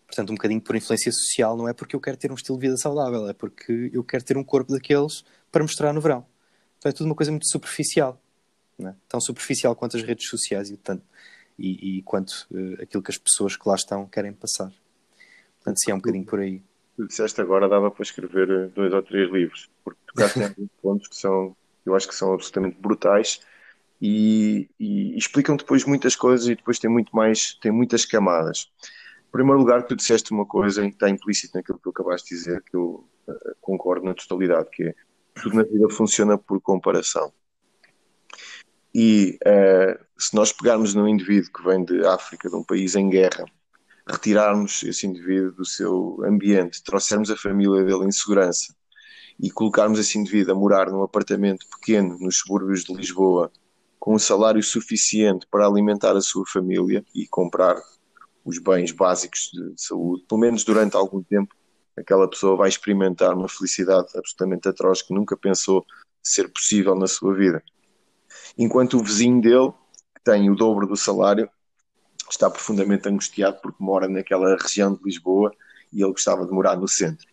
Portanto, 0.07 0.31
um 0.31 0.35
bocadinho 0.35 0.61
por 0.61 0.77
influência 0.77 1.11
social, 1.11 1.57
não 1.57 1.69
é 1.69 1.73
porque 1.73 1.97
eu 1.97 2.01
quero 2.01 2.17
ter 2.17 2.31
um 2.31 2.37
estilo 2.37 2.59
de 2.59 2.67
vida 2.67 2.77
saudável, 2.77 3.29
é 3.29 3.33
porque 3.33 3.91
eu 3.93 4.05
quero 4.05 4.25
ter 4.25 4.37
um 4.37 4.45
corpo 4.45 4.73
daqueles 4.73 5.25
para 5.57 5.65
mostrar 5.65 5.91
no 5.95 6.03
verão. 6.03 6.27
Então 6.77 6.91
é 6.91 6.93
tudo 6.93 7.07
uma 7.07 7.15
coisa 7.15 7.33
muito 7.33 7.49
superficial, 7.49 8.21
é? 8.79 8.93
tão 9.09 9.19
superficial 9.19 9.75
quanto 9.75 9.97
as 9.97 10.03
redes 10.03 10.29
sociais 10.29 10.71
e, 10.71 10.77
tanto, 10.77 11.03
e, 11.59 11.97
e 11.97 12.03
quanto 12.03 12.47
uh, 12.51 12.83
aquilo 12.83 13.03
que 13.03 13.11
as 13.11 13.17
pessoas 13.17 13.57
que 13.57 13.67
lá 13.67 13.75
estão 13.75 14.07
querem 14.07 14.35
passar. 14.35 14.71
Portanto, 15.57 15.81
sim, 15.81 15.93
é 15.93 15.95
um 15.95 15.97
bocadinho 15.97 16.27
por 16.27 16.41
aí. 16.41 16.63
Tu 16.95 17.07
disseste 17.07 17.41
agora 17.41 17.71
dava 17.71 17.91
para 17.91 18.03
escrever 18.03 18.51
eh, 18.51 18.69
dois 18.75 18.93
ou 18.93 19.03
três 19.03 19.33
livros, 19.33 19.71
porque 19.83 19.99
tocaste 20.07 20.41
em 20.61 20.69
pontos 20.83 21.09
que 21.09 21.17
são, 21.17 21.57
eu 21.87 21.95
acho 21.95 22.07
que 22.07 22.15
são 22.15 22.35
absolutamente 22.35 22.77
brutais 22.79 23.41
e, 24.01 24.69
e, 24.79 25.17
explicam 25.17 25.57
depois 25.57 25.87
muitas 25.87 26.15
coisas 26.15 26.49
e 26.49 26.55
depois 26.55 26.79
tem 26.79 26.91
muito 26.91 27.17
mais, 27.17 27.55
tem 27.55 27.73
muitas 27.73 28.05
camadas. 28.05 28.71
Em 29.27 29.33
primeiro 29.33 29.59
lugar, 29.59 29.83
tu 29.85 29.97
disseste 29.97 30.33
uma 30.33 30.45
coisa 30.45 30.83
que 30.83 30.89
está 30.89 31.09
implícito 31.09 31.57
naquilo 31.57 31.79
que 31.79 31.85
tu 31.85 31.91
acabaste 31.91 32.29
de 32.29 32.35
dizer, 32.37 32.63
que 32.63 32.77
eu 32.77 33.09
uh, 33.27 33.57
concordo 33.63 34.05
na 34.05 34.13
totalidade, 34.13 34.69
que 34.71 34.83
é 34.85 34.95
tudo 35.43 35.57
na 35.57 35.63
vida 35.63 35.89
funciona 35.91 36.39
por 36.39 36.61
comparação. 36.61 37.33
E 38.95 39.39
uh, 39.47 40.05
se 40.19 40.35
nós 40.35 40.53
pegarmos 40.53 40.95
num 40.95 41.07
indivíduo 41.07 41.53
que 41.53 41.63
vem 41.63 41.85
de 41.85 42.05
África, 42.07 42.49
de 42.49 42.57
um 42.57 42.65
país 42.65 42.95
em 42.95 43.11
guerra, 43.11 43.45
retirarmos 44.09 44.83
esse 44.85 45.07
indivíduo 45.07 45.53
do 45.53 45.65
seu 45.65 46.19
ambiente, 46.25 46.83
trouxermos 46.83 47.31
a 47.31 47.37
família 47.37 47.85
dele 47.85 48.07
em 48.07 48.13
segurança 48.13 48.75
e 49.39 49.51
colocarmos 49.51 49.99
esse 49.99 50.19
indivíduo 50.19 50.55
a 50.55 50.59
morar 50.59 50.91
num 50.91 51.03
apartamento 51.03 51.67
pequeno 51.69 52.17
nos 52.19 52.39
subúrbios 52.39 52.85
de 52.85 52.95
Lisboa, 52.95 53.51
com 53.99 54.15
um 54.15 54.19
salário 54.19 54.63
suficiente 54.63 55.47
para 55.51 55.67
alimentar 55.67 56.17
a 56.17 56.21
sua 56.21 56.45
família 56.47 57.05
e 57.15 57.27
comprar 57.27 57.77
os 58.45 58.59
bens 58.59 58.93
básicos 58.93 59.51
de, 59.53 59.75
de 59.75 59.83
saúde, 59.83 60.25
pelo 60.29 60.41
menos 60.41 60.65
durante 60.65 60.97
algum 60.97 61.23
tempo, 61.23 61.55
aquela 61.97 62.29
pessoa 62.29 62.57
vai 62.57 62.69
experimentar 62.69 63.35
uma 63.35 63.49
felicidade 63.49 64.09
absolutamente 64.15 64.69
atroz 64.69 65.03
que 65.03 65.15
nunca 65.15 65.37
pensou 65.37 65.85
ser 66.23 66.49
possível 66.49 66.95
na 66.95 67.07
sua 67.07 67.35
vida. 67.35 67.63
Enquanto 68.59 68.99
o 68.99 69.03
vizinho 69.03 69.41
dele, 69.41 69.73
que 70.15 70.23
tem 70.25 70.51
o 70.51 70.57
dobro 70.57 70.87
do 70.87 70.97
salário, 70.97 71.49
está 72.31 72.51
profundamente 72.51 73.09
angustiado 73.09 73.59
porque 73.63 73.83
mora 73.83 74.09
naquela 74.09 74.57
região 74.57 74.95
de 74.95 75.03
Lisboa 75.03 75.53
e 75.93 76.03
ele 76.03 76.13
gostava 76.13 76.45
de 76.45 76.53
morar 76.53 76.77
no 76.77 76.89
centro. 76.89 77.27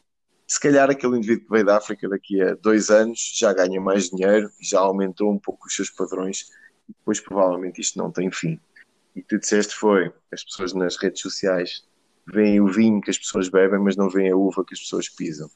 Se 0.48 0.60
calhar 0.60 0.90
aquele 0.90 1.18
indivíduo 1.18 1.46
que 1.46 1.52
veio 1.52 1.66
da 1.66 1.78
África 1.78 2.08
daqui 2.08 2.42
a 2.42 2.54
dois 2.56 2.90
anos 2.90 3.34
já 3.36 3.54
ganha 3.54 3.82
mais 3.82 4.10
dinheiro 4.10 4.52
já 4.62 4.80
aumentou 4.80 5.32
um 5.32 5.40
pouco 5.40 5.68
os 5.68 5.76
seus 5.76 5.90
padrões 5.90 6.52
e 6.88 6.94
depois 6.94 7.20
provavelmente 7.20 7.82
isto 7.82 7.98
não 7.98 8.12
tem 8.12 8.32
fim. 8.32 8.60
E 9.16 9.22
tu 9.22 9.40
disseste 9.40 9.74
foi, 9.74 10.12
as 10.32 10.44
pessoas 10.44 10.74
nas 10.74 10.98
redes 10.98 11.22
sociais 11.22 11.84
veem 12.26 12.62
o 12.62 12.68
vinho 12.68 13.02
que 13.02 13.10
as 13.10 13.18
pessoas 13.18 13.50
bebem, 13.50 13.80
mas 13.80 13.96
não 13.96 14.10
veem 14.10 14.32
a 14.32 14.36
uva 14.36 14.64
que 14.66 14.74
as 14.74 14.80
pessoas 14.80 15.10
pisam. 15.10 15.50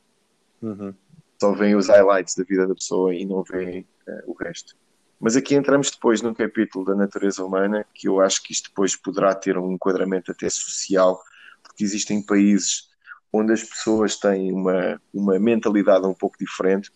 Uhum. 0.61 0.93
Só 1.39 1.53
veem 1.53 1.75
os 1.75 1.87
highlights 1.87 2.35
da 2.35 2.43
vida 2.43 2.67
da 2.67 2.73
pessoa 2.73 3.13
e 3.13 3.25
não 3.25 3.43
veem 3.43 3.87
uh, 4.07 4.31
o 4.31 4.33
resto. 4.33 4.75
Mas 5.19 5.35
aqui 5.35 5.55
entramos 5.55 5.91
depois 5.91 6.21
num 6.21 6.33
capítulo 6.33 6.85
da 6.85 6.95
natureza 6.95 7.43
humana 7.43 7.85
que 7.93 8.07
eu 8.07 8.19
acho 8.19 8.43
que 8.43 8.53
isto 8.53 8.69
depois 8.69 8.95
poderá 8.95 9.33
ter 9.33 9.57
um 9.57 9.71
enquadramento 9.71 10.31
até 10.31 10.49
social, 10.49 11.19
porque 11.63 11.83
existem 11.83 12.23
países 12.23 12.87
onde 13.31 13.53
as 13.53 13.63
pessoas 13.63 14.15
têm 14.15 14.51
uma, 14.53 15.01
uma 15.13 15.39
mentalidade 15.39 16.05
um 16.05 16.13
pouco 16.13 16.37
diferente 16.37 16.91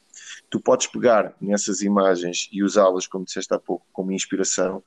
tu 0.50 0.60
podes 0.60 0.88
pegar 0.88 1.34
nessas 1.42 1.82
imagens 1.82 2.50
e 2.52 2.64
usá-las, 2.64 3.08
como 3.08 3.26
disseste 3.26 3.54
há 3.54 3.60
pouco, 3.60 3.86
como 3.92 4.12
inspiração, 4.12 4.84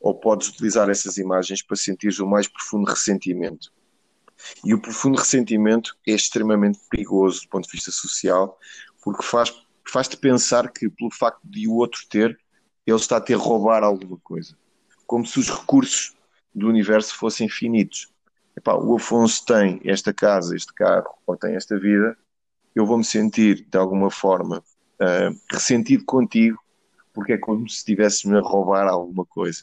ou 0.00 0.14
podes 0.14 0.48
utilizar 0.48 0.88
essas 0.88 1.18
imagens 1.18 1.62
para 1.62 1.76
sentir 1.76 2.10
o 2.20 2.26
mais 2.26 2.48
profundo 2.48 2.88
ressentimento. 2.88 3.72
E 4.64 4.74
o 4.74 4.80
profundo 4.80 5.18
ressentimento 5.18 5.96
é 6.06 6.12
extremamente 6.12 6.78
perigoso 6.90 7.42
do 7.42 7.48
ponto 7.48 7.66
de 7.66 7.72
vista 7.72 7.90
social, 7.90 8.58
porque 9.02 9.22
faz, 9.22 9.52
faz-te 9.86 10.16
pensar 10.16 10.70
que, 10.70 10.88
pelo 10.88 11.10
facto 11.10 11.40
de 11.44 11.66
o 11.68 11.74
outro 11.74 12.06
ter, 12.08 12.38
ele 12.86 12.96
está 12.96 13.16
a 13.16 13.20
ter 13.20 13.34
roubar 13.34 13.82
alguma 13.82 14.18
coisa. 14.18 14.56
Como 15.06 15.26
se 15.26 15.38
os 15.38 15.50
recursos 15.50 16.14
do 16.54 16.68
universo 16.68 17.14
fossem 17.14 17.48
finitos. 17.48 18.08
Epá, 18.56 18.74
o 18.74 18.96
Afonso 18.96 19.44
tem 19.44 19.80
esta 19.84 20.12
casa, 20.12 20.56
este 20.56 20.72
carro, 20.74 21.14
ou 21.26 21.36
tem 21.36 21.54
esta 21.54 21.78
vida, 21.78 22.16
eu 22.74 22.84
vou 22.84 22.98
me 22.98 23.04
sentir 23.04 23.66
de 23.68 23.78
alguma 23.78 24.10
forma 24.10 24.58
uh, 24.58 25.40
ressentido 25.50 26.04
contigo, 26.04 26.58
porque 27.12 27.34
é 27.34 27.38
como 27.38 27.68
se 27.68 27.78
estivesse-me 27.78 28.36
a 28.36 28.40
roubar 28.40 28.86
alguma 28.88 29.24
coisa. 29.24 29.62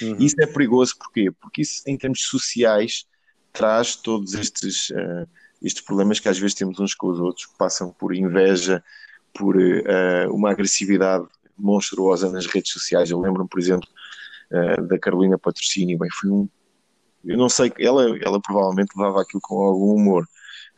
Uhum. 0.00 0.16
Isso 0.18 0.36
é 0.40 0.46
perigoso 0.46 0.96
porquê? 0.98 1.30
Porque 1.30 1.62
isso, 1.62 1.82
em 1.86 1.96
termos 1.96 2.22
sociais, 2.24 3.06
traz 3.56 3.96
todos 3.96 4.34
estes, 4.34 4.90
uh, 4.90 5.26
estes 5.62 5.82
problemas 5.82 6.20
que 6.20 6.28
às 6.28 6.38
vezes 6.38 6.54
temos 6.54 6.78
uns 6.78 6.94
com 6.94 7.08
os 7.08 7.18
outros, 7.18 7.46
que 7.46 7.56
passam 7.56 7.90
por 7.90 8.14
inveja, 8.14 8.84
por 9.34 9.56
uh, 9.56 10.32
uma 10.32 10.50
agressividade 10.50 11.26
monstruosa 11.58 12.30
nas 12.30 12.46
redes 12.46 12.72
sociais. 12.72 13.10
Eu 13.10 13.20
lembro-me, 13.20 13.48
por 13.48 13.58
exemplo, 13.58 13.88
uh, 14.52 14.82
da 14.82 14.98
Carolina 14.98 15.38
Patrocínio, 15.38 15.98
bem, 15.98 16.10
foi 16.10 16.30
um. 16.30 16.48
Eu 17.24 17.36
não 17.36 17.48
sei, 17.48 17.72
ela, 17.78 18.16
ela 18.22 18.40
provavelmente 18.40 18.96
levava 18.96 19.22
aquilo 19.22 19.40
com 19.42 19.56
algum 19.60 19.94
humor. 19.94 20.24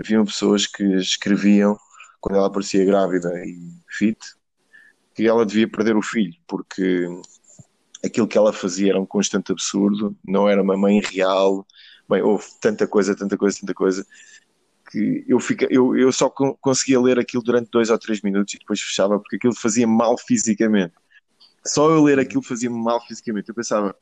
Haviam 0.00 0.24
pessoas 0.24 0.66
que 0.66 0.84
escreviam, 0.96 1.76
quando 2.20 2.36
ela 2.36 2.46
aparecia 2.46 2.84
grávida 2.84 3.28
e 3.44 3.58
fit, 3.88 4.18
que 5.14 5.26
ela 5.26 5.44
devia 5.44 5.68
perder 5.68 5.96
o 5.96 6.02
filho, 6.02 6.34
porque 6.46 7.06
aquilo 8.04 8.28
que 8.28 8.38
ela 8.38 8.52
fazia 8.52 8.92
era 8.92 9.00
um 9.00 9.04
constante 9.04 9.52
absurdo, 9.52 10.16
não 10.24 10.48
era 10.48 10.62
uma 10.62 10.76
mãe 10.76 11.00
real. 11.00 11.66
Bem, 12.08 12.22
houve 12.22 12.44
tanta 12.60 12.86
coisa, 12.86 13.14
tanta 13.14 13.36
coisa, 13.36 13.60
tanta 13.60 13.74
coisa, 13.74 14.06
que 14.90 15.24
eu, 15.28 15.38
fica, 15.38 15.66
eu, 15.70 15.96
eu 15.96 16.10
só 16.10 16.30
conseguia 16.30 17.00
ler 17.00 17.18
aquilo 17.18 17.42
durante 17.42 17.70
dois 17.70 17.90
ou 17.90 17.98
três 17.98 18.22
minutos 18.22 18.54
e 18.54 18.58
depois 18.58 18.80
fechava, 18.80 19.18
porque 19.18 19.36
aquilo 19.36 19.54
fazia 19.54 19.86
mal 19.86 20.16
fisicamente. 20.16 20.94
Só 21.66 21.90
eu 21.90 22.02
ler 22.02 22.18
aquilo 22.18 22.42
fazia 22.42 22.70
mal 22.70 23.00
fisicamente. 23.06 23.50
Eu 23.50 23.54
pensava, 23.54 23.94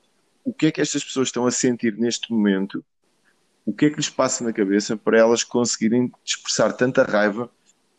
o 0.44 0.52
que 0.52 0.66
é 0.66 0.70
que 0.70 0.80
estas 0.80 1.02
pessoas 1.02 1.28
estão 1.28 1.46
a 1.46 1.50
sentir 1.50 1.96
neste 1.96 2.32
momento? 2.32 2.84
O 3.64 3.72
que 3.72 3.86
é 3.86 3.90
que 3.90 3.96
lhes 3.96 4.08
passa 4.08 4.44
na 4.44 4.52
cabeça 4.52 4.96
para 4.96 5.18
elas 5.18 5.42
conseguirem 5.42 6.12
expressar 6.24 6.72
tanta 6.72 7.02
raiva 7.02 7.50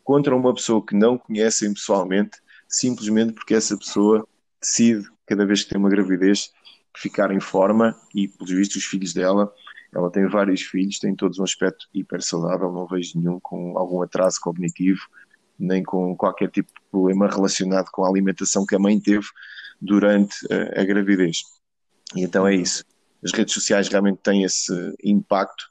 contra 0.01 0.33
uma 0.33 0.53
pessoa 0.53 0.85
que 0.85 0.95
não 0.95 1.17
conhecem 1.17 1.73
pessoalmente, 1.73 2.37
simplesmente 2.69 3.33
porque 3.33 3.53
essa 3.53 3.77
pessoa 3.77 4.25
decide, 4.61 5.05
cada 5.25 5.45
vez 5.45 5.63
que 5.63 5.69
tem 5.69 5.77
uma 5.77 5.89
gravidez, 5.89 6.53
ficar 6.95 7.31
em 7.31 7.41
forma 7.41 7.93
e, 8.15 8.29
pelos 8.29 8.51
vistos, 8.51 8.77
os 8.77 8.85
filhos 8.85 9.13
dela, 9.13 9.53
ela 9.93 10.11
tem 10.11 10.27
vários 10.27 10.61
filhos, 10.61 10.99
tem 10.99 11.15
todos 11.15 11.39
um 11.39 11.43
aspecto 11.43 11.87
hiper 11.93 12.21
saudável, 12.21 12.71
não 12.71 12.87
vejo 12.87 13.17
nenhum 13.19 13.39
com 13.39 13.77
algum 13.77 14.01
atraso 14.01 14.39
cognitivo, 14.41 15.01
nem 15.57 15.83
com 15.83 16.15
qualquer 16.15 16.49
tipo 16.49 16.69
de 16.69 16.81
problema 16.91 17.27
relacionado 17.27 17.89
com 17.91 18.05
a 18.05 18.09
alimentação 18.09 18.65
que 18.65 18.75
a 18.75 18.79
mãe 18.79 18.99
teve 18.99 19.25
durante 19.81 20.35
a, 20.51 20.81
a 20.81 20.85
gravidez. 20.85 21.41
E 22.15 22.21
então 22.21 22.47
é 22.47 22.55
isso. 22.55 22.83
As 23.23 23.31
redes 23.31 23.53
sociais 23.53 23.87
realmente 23.87 24.19
têm 24.19 24.43
esse 24.43 24.71
impacto, 25.03 25.65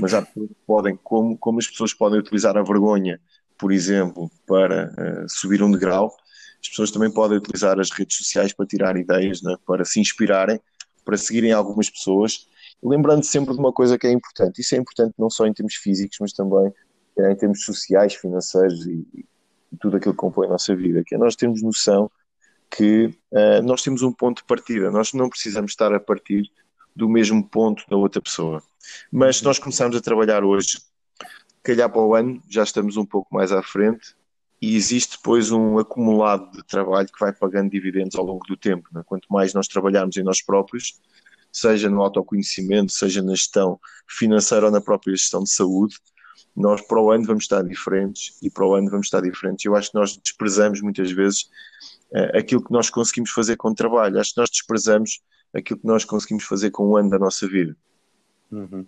mas 0.00 0.12
há 0.12 0.26
podem, 0.66 0.96
como, 1.02 1.36
como 1.38 1.58
as 1.58 1.66
pessoas 1.66 1.94
podem 1.94 2.18
utilizar 2.18 2.56
a 2.56 2.62
vergonha, 2.62 3.20
por 3.56 3.72
exemplo, 3.72 4.30
para 4.46 4.92
uh, 4.92 5.28
subir 5.28 5.62
um 5.62 5.70
degrau, 5.70 6.14
as 6.62 6.68
pessoas 6.68 6.90
também 6.90 7.10
podem 7.10 7.38
utilizar 7.38 7.80
as 7.80 7.90
redes 7.90 8.16
sociais 8.18 8.52
para 8.52 8.66
tirar 8.66 8.96
ideias, 8.96 9.42
né, 9.42 9.56
para 9.66 9.84
se 9.84 9.98
inspirarem, 9.98 10.60
para 11.04 11.16
seguirem 11.16 11.52
algumas 11.52 11.88
pessoas, 11.88 12.46
lembrando 12.82 13.24
sempre 13.24 13.54
de 13.54 13.60
uma 13.60 13.72
coisa 13.72 13.98
que 13.98 14.06
é 14.06 14.12
importante. 14.12 14.60
Isso 14.60 14.74
é 14.74 14.78
importante 14.78 15.14
não 15.18 15.30
só 15.30 15.46
em 15.46 15.52
termos 15.52 15.74
físicos, 15.74 16.18
mas 16.20 16.32
também 16.32 16.72
é, 17.18 17.32
em 17.32 17.36
termos 17.36 17.64
sociais, 17.64 18.14
financeiros 18.14 18.86
e, 18.86 19.06
e, 19.14 19.26
tudo 19.80 19.96
aquilo 19.96 20.14
que 20.14 20.20
compõe 20.20 20.46
a 20.46 20.50
nossa 20.50 20.74
vida, 20.74 21.02
que 21.04 21.14
é 21.14 21.18
nós 21.18 21.36
termos 21.36 21.62
noção 21.62 22.10
que 22.70 23.06
uh, 23.32 23.62
nós 23.64 23.82
temos 23.82 24.02
um 24.02 24.12
ponto 24.12 24.38
de 24.38 24.44
partida, 24.44 24.90
nós 24.90 25.12
não 25.12 25.28
precisamos 25.28 25.72
estar 25.72 25.92
a 25.92 25.98
partir 25.98 26.50
do 26.94 27.08
mesmo 27.08 27.44
ponto 27.48 27.84
da 27.88 27.96
outra 27.96 28.22
pessoa. 28.22 28.62
Mas 29.10 29.38
se 29.38 29.44
nós 29.44 29.58
começarmos 29.58 29.96
a 29.96 30.00
trabalhar 30.00 30.44
hoje, 30.44 30.78
calhar 31.62 31.90
para 31.90 32.00
o 32.00 32.14
ano, 32.14 32.42
já 32.48 32.62
estamos 32.62 32.96
um 32.96 33.04
pouco 33.04 33.34
mais 33.34 33.52
à 33.52 33.62
frente 33.62 34.14
e 34.60 34.76
existe 34.76 35.16
depois 35.16 35.50
um 35.50 35.78
acumulado 35.78 36.50
de 36.52 36.62
trabalho 36.64 37.08
que 37.08 37.18
vai 37.18 37.32
pagando 37.32 37.70
dividendos 37.70 38.16
ao 38.16 38.24
longo 38.24 38.44
do 38.46 38.56
tempo. 38.56 38.88
Né? 38.92 39.02
Quanto 39.04 39.26
mais 39.30 39.54
nós 39.54 39.66
trabalharmos 39.66 40.16
em 40.16 40.22
nós 40.22 40.42
próprios, 40.42 41.00
seja 41.52 41.88
no 41.88 42.02
autoconhecimento, 42.02 42.92
seja 42.92 43.22
na 43.22 43.34
gestão 43.34 43.78
financeira 44.08 44.66
ou 44.66 44.72
na 44.72 44.80
própria 44.80 45.14
gestão 45.14 45.42
de 45.42 45.52
saúde, 45.52 45.96
nós 46.56 46.80
para 46.82 47.00
o 47.00 47.10
ano 47.10 47.24
vamos 47.24 47.44
estar 47.44 47.62
diferentes 47.62 48.36
e 48.42 48.50
para 48.50 48.66
o 48.66 48.74
ano 48.74 48.90
vamos 48.90 49.06
estar 49.06 49.20
diferentes. 49.20 49.64
Eu 49.64 49.76
acho 49.76 49.90
que 49.90 49.96
nós 49.96 50.16
desprezamos 50.16 50.80
muitas 50.80 51.10
vezes 51.10 51.42
uh, 52.10 52.36
aquilo 52.36 52.62
que 52.62 52.72
nós 52.72 52.90
conseguimos 52.90 53.30
fazer 53.30 53.56
com 53.56 53.68
o 53.68 53.74
trabalho. 53.74 54.18
Acho 54.18 54.34
que 54.34 54.40
nós 54.40 54.50
desprezamos 54.50 55.20
aquilo 55.54 55.80
que 55.80 55.86
nós 55.86 56.04
conseguimos 56.04 56.44
fazer 56.44 56.70
com 56.70 56.86
o 56.88 56.96
ano 56.96 57.10
da 57.10 57.18
nossa 57.18 57.46
vida. 57.46 57.76
Uhum. 58.50 58.84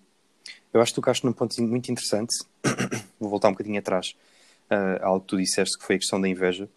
Eu 0.73 0.81
acho 0.81 0.93
que 0.93 0.97
tocaste 0.97 1.25
num 1.25 1.33
ponto 1.33 1.61
muito 1.63 1.91
interessante. 1.91 2.45
Vou 3.21 3.31
voltar 3.31 3.49
um 3.49 3.53
bocadinho 3.53 3.79
atrás 3.79 4.17
uh, 4.71 5.05
algo 5.05 5.21
que 5.21 5.29
tu 5.29 5.37
disseste, 5.37 5.79
que 5.79 5.85
foi 5.85 5.97
a 5.97 5.99
questão 5.99 6.21
da 6.21 6.29
inveja. 6.29 6.69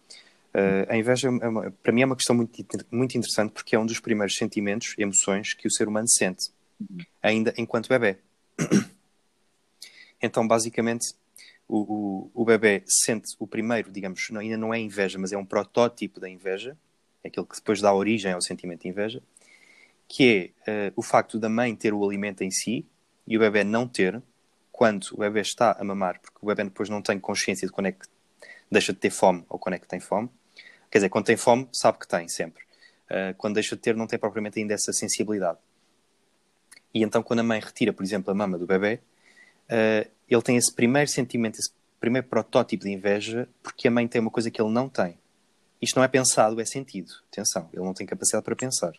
Uh, 0.56 0.88
a 0.88 0.96
inveja, 0.96 1.28
é 1.28 1.50
uma, 1.50 1.70
para 1.70 1.92
mim, 1.92 2.02
é 2.02 2.06
uma 2.06 2.16
questão 2.16 2.34
muito, 2.34 2.66
muito 2.90 3.18
interessante 3.18 3.52
porque 3.52 3.76
é 3.76 3.80
um 3.80 3.86
dos 3.86 4.00
primeiros 4.00 4.36
sentimentos, 4.36 4.96
emoções 4.98 5.54
que 5.54 5.68
o 5.68 5.72
ser 5.72 5.86
humano 5.86 6.08
sente, 6.08 6.50
ainda 7.22 7.54
enquanto 7.58 7.90
bebê. 7.90 8.18
Então, 10.22 10.48
basicamente, 10.48 11.14
o, 11.68 12.32
o, 12.34 12.42
o 12.42 12.46
bebê 12.46 12.84
sente 12.88 13.36
o 13.38 13.46
primeiro, 13.46 13.92
digamos, 13.92 14.30
não, 14.32 14.40
ainda 14.40 14.58
não 14.58 14.74
é 14.74 14.80
inveja, 14.80 15.20
mas 15.20 15.32
é 15.34 15.38
um 15.38 15.46
protótipo 15.46 16.20
da 16.20 16.28
inveja, 16.28 16.76
é 17.24 17.28
aquilo 17.28 17.46
que 17.46 17.58
depois 17.58 17.82
dá 17.82 17.94
origem 17.94 18.32
ao 18.32 18.42
sentimento 18.42 18.84
de 18.84 18.88
inveja, 18.88 19.22
que 20.08 20.54
é 20.66 20.90
uh, 20.90 20.94
o 20.96 21.04
facto 21.04 21.38
da 21.38 21.50
mãe 21.50 21.76
ter 21.76 21.94
o 21.94 22.04
alimento 22.04 22.44
em 22.44 22.50
si 22.50 22.88
e 23.28 23.38
o 23.38 23.40
bebê 23.40 23.64
não 23.64 23.88
ter, 23.88 24.24
quando 24.72 25.10
o 25.12 25.18
bebê 25.18 25.42
está 25.42 25.76
a 25.78 25.84
mamar, 25.84 26.20
porque 26.22 26.38
o 26.42 26.48
bebê 26.48 26.64
depois 26.64 26.90
não 26.90 27.02
tem 27.02 27.20
consciência 27.20 27.68
de 27.68 27.74
quando 27.74 27.88
é 27.88 27.92
que 27.92 28.08
deixa 28.72 28.94
de 28.94 29.00
ter 29.00 29.12
fome 29.12 29.44
ou 29.50 29.60
quando 29.60 29.76
é 29.76 29.80
que 29.80 29.88
tem 29.88 30.00
fome. 30.00 30.30
Quer 30.96 31.00
dizer, 31.00 31.10
quando 31.10 31.26
tem 31.26 31.36
fome, 31.36 31.68
sabe 31.74 32.00
que 32.00 32.08
tem 32.08 32.26
sempre. 32.30 32.64
Uh, 33.10 33.36
quando 33.38 33.56
deixa 33.56 33.76
de 33.76 33.82
ter, 33.82 33.98
não 33.98 34.08
tem 34.08 34.18
propriamente 34.18 34.62
ainda 34.62 34.74
essa 34.74 34.94
sensibilidade. 34.94 35.60
E 36.94 37.04
então, 37.04 37.22
quando 37.22 37.42
a 37.42 37.44
mãe 37.44 37.60
retira, 37.60 37.92
por 37.92 38.02
exemplo, 38.02 38.32
a 38.32 38.34
mama 38.34 38.58
do 38.58 38.66
bebê, 38.66 39.02
uh, 39.70 40.10
ele 40.30 40.42
tem 40.42 40.56
esse 40.56 40.74
primeiro 40.74 41.12
sentimento, 41.12 41.60
esse 41.60 41.70
primeiro 42.00 42.26
protótipo 42.30 42.86
de 42.86 42.92
inveja, 42.92 43.46
porque 43.62 43.90
a 43.90 43.92
mãe 43.92 44.08
tem 44.08 44.22
uma 44.22 44.32
coisa 44.32 44.50
que 44.50 44.62
ele 44.62 44.72
não 44.72 44.88
tem. 44.88 45.20
Isto 45.82 45.98
não 45.98 46.04
é 46.06 46.08
pensado, 46.08 46.62
é 46.62 46.66
sentido. 46.66 47.12
Atenção, 47.30 47.70
ele 47.74 47.84
não 47.84 47.94
tem 47.94 48.08
capacidade 48.08 48.46
para 48.46 48.56
pensar. 48.56 48.94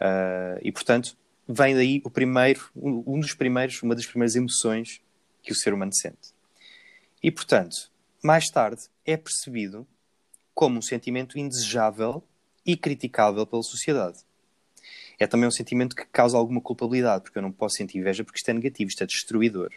Uh, 0.00 0.58
e, 0.62 0.72
portanto, 0.72 1.16
vem 1.48 1.76
daí 1.76 2.02
o 2.04 2.10
primeiro, 2.10 2.68
um 2.74 3.20
dos 3.20 3.34
primeiros, 3.34 3.80
uma 3.84 3.94
das 3.94 4.04
primeiras 4.04 4.34
emoções 4.34 5.00
que 5.44 5.52
o 5.52 5.54
ser 5.54 5.72
humano 5.72 5.94
sente. 5.94 6.34
E, 7.22 7.30
portanto, 7.30 7.88
mais 8.20 8.46
tarde 8.46 8.82
é 9.06 9.16
percebido 9.16 9.86
como 10.58 10.76
um 10.76 10.82
sentimento 10.82 11.38
indesejável 11.38 12.20
e 12.66 12.76
criticável 12.76 13.46
pela 13.46 13.62
sociedade. 13.62 14.18
É 15.16 15.24
também 15.24 15.46
um 15.46 15.52
sentimento 15.52 15.94
que 15.94 16.04
causa 16.06 16.36
alguma 16.36 16.60
culpabilidade, 16.60 17.22
porque 17.22 17.38
eu 17.38 17.42
não 17.42 17.52
posso 17.52 17.76
sentir 17.76 17.98
inveja 17.98 18.24
porque 18.24 18.38
isto 18.38 18.48
é 18.48 18.54
negativo, 18.54 18.88
isto 18.88 19.04
é 19.04 19.06
destruidor. 19.06 19.70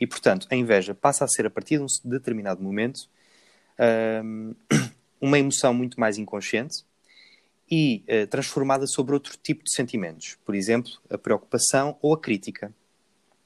E, 0.00 0.06
portanto, 0.06 0.46
a 0.50 0.56
inveja 0.56 0.94
passa 0.94 1.26
a 1.26 1.28
ser, 1.28 1.44
a 1.44 1.50
partir 1.50 1.76
de 1.76 1.82
um 1.82 1.86
determinado 2.04 2.62
momento, 2.62 3.02
uma 5.20 5.38
emoção 5.38 5.74
muito 5.74 6.00
mais 6.00 6.16
inconsciente, 6.16 6.86
e 7.70 8.02
uh, 8.08 8.26
transformada 8.28 8.86
sobre 8.86 9.12
outro 9.12 9.36
tipo 9.42 9.62
de 9.62 9.74
sentimentos, 9.74 10.38
por 10.42 10.54
exemplo, 10.54 10.90
a 11.10 11.18
preocupação 11.18 11.98
ou 12.00 12.14
a 12.14 12.18
crítica. 12.18 12.72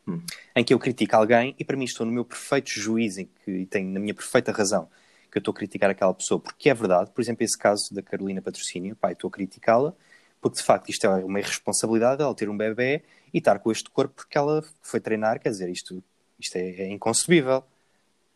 Hum. 0.06 0.22
Em 0.54 0.62
que 0.62 0.72
eu 0.72 0.78
critico 0.78 1.16
alguém 1.16 1.56
e 1.58 1.64
para 1.64 1.76
mim 1.76 1.86
estou 1.86 2.06
no 2.06 2.12
meu 2.12 2.24
perfeito 2.24 2.70
juízo 2.70 3.26
e 3.48 3.66
tenho 3.66 3.90
na 3.90 3.98
minha 3.98 4.14
perfeita 4.14 4.52
razão 4.52 4.88
eu 5.36 5.40
estou 5.40 5.52
a 5.52 5.54
criticar 5.54 5.90
aquela 5.90 6.14
pessoa, 6.14 6.40
porque 6.40 6.70
é 6.70 6.74
verdade, 6.74 7.10
por 7.10 7.20
exemplo, 7.20 7.44
esse 7.44 7.58
caso 7.58 7.92
da 7.92 8.02
Carolina 8.02 8.40
Patrocínio, 8.40 8.96
pai, 8.96 9.12
estou 9.12 9.28
a 9.28 9.30
criticá-la, 9.30 9.94
porque 10.40 10.56
de 10.56 10.62
facto 10.62 10.88
isto 10.88 11.06
é 11.06 11.24
uma 11.24 11.38
irresponsabilidade 11.38 12.22
ela 12.22 12.34
ter 12.34 12.48
um 12.48 12.56
bebê 12.56 13.02
e 13.34 13.38
estar 13.38 13.58
com 13.58 13.70
este 13.70 13.90
corpo 13.90 14.14
porque 14.14 14.38
ela 14.38 14.64
foi 14.80 14.98
treinar, 14.98 15.38
quer 15.38 15.50
dizer, 15.50 15.68
isto, 15.68 16.02
isto 16.38 16.56
é, 16.56 16.70
é 16.70 16.88
inconcebível. 16.88 17.62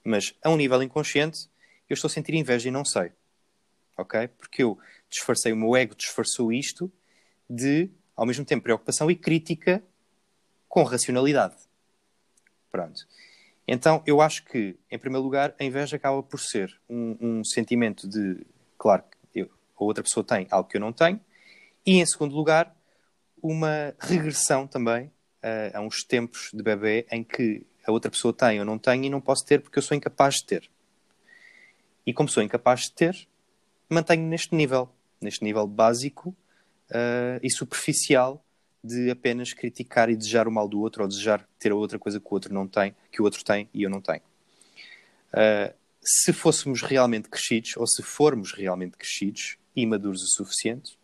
Mas 0.05 0.35
a 0.43 0.51
um 0.51 0.57
nível 0.57 0.83
inconsciente, 0.83 1.49
eu 1.89 1.95
estou 1.95 2.09
a 2.09 2.11
sentir 2.11 2.35
inveja 2.35 2.69
e 2.69 2.71
não 2.71 2.85
sei. 2.85 3.13
Ok? 3.97 4.29
Porque 4.29 4.63
eu 4.63 4.79
disfarcei, 5.09 5.53
o 5.53 5.57
meu 5.57 5.75
ego 5.77 5.95
disfarçou 5.95 6.53
isto 6.53 6.93
de, 7.49 7.91
ao 8.15 8.27
mesmo 8.27 8.45
tempo, 8.45 8.63
preocupação 8.63 9.11
e 9.11 9.17
crítica 9.17 9.83
com 10.69 10.83
racionalidade. 10.83 11.57
Pronto. 12.71 13.07
Então, 13.73 14.03
eu 14.05 14.21
acho 14.21 14.45
que, 14.47 14.77
em 14.91 14.99
primeiro 14.99 15.23
lugar, 15.23 15.55
a 15.57 15.63
inveja 15.63 15.95
acaba 15.95 16.21
por 16.25 16.41
ser 16.41 16.77
um, 16.89 17.17
um 17.21 17.45
sentimento 17.45 18.09
de, 18.09 18.45
claro, 18.77 19.05
eu, 19.33 19.49
a 19.79 19.85
outra 19.85 20.03
pessoa 20.03 20.25
tem 20.25 20.45
algo 20.51 20.69
que 20.69 20.77
eu 20.77 20.81
não 20.81 20.93
tenho, 20.93 21.21
e, 21.87 22.01
em 22.01 22.05
segundo 22.05 22.35
lugar, 22.35 22.77
uma 23.41 23.95
regressão 24.01 24.67
também 24.67 25.07
uh, 25.07 25.79
a 25.79 25.81
uns 25.81 26.03
tempos 26.03 26.51
de 26.53 26.61
bebê 26.65 27.07
em 27.13 27.23
que 27.23 27.65
a 27.87 27.93
outra 27.93 28.11
pessoa 28.11 28.35
tem 28.35 28.59
ou 28.59 28.65
não 28.65 28.77
tem 28.77 29.07
e 29.07 29.09
não 29.09 29.21
posso 29.21 29.47
ter 29.47 29.61
porque 29.61 29.79
eu 29.79 29.83
sou 29.83 29.97
incapaz 29.97 30.35
de 30.35 30.47
ter. 30.47 30.69
E 32.05 32.13
como 32.13 32.29
sou 32.29 32.43
incapaz 32.43 32.81
de 32.81 32.93
ter, 32.93 33.29
mantenho 33.89 34.27
neste 34.27 34.53
nível, 34.53 34.89
neste 35.21 35.45
nível 35.45 35.65
básico 35.69 36.31
uh, 36.91 37.39
e 37.41 37.49
superficial 37.49 38.45
de 38.83 39.11
apenas 39.11 39.53
criticar 39.53 40.09
e 40.09 40.17
desejar 40.17 40.49
o 40.49 40.53
mal 40.53 40.67
do 40.67 40.81
outro 40.81 41.03
ou 41.03 41.09
desejar 41.09 41.47
ter 41.59 41.73
a 41.73 41.75
outra 41.75 41.99
coisa 41.99 42.19
que 42.19 42.27
o 42.27 42.33
outro 42.33 42.53
não 42.53 42.67
tem, 42.67 42.95
que 43.13 43.21
o 43.21 43.25
outro 43.25 43.45
tem 43.45 43.69
e 43.75 43.83
eu 43.83 43.91
não 43.91 44.01
tenho. 44.01 44.23
Uh, 45.33 45.73
se 46.03 46.33
fôssemos 46.33 46.83
realmente 46.83 47.29
crescidos, 47.29 47.77
ou 47.77 47.87
se 47.87 48.03
formos 48.03 48.53
realmente 48.53 48.97
crescidos 48.97 49.59
e 49.77 49.85
maduros 49.87 50.23
o 50.23 50.29
suficiente, 50.29 50.99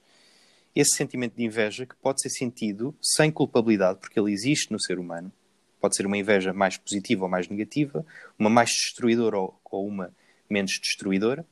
esse 0.75 0.97
sentimento 0.97 1.37
de 1.37 1.45
inveja 1.45 1.87
que 1.87 1.95
pode 1.97 2.21
ser 2.21 2.31
sentido 2.31 2.95
sem 3.01 3.31
culpabilidade, 3.31 3.99
porque 3.99 4.19
ele 4.19 4.33
existe 4.33 4.73
no 4.73 4.81
ser 4.81 4.99
humano, 4.99 5.33
pode 5.81 5.97
ser 5.97 6.07
uma 6.07 6.19
inveja 6.19 6.53
mais 6.53 6.77
positiva 6.77 7.25
ou 7.25 7.31
mais 7.31 7.49
negativa, 7.49 8.05
uma 8.39 8.51
mais 8.51 8.71
destruidora 8.71 9.39
ou, 9.39 9.61
ou 9.65 9.87
uma 9.87 10.13
menos 10.49 10.79
destruidora, 10.79 11.47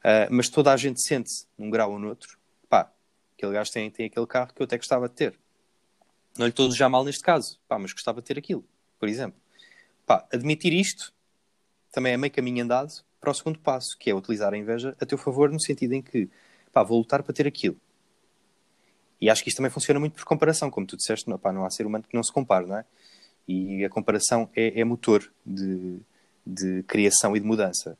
uh, 0.00 0.28
mas 0.30 0.48
toda 0.48 0.72
a 0.72 0.76
gente 0.76 1.02
sente 1.02 1.46
num 1.58 1.70
grau 1.70 1.92
ou 1.92 1.98
no 1.98 2.08
outro, 2.08 2.38
pá, 2.68 2.90
aquele 3.36 3.52
gajo 3.52 3.72
tem, 3.72 3.90
tem 3.90 4.06
aquele 4.06 4.26
carro 4.26 4.52
que 4.54 4.60
eu 4.60 4.64
até 4.64 4.76
gostava 4.76 5.08
de 5.08 5.14
ter. 5.14 5.38
Não 6.38 6.46
lhe 6.46 6.50
estou 6.50 6.66
a 6.66 6.68
desejar 6.68 6.88
mal 6.88 7.04
neste 7.04 7.22
caso, 7.22 7.58
pá, 7.68 7.78
mas 7.78 7.92
gostava 7.92 8.20
de 8.20 8.26
ter 8.26 8.38
aquilo, 8.38 8.64
por 8.98 9.08
exemplo. 9.08 9.38
Pá, 10.04 10.26
admitir 10.32 10.72
isto 10.72 11.12
também 11.92 12.12
é 12.12 12.16
meio 12.16 12.32
caminho 12.32 12.62
andado 12.62 12.92
para 13.20 13.30
o 13.30 13.34
segundo 13.34 13.58
passo, 13.58 13.96
que 13.98 14.10
é 14.10 14.14
utilizar 14.14 14.52
a 14.52 14.56
inveja 14.56 14.96
a 15.00 15.06
teu 15.06 15.18
favor, 15.18 15.50
no 15.50 15.60
sentido 15.60 15.94
em 15.94 16.02
que, 16.02 16.28
pá, 16.72 16.82
vou 16.82 16.98
lutar 16.98 17.22
para 17.22 17.32
ter 17.32 17.46
aquilo. 17.46 17.76
E 19.20 19.30
acho 19.30 19.42
que 19.42 19.48
isto 19.48 19.56
também 19.56 19.70
funciona 19.70 19.98
muito 19.98 20.14
por 20.14 20.24
comparação, 20.24 20.70
como 20.70 20.86
tu 20.86 20.96
disseste, 20.96 21.28
não, 21.28 21.38
pá, 21.38 21.52
não 21.52 21.64
há 21.64 21.70
ser 21.70 21.86
humano 21.86 22.04
que 22.08 22.14
não 22.14 22.22
se 22.22 22.32
compare, 22.32 22.66
não 22.66 22.76
é? 22.76 22.84
E 23.48 23.84
a 23.84 23.88
comparação 23.88 24.50
é, 24.54 24.80
é 24.80 24.84
motor 24.84 25.32
de, 25.44 26.00
de 26.46 26.82
criação 26.82 27.36
e 27.36 27.40
de 27.40 27.46
mudança. 27.46 27.96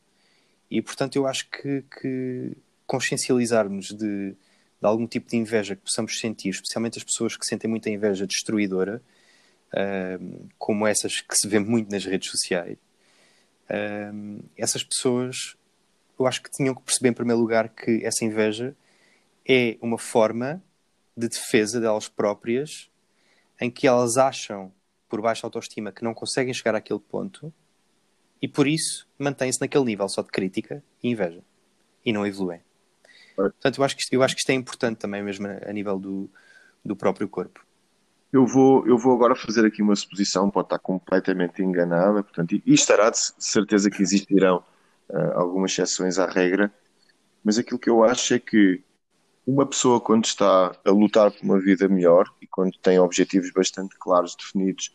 E, 0.70 0.83
portanto, 0.83 1.16
eu 1.16 1.27
acho 1.27 1.49
que, 1.49 1.83
que 1.83 2.57
consciencializarmos 2.87 3.88
de, 3.88 4.37
de, 4.81 4.87
algum 4.87 5.07
tipo 5.07 5.29
de 5.29 5.37
inveja 5.37 5.77
que 5.77 5.83
possamos 5.83 6.19
sentir, 6.19 6.51
especialmente 6.51 6.99
as 6.99 7.05
pessoas 7.05 7.37
que 7.37 7.47
sentem 7.47 7.69
muita 7.69 7.91
inveja 7.91 8.27
destruidora, 8.27 9.03
uh, 9.73 10.49
como 10.59 10.87
essas 10.87 11.21
que 11.21 11.35
se 11.35 11.49
vê 11.49 11.59
muito 11.59 11.91
nas 11.91 12.05
redes 12.05 12.31
sociais, 12.31 12.79
um, 14.15 14.41
essas 14.57 14.85
pessoas, 14.85 15.57
eu 16.19 16.27
acho 16.27 16.43
que 16.43 16.51
tinham 16.51 16.75
que 16.75 16.83
perceber, 16.83 17.09
em 17.09 17.15
primeiro 17.15 17.41
lugar, 17.41 17.69
que 17.69 18.05
essa 18.05 18.25
inveja 18.25 18.77
é 19.49 19.77
uma 19.81 19.99
forma 19.99 20.62
de 21.17 21.29
defesa 21.29 21.81
delas 21.81 22.09
próprias, 22.09 22.91
em 23.61 23.71
que 23.71 23.87
elas 23.87 24.17
acham, 24.17 24.73
por 25.09 25.21
baixa 25.21 25.47
autoestima, 25.47 25.93
que 25.93 26.05
não 26.05 26.12
conseguem 26.12 26.53
chegar 26.53 26.75
àquele 26.75 27.01
ponto 27.01 27.53
e 28.41 28.49
por 28.49 28.67
isso 28.67 29.09
mantêm-se 29.19 29.61
naquele 29.61 29.85
nível 29.85 30.09
só 30.09 30.23
de 30.23 30.29
crítica 30.29 30.83
e 31.03 31.09
inveja 31.09 31.43
e 32.05 32.12
não 32.12 32.27
evoluem. 32.27 32.61
Portanto, 33.37 33.79
eu 33.79 33.85
acho 33.85 33.94
que 33.94 34.03
isto, 34.03 34.12
eu 34.12 34.22
acho 34.22 34.35
que 34.35 34.40
isto 34.40 34.51
é 34.51 34.55
importante 34.55 34.99
também, 34.99 35.22
mesmo 35.22 35.46
a 35.46 35.72
nível 35.72 35.99
do, 35.99 36.31
do 36.85 36.96
próprio 36.96 37.29
corpo. 37.29 37.64
Eu 38.33 38.46
vou, 38.46 38.87
eu 38.87 38.99
vou 38.99 39.14
agora 39.14 39.37
fazer 39.37 39.64
aqui 39.64 39.83
uma 39.83 39.94
suposição, 39.94 40.51
pode 40.51 40.66
estar 40.66 40.79
completamente 40.79 41.62
enganada, 41.62 42.22
portanto, 42.22 42.55
e, 42.55 42.62
estará 42.66 43.11
de 43.11 43.18
certeza 43.38 43.90
que 43.90 44.03
existirão 44.03 44.64
uh, 45.09 45.38
algumas 45.38 45.70
exceções 45.72 46.18
à 46.18 46.27
regra, 46.27 46.72
mas 47.44 47.59
aquilo 47.59 47.79
que 47.79 47.88
eu 47.88 48.03
acho 48.03 48.35
é 48.35 48.38
que 48.38 48.83
uma 49.46 49.64
pessoa, 49.64 50.01
quando 50.01 50.25
está 50.25 50.77
a 50.85 50.90
lutar 50.90 51.31
por 51.31 51.44
uma 51.44 51.61
vida 51.61 51.88
melhor 51.88 52.27
e 52.42 52.46
quando 52.46 52.77
tem 52.79 52.99
objetivos 52.99 53.53
bastante 53.53 53.96
claros, 53.96 54.35
definidos, 54.35 54.92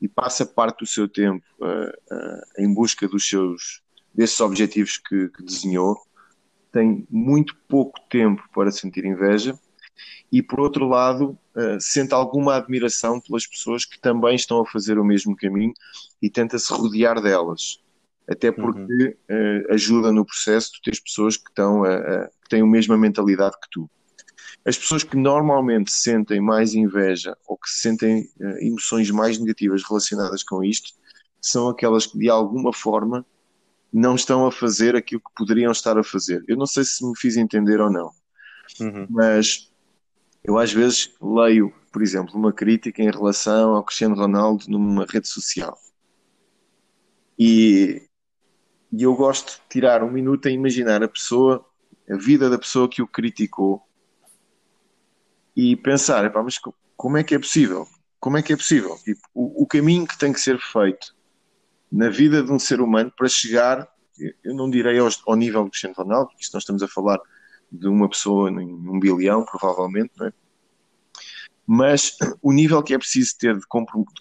e 0.00 0.06
passa 0.06 0.44
parte 0.44 0.80
do 0.80 0.86
seu 0.86 1.08
tempo 1.08 1.44
uh, 1.60 1.88
uh, 2.14 2.42
em 2.58 2.72
busca 2.72 3.08
dos 3.08 3.26
seus, 3.26 3.80
desses 4.12 4.38
objetivos 4.40 4.98
que, 4.98 5.28
que 5.30 5.42
desenhou, 5.42 5.96
tem 6.74 7.06
muito 7.08 7.54
pouco 7.68 8.00
tempo 8.10 8.42
para 8.52 8.72
sentir 8.72 9.04
inveja 9.04 9.56
e 10.30 10.42
por 10.42 10.58
outro 10.58 10.88
lado 10.88 11.38
uh, 11.54 11.80
sente 11.80 12.12
alguma 12.12 12.56
admiração 12.56 13.20
pelas 13.20 13.46
pessoas 13.46 13.84
que 13.84 14.00
também 14.00 14.34
estão 14.34 14.60
a 14.60 14.66
fazer 14.66 14.98
o 14.98 15.04
mesmo 15.04 15.36
caminho 15.36 15.72
e 16.20 16.28
tenta 16.28 16.58
se 16.58 16.72
rodear 16.72 17.22
delas 17.22 17.80
até 18.28 18.50
porque 18.50 19.16
uhum. 19.30 19.68
uh, 19.68 19.72
ajuda 19.72 20.10
no 20.10 20.26
processo 20.26 20.72
de 20.72 20.82
ter 20.82 21.00
pessoas 21.00 21.36
que 21.36 21.48
estão 21.48 21.82
uh, 21.82 22.28
que 22.42 22.48
têm 22.50 22.62
a 22.62 22.66
mesma 22.66 22.98
mentalidade 22.98 23.54
que 23.62 23.70
tu 23.70 23.88
as 24.66 24.76
pessoas 24.76 25.04
que 25.04 25.16
normalmente 25.16 25.92
sentem 25.92 26.40
mais 26.40 26.74
inveja 26.74 27.36
ou 27.46 27.56
que 27.56 27.68
sentem 27.68 28.26
emoções 28.60 29.10
mais 29.10 29.38
negativas 29.38 29.82
relacionadas 29.86 30.42
com 30.42 30.64
isto 30.64 30.92
são 31.40 31.68
aquelas 31.68 32.06
que 32.06 32.18
de 32.18 32.30
alguma 32.30 32.72
forma 32.72 33.24
não 33.94 34.16
estão 34.16 34.44
a 34.44 34.50
fazer 34.50 34.96
aquilo 34.96 35.20
que 35.20 35.34
poderiam 35.36 35.70
estar 35.70 35.96
a 35.96 36.02
fazer. 36.02 36.44
Eu 36.48 36.56
não 36.56 36.66
sei 36.66 36.82
se 36.82 37.06
me 37.06 37.16
fiz 37.16 37.36
entender 37.36 37.80
ou 37.80 37.88
não, 37.88 38.10
uhum. 38.80 39.06
mas 39.08 39.70
eu 40.42 40.58
às 40.58 40.72
vezes 40.72 41.14
leio, 41.22 41.72
por 41.92 42.02
exemplo, 42.02 42.34
uma 42.34 42.52
crítica 42.52 43.00
em 43.00 43.10
relação 43.10 43.76
ao 43.76 43.84
Cristiano 43.84 44.16
Ronaldo 44.16 44.64
numa 44.68 45.06
rede 45.06 45.28
social. 45.28 45.78
E, 47.38 48.02
e 48.92 49.04
eu 49.04 49.14
gosto 49.14 49.60
de 49.60 49.68
tirar 49.70 50.02
um 50.02 50.10
minuto 50.10 50.48
a 50.48 50.50
imaginar 50.50 51.04
a 51.04 51.08
pessoa, 51.08 51.64
a 52.10 52.16
vida 52.16 52.50
da 52.50 52.58
pessoa 52.58 52.88
que 52.88 53.00
o 53.00 53.06
criticou 53.06 53.80
e 55.56 55.76
pensar, 55.76 56.32
mas 56.42 56.58
como 56.96 57.16
é 57.16 57.22
que 57.22 57.36
é 57.36 57.38
possível? 57.38 57.86
Como 58.18 58.36
é 58.36 58.42
que 58.42 58.52
é 58.52 58.56
possível? 58.56 58.96
Tipo, 59.04 59.20
o, 59.32 59.62
o 59.62 59.66
caminho 59.68 60.04
que 60.04 60.18
tem 60.18 60.32
que 60.32 60.40
ser 60.40 60.58
feito 60.58 61.14
na 61.94 62.08
vida 62.08 62.42
de 62.42 62.50
um 62.50 62.58
ser 62.58 62.80
humano 62.80 63.12
para 63.16 63.28
chegar, 63.28 63.88
eu 64.42 64.52
não 64.52 64.68
direi 64.68 64.98
ao, 64.98 65.08
ao 65.28 65.36
nível 65.36 65.62
do 65.62 65.70
Cristiano 65.70 65.94
Ronaldo, 65.96 66.30
porque 66.30 66.44
nós 66.52 66.62
estamos 66.62 66.82
a 66.82 66.88
falar 66.88 67.20
de 67.70 67.86
uma 67.86 68.08
pessoa 68.08 68.50
em 68.50 68.72
um 68.72 68.98
bilhão, 68.98 69.44
provavelmente, 69.44 70.10
não 70.16 70.26
é? 70.26 70.32
mas 71.66 72.16
o 72.42 72.52
nível 72.52 72.82
que 72.82 72.92
é 72.94 72.98
preciso 72.98 73.38
ter 73.38 73.56
de 73.56 73.64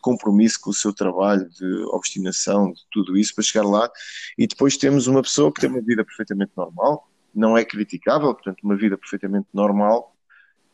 compromisso 0.02 0.62
com 0.62 0.70
o 0.70 0.74
seu 0.74 0.94
trabalho, 0.94 1.50
de 1.50 1.84
obstinação, 1.88 2.72
de 2.72 2.82
tudo 2.92 3.18
isso 3.18 3.34
para 3.34 3.44
chegar 3.44 3.66
lá, 3.66 3.90
e 4.38 4.46
depois 4.46 4.78
temos 4.78 5.08
uma 5.08 5.24
pessoa 5.24 5.52
que 5.52 5.60
tem 5.60 5.70
uma 5.70 5.82
vida 5.82 6.06
perfeitamente 6.06 6.52
normal, 6.56 7.10
não 7.34 7.58
é 7.58 7.66
criticável, 7.66 8.34
portanto, 8.36 8.62
uma 8.64 8.78
vida 8.78 8.98
perfeitamente 8.98 9.48
normal 9.52 10.13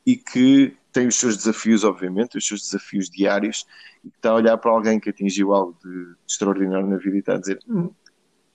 e 0.10 0.18
que 0.18 0.76
tem 0.92 1.06
os 1.06 1.18
seus 1.18 1.38
desafios, 1.38 1.84
obviamente, 1.84 2.36
os 2.36 2.48
seus 2.48 2.64
desafios 2.64 3.12
diários, 3.12 3.68
e 4.04 4.10
que 4.10 4.18
está 4.18 4.32
a 4.32 4.36
olhar 4.36 4.58
para 4.58 4.72
alguém 4.72 5.00
que 5.00 5.12
atingiu 5.12 5.54
algo 5.54 5.78
de 5.84 6.16
extraordinário 6.28 6.88
na 6.88 6.98
vida 6.98 7.16
e 7.16 7.20
está 7.20 7.36
a 7.36 7.38
dizer: 7.38 7.60
hum, 7.68 7.92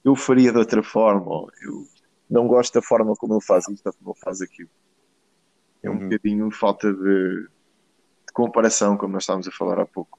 Eu 0.05 0.17
faria 0.17 0.51
de 0.51 0.59
outra 0.59 0.83
forma, 0.83 1.25
ou 1.25 1.49
eu 1.63 1.87
não 2.29 2.49
gosto 2.49 2.75
da 2.75 2.83
forma 2.83 3.15
como 3.15 3.35
ele 3.35 3.41
faz 3.41 3.69
isto 3.69 3.87
ou 3.87 3.93
como 3.93 4.11
ele 4.11 4.19
faz 4.19 4.41
aquilo. 4.43 4.69
É 5.81 5.89
um 5.89 5.93
uhum. 5.93 6.09
bocadinho 6.09 6.51
falta 6.51 6.93
de, 6.93 7.43
de, 7.43 8.33
comparação, 8.33 8.97
como 8.97 9.13
nós 9.13 9.23
estávamos 9.23 9.47
a 9.47 9.53
falar 9.53 9.79
há 9.79 9.87
pouco. 9.87 10.19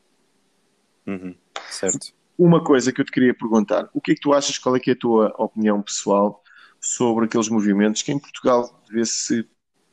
Uhum. 1.05 1.35
Certo. 1.69 2.13
Uma 2.37 2.63
coisa 2.63 2.93
que 2.93 3.01
eu 3.01 3.05
te 3.05 3.11
queria 3.11 3.33
perguntar: 3.33 3.89
o 3.93 3.99
que 3.99 4.13
é 4.13 4.15
que 4.15 4.21
tu 4.21 4.31
achas? 4.31 4.57
Qual 4.57 4.73
é, 4.73 4.79
que 4.79 4.91
é 4.91 4.93
a 4.93 4.97
tua 4.97 5.35
opinião 5.37 5.81
pessoal 5.81 6.41
sobre 6.79 7.25
aqueles 7.25 7.49
movimentos 7.49 8.01
que 8.03 8.13
em 8.13 8.19
Portugal 8.19 8.81
vê-se 8.89 9.45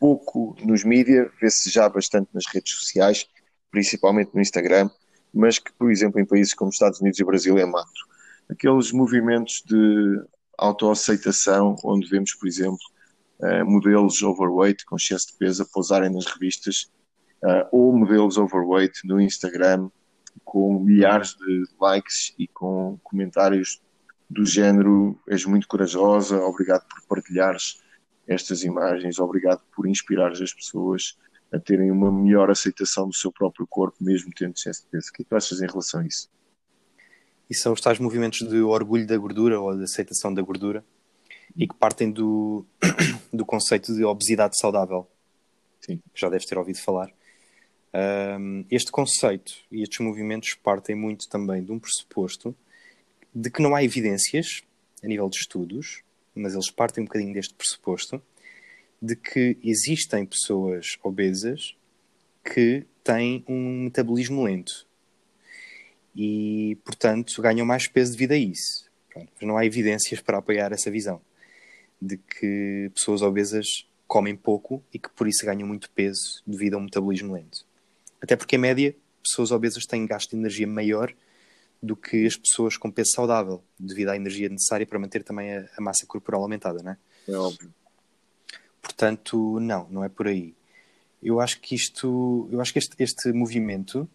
pouco 0.03 0.57
nos 0.65 0.83
mídias, 0.83 1.31
vê-se 1.41 1.71
já 1.71 1.89
bastante 1.89 2.29
nas 2.35 2.45
redes 2.53 2.73
sociais, 2.73 3.25
principalmente 3.71 4.35
no 4.35 4.41
Instagram, 4.41 4.91
mas 5.33 5.61
que, 5.61 5.73
por 5.75 5.93
exemplo, 5.93 6.21
em 6.21 6.27
países 6.27 6.55
como 6.55 6.73
Estados 6.73 7.01
Unidos 7.01 7.21
e 7.21 7.25
Brasil 7.25 7.57
é 7.57 7.65
mato. 7.65 8.03
Aqueles 8.51 8.91
movimentos 8.91 9.63
de 9.65 10.21
autoaceitação, 10.59 11.77
onde 11.85 12.09
vemos, 12.09 12.35
por 12.35 12.49
exemplo, 12.49 12.81
uh, 13.39 13.65
modelos 13.65 14.21
overweight 14.23 14.85
com 14.87 14.97
excesso 14.97 15.29
de 15.29 15.39
peso 15.39 15.63
a 15.63 15.67
pousarem 15.73 16.13
nas 16.13 16.27
revistas, 16.27 16.91
uh, 17.45 17.69
ou 17.71 17.97
modelos 17.97 18.37
overweight 18.37 19.07
no 19.07 19.21
Instagram 19.21 19.89
com 20.45 20.81
milhares 20.81 21.37
de 21.37 21.65
likes 21.81 22.35
e 22.37 22.49
com 22.49 22.99
comentários 23.05 23.81
do 24.29 24.45
género 24.45 25.17
és 25.29 25.45
muito 25.45 25.69
corajosa, 25.69 26.41
obrigado 26.41 26.85
por 26.89 27.03
partilhares 27.07 27.82
estas 28.33 28.63
imagens, 28.63 29.19
obrigado 29.19 29.63
por 29.75 29.87
inspirares 29.87 30.41
as 30.41 30.53
pessoas 30.53 31.17
a 31.53 31.59
terem 31.59 31.91
uma 31.91 32.11
melhor 32.11 32.51
aceitação 32.51 33.07
do 33.07 33.15
seu 33.15 33.31
próprio 33.31 33.67
corpo, 33.67 33.97
mesmo 34.01 34.31
tendo 34.35 34.55
excesso 34.57 34.83
de 34.83 34.89
peso. 34.89 35.11
O 35.11 35.13
que 35.13 35.23
é 35.23 35.25
que 35.25 35.29
tu 35.29 35.37
achas 35.37 35.61
em 35.61 35.67
relação 35.67 36.01
a 36.01 36.07
isso? 36.07 36.29
e 37.53 37.55
são 37.55 37.75
os 37.75 37.83
tais 37.83 37.99
movimentos 37.99 38.49
de 38.49 38.63
orgulho 38.63 39.07
da 39.07 39.15
gordura 39.19 39.61
ou 39.61 39.77
de 39.77 39.85
aceitação 39.85 40.33
da 40.33 40.41
gordura 40.41 40.83
e 41.55 41.69
que 41.69 41.75
partem 41.75 42.11
do, 42.11 42.65
do 43.31 43.45
conceito 43.45 43.95
de 43.95 44.03
obesidade 44.05 44.59
saudável. 44.59 45.07
Sim. 45.79 46.01
Já 46.15 46.31
deves 46.31 46.47
ter 46.47 46.57
ouvido 46.57 46.79
falar. 46.79 47.13
Um, 48.41 48.65
este 48.71 48.91
conceito 48.91 49.53
e 49.71 49.83
estes 49.83 49.99
movimentos 50.01 50.55
partem 50.55 50.97
muito 50.97 51.29
também 51.29 51.63
de 51.63 51.71
um 51.71 51.79
pressuposto 51.79 52.57
de 53.35 53.51
que 53.51 53.61
não 53.61 53.75
há 53.75 53.85
evidências 53.85 54.63
a 55.05 55.07
nível 55.07 55.29
de 55.29 55.37
estudos, 55.37 56.03
mas 56.35 56.55
eles 56.55 56.71
partem 56.71 57.03
um 57.03 57.07
bocadinho 57.07 57.35
deste 57.35 57.55
pressuposto 57.55 58.23
de 59.01 59.17
que 59.17 59.57
existem 59.63 60.25
pessoas 60.25 60.99
obesas 61.03 61.77
que 62.45 62.87
têm 63.03 63.45
um 63.49 63.85
metabolismo 63.85 64.45
lento 64.45 64.87
e, 66.15 66.77
portanto, 66.85 67.41
ganham 67.41 67.67
mais 67.67 67.89
peso 67.89 68.13
devido 68.13 68.33
a 68.33 68.37
isso. 68.37 68.91
Pronto, 69.11 69.31
mas 69.35 69.49
não 69.49 69.57
há 69.57 69.67
evidências 69.67 70.21
para 70.21 70.39
apoiar 70.39 70.73
essa 70.73 70.91
visão 70.91 71.21
de 72.01 72.17
que 72.17 72.91
pessoas 72.95 73.23
obesas 73.23 73.67
comem 74.07 74.37
pouco 74.37 74.83
e 74.93 74.99
que 74.99 75.09
por 75.11 75.27
isso 75.27 75.45
ganham 75.45 75.67
muito 75.67 75.91
peso 75.91 76.43
devido 76.47 76.75
a 76.75 76.79
um 76.79 76.83
metabolismo 76.83 77.35
lento. 77.35 77.65
Até 78.21 78.37
porque, 78.37 78.57
em 78.57 78.59
média, 78.59 78.95
pessoas 79.23 79.51
obesas 79.51 79.87
têm 79.87 80.07
gasto 80.07 80.31
de 80.31 80.37
energia 80.37 80.67
maior 80.67 81.15
do 81.83 81.97
que 81.97 82.25
as 82.27 82.37
pessoas 82.37 82.77
com 82.77 82.91
peso 82.91 83.11
saudável, 83.13 83.63
devido 83.79 84.11
à 84.11 84.17
energia 84.17 84.49
necessária 84.49 84.87
para 84.87 84.99
manter 84.99 85.25
também 85.25 85.53
a, 85.53 85.69
a 85.77 85.81
massa 85.81 86.07
corporal 86.07 86.43
aumentada, 86.43 86.83
não 86.83 86.93
é? 86.93 86.97
É 87.29 87.37
óbvio. 87.37 87.75
Portanto, 88.81 89.59
não, 89.61 89.89
não 89.91 90.05
é 90.05 90.09
por 90.09 90.29
aí. 90.29 90.55
Eu 91.23 91.41
acho 91.41 91.61
que 91.61 91.75
isto, 91.75 92.49
eu 92.53 92.61
acho 92.61 92.73
que 92.73 92.79
este, 92.79 92.95
este 93.01 93.33
movimento, 93.33 94.09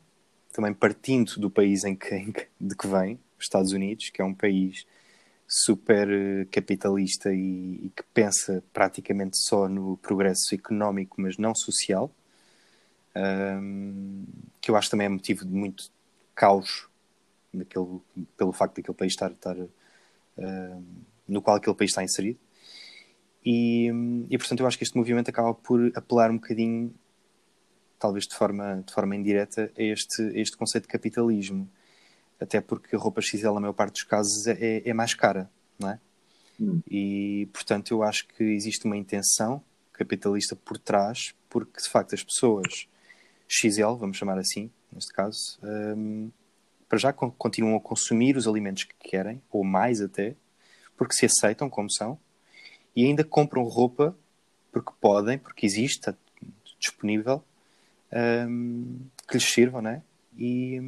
também 0.52 0.74
partindo 0.74 1.40
do 1.40 1.50
país 1.50 1.84
em 1.84 1.96
que, 1.96 2.16
em 2.16 2.32
que, 2.32 2.48
de 2.60 2.76
que 2.76 2.88
vem, 2.88 3.20
os 3.38 3.46
Estados 3.46 3.72
Unidos, 3.72 4.10
que 4.10 4.22
é 4.22 4.26
um 4.26 4.34
país 4.34 4.86
super 5.48 6.10
eh, 6.10 6.46
capitalista 6.52 7.34
e, 7.34 7.86
e, 7.86 7.92
que 7.96 8.04
pensa 8.14 8.62
praticamente 8.74 9.38
só 9.38 9.70
no 9.70 9.96
progresso 9.98 10.54
económico, 10.54 11.22
mas 11.22 11.38
não 11.38 11.56
social, 11.56 12.12
um, 13.16 14.26
que 14.60 14.70
eu 14.70 14.76
acho 14.76 14.90
também 14.90 15.06
é 15.06 15.10
motivo 15.10 15.46
de 15.46 15.54
muito 15.54 15.90
caos 16.36 16.88
pelo 18.38 18.54
facto 18.54 18.76
daquele 18.76 18.98
país 18.98 19.14
estar, 19.14 19.32
estar 19.32 19.58
uh, 19.58 20.84
no 21.28 21.42
qual 21.42 21.58
aquele 21.58 21.76
país 21.76 21.92
está 21.92 22.04
inserido. 22.04 22.40
E, 23.46 23.90
e, 24.30 24.38
portanto 24.38 24.60
eu 24.60 24.68
acho 24.68 24.78
que 24.78 24.84
este 24.84 24.98
movimento 24.98 25.30
acaba 25.30 25.54
por 25.54 25.92
apelar 25.96 26.30
um 26.30 26.36
bocadinho, 26.36 26.94
talvez 27.98 28.26
de 28.26 28.36
forma, 28.36 28.84
de 28.86 28.94
forma 28.94 29.16
indireta, 29.16 29.72
a 29.78 29.82
este, 29.82 30.22
a 30.22 30.40
este 30.40 30.58
conceito 30.58 30.84
de 30.84 30.90
capitalismo. 30.90 31.70
Até 32.40 32.62
porque 32.62 32.96
a 32.96 33.00
roupa 33.00 33.22
XL, 33.22 33.54
na 33.54 33.62
maior 33.62 33.74
parte 33.74 33.94
dos 33.94 34.04
casos, 34.04 34.46
é, 34.48 34.88
é 34.88 34.94
mais 34.94 35.14
cara, 35.14 35.50
não 35.80 35.90
é? 35.92 36.00
Hum. 36.60 36.82
E 36.90 37.48
portanto 37.54 37.92
eu 37.92 38.04
acho 38.04 38.28
que 38.28 38.44
existe 38.44 38.86
uma 38.86 38.98
intenção 38.98 39.64
capitalista 39.94 40.56
por 40.56 40.78
trás, 40.78 41.34
porque 41.50 41.82
de 41.82 41.90
facto 41.90 42.14
as 42.14 42.24
pessoas 42.24 42.88
XL, 43.48 43.96
vamos 43.98 44.18
chamar 44.18 44.38
assim, 44.38 44.70
neste 44.92 45.12
caso, 45.14 45.58
um, 45.64 46.30
para 46.88 46.98
já 46.98 47.12
continuam 47.14 47.76
a 47.76 47.82
consumir 47.82 48.38
os 48.38 48.48
alimentos 48.48 48.84
que 48.84 48.96
querem, 49.00 49.42
ou 49.52 49.64
mais 49.64 50.02
até, 50.02 50.36
porque 50.96 51.14
se 51.14 51.26
aceitam 51.26 51.70
como 51.70 51.92
são, 51.92 52.18
e 52.96 53.06
ainda 53.06 53.24
compram 53.24 53.64
roupa 53.64 54.16
porque 54.72 54.92
podem, 55.00 55.38
porque 55.38 55.66
existe, 55.66 56.14
disponível, 56.80 57.44
um, 58.48 59.00
que 59.28 59.36
lhes 59.36 59.44
sirvam, 59.44 59.82
né? 59.82 60.04
E, 60.38 60.80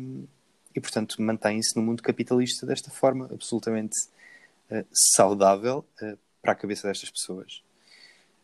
e 0.76 0.80
portanto 0.80 1.22
mantêm-se 1.22 1.76
no 1.76 1.82
mundo 1.82 2.04
capitalista 2.04 2.66
desta 2.66 2.92
forma 2.92 3.28
absolutamente 3.32 3.96
uh, 4.72 4.86
saudável 4.92 5.86
uh, 6.02 6.18
para 6.42 6.54
a 6.54 6.56
cabeça 6.56 6.88
destas 6.88 7.10
pessoas. 7.10 7.64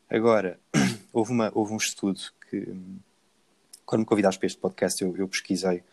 Agora, 0.10 0.60
houve, 1.14 1.32
uma, 1.32 1.52
houve 1.54 1.74
um 1.74 1.78
estudo 1.78 2.20
que, 2.50 2.76
quando 3.86 4.02
me 4.02 4.06
convidaste 4.06 4.40
para 4.40 4.48
este 4.48 4.60
podcast, 4.60 5.04
eu, 5.04 5.16
eu 5.16 5.28
pesquisei 5.28 5.84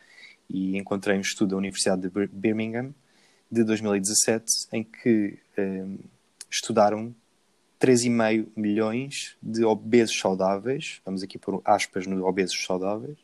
e 0.52 0.76
encontrei 0.76 1.16
um 1.16 1.22
estudo 1.22 1.52
da 1.52 1.56
Universidade 1.56 2.02
de 2.02 2.26
Birmingham 2.28 2.94
de 3.50 3.64
2017 3.64 4.44
em 4.70 4.84
que 4.84 5.38
um, 5.58 5.98
estudaram 6.50 7.14
3,5 7.80 8.48
milhões 8.54 9.36
de 9.42 9.64
obesos 9.64 10.18
saudáveis, 10.18 11.00
vamos 11.04 11.22
aqui 11.22 11.38
por 11.38 11.62
aspas 11.64 12.06
no 12.06 12.24
obesos 12.26 12.62
saudáveis. 12.64 13.18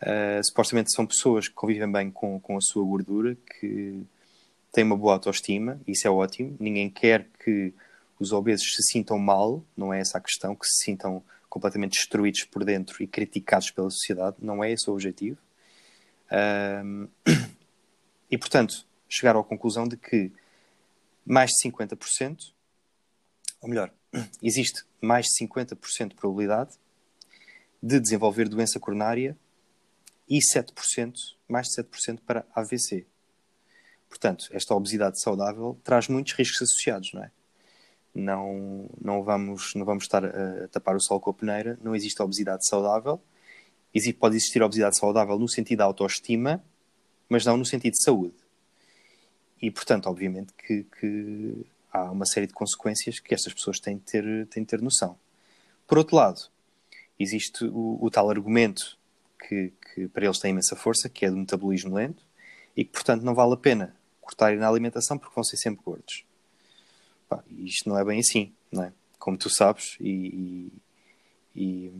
Uh, 0.00 0.42
supostamente 0.42 0.92
são 0.92 1.06
pessoas 1.06 1.46
que 1.46 1.54
convivem 1.54 1.90
bem 1.90 2.10
com, 2.10 2.40
com 2.40 2.56
a 2.56 2.60
sua 2.60 2.84
gordura, 2.84 3.36
que 3.36 4.02
têm 4.72 4.84
uma 4.84 4.96
boa 4.96 5.14
autoestima, 5.14 5.78
isso 5.86 6.06
é 6.06 6.10
ótimo. 6.10 6.56
Ninguém 6.58 6.88
quer 6.88 7.26
que 7.44 7.72
os 8.18 8.32
obesos 8.32 8.74
se 8.74 8.82
sintam 8.92 9.18
mal, 9.18 9.62
não 9.76 9.92
é 9.92 10.00
essa 10.00 10.18
a 10.18 10.20
questão, 10.20 10.54
que 10.54 10.66
se 10.66 10.84
sintam 10.84 11.22
completamente 11.48 11.92
destruídos 11.92 12.44
por 12.44 12.64
dentro 12.64 13.02
e 13.02 13.06
criticados 13.06 13.70
pela 13.70 13.90
sociedade, 13.90 14.36
não 14.40 14.64
é 14.64 14.72
esse 14.72 14.88
o 14.88 14.92
objetivo. 14.92 15.38
Um, 16.30 17.08
e, 18.30 18.36
portanto, 18.36 18.86
chegaram 19.08 19.40
à 19.40 19.44
conclusão 19.44 19.86
de 19.86 19.96
que 19.96 20.32
mais 21.24 21.50
de 21.50 21.70
50%, 21.70 22.52
ou 23.60 23.68
melhor, 23.68 23.92
existe 24.42 24.84
mais 25.00 25.26
de 25.26 25.46
50% 25.46 26.08
de 26.08 26.14
probabilidade 26.14 26.76
de 27.82 28.00
desenvolver 28.00 28.48
doença 28.48 28.80
coronária 28.80 29.36
e 30.28 30.38
7%, 30.38 31.14
mais 31.48 31.68
de 31.68 31.82
7% 31.82 32.20
para 32.26 32.44
AVC. 32.54 33.06
Portanto, 34.08 34.48
esta 34.52 34.74
obesidade 34.74 35.20
saudável 35.20 35.78
traz 35.84 36.08
muitos 36.08 36.32
riscos 36.32 36.62
associados, 36.62 37.12
não 37.12 37.22
é? 37.22 37.30
Não, 38.14 38.90
não, 39.00 39.22
vamos, 39.22 39.74
não 39.74 39.84
vamos 39.84 40.04
estar 40.04 40.24
a 40.24 40.66
tapar 40.68 40.96
o 40.96 41.00
sol 41.00 41.20
com 41.20 41.30
a 41.30 41.34
peneira, 41.34 41.78
não 41.82 41.94
existe 41.94 42.20
obesidade 42.20 42.66
saudável, 42.66 43.22
pode 44.18 44.36
existir 44.36 44.62
obesidade 44.62 44.98
saudável 44.98 45.38
no 45.38 45.48
sentido 45.48 45.78
da 45.78 45.84
autoestima, 45.84 46.62
mas 47.28 47.44
não 47.44 47.56
no 47.56 47.64
sentido 47.64 47.94
de 47.94 48.02
saúde. 48.02 48.36
E, 49.60 49.70
portanto, 49.70 50.06
obviamente 50.06 50.52
que, 50.54 50.84
que 50.84 51.66
há 51.92 52.10
uma 52.10 52.26
série 52.26 52.46
de 52.46 52.52
consequências 52.52 53.18
que 53.18 53.34
estas 53.34 53.52
pessoas 53.52 53.80
têm 53.80 53.96
de 53.96 54.04
ter, 54.04 54.46
têm 54.46 54.62
de 54.62 54.68
ter 54.68 54.80
noção. 54.80 55.18
Por 55.86 55.98
outro 55.98 56.16
lado, 56.16 56.40
existe 57.18 57.64
o, 57.64 57.98
o 58.00 58.10
tal 58.10 58.30
argumento 58.30 58.98
que, 59.48 59.72
que, 59.94 60.08
para 60.08 60.24
eles 60.24 60.38
tem 60.38 60.50
imensa 60.50 60.76
força, 60.76 61.08
que 61.08 61.24
é 61.24 61.30
do 61.30 61.36
metabolismo 61.36 61.94
lento, 61.94 62.24
e 62.76 62.84
que, 62.84 62.92
portanto, 62.92 63.22
não 63.22 63.34
vale 63.34 63.54
a 63.54 63.56
pena 63.56 63.96
cortarem 64.20 64.58
na 64.58 64.68
alimentação 64.68 65.18
porque 65.18 65.34
vão 65.34 65.42
ser 65.42 65.56
sempre 65.56 65.82
gordos. 65.82 66.24
Pá, 67.28 67.42
isto 67.50 67.88
não 67.88 67.98
é 67.98 68.04
bem 68.04 68.20
assim, 68.20 68.52
não 68.70 68.84
é? 68.84 68.92
Como 69.18 69.36
tu 69.36 69.50
sabes, 69.50 69.96
e, 70.00 70.70
e, 71.54 71.86
e 71.86 71.92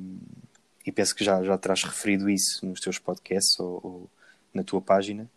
penso 0.93 1.15
que 1.15 1.25
já, 1.25 1.43
já 1.43 1.57
terás 1.59 1.83
referido 1.83 2.31
isso 2.31 2.65
nos 2.65 2.81
teus 2.81 2.99
podcasts 2.99 3.59
ou, 3.59 3.81
ou 3.83 4.11
na 4.53 4.63
tua 4.63 4.81
página, 4.81 5.31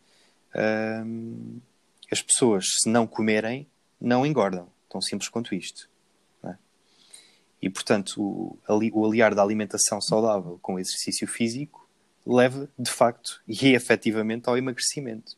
um, 1.06 1.60
as 2.12 2.22
pessoas, 2.22 2.66
se 2.82 2.90
não 2.90 3.08
comerem, 3.08 3.68
não 4.00 4.26
engordam. 4.26 4.68
Tão 4.90 5.02
simples 5.02 5.30
quanto 5.30 5.56
isto. 5.56 5.90
É? 6.44 6.56
E, 7.62 7.70
portanto, 7.70 8.22
o, 8.22 8.58
o 8.94 9.06
aliar 9.06 9.34
da 9.34 9.42
alimentação 9.42 10.02
saudável 10.02 10.60
com 10.62 10.76
o 10.76 10.80
exercício 10.80 11.28
físico 11.28 11.88
leva, 12.26 12.70
de 12.78 12.92
facto, 12.92 13.42
e 13.48 13.70
efetivamente, 13.74 14.50
ao 14.50 14.58
emagrecimento. 14.58 15.38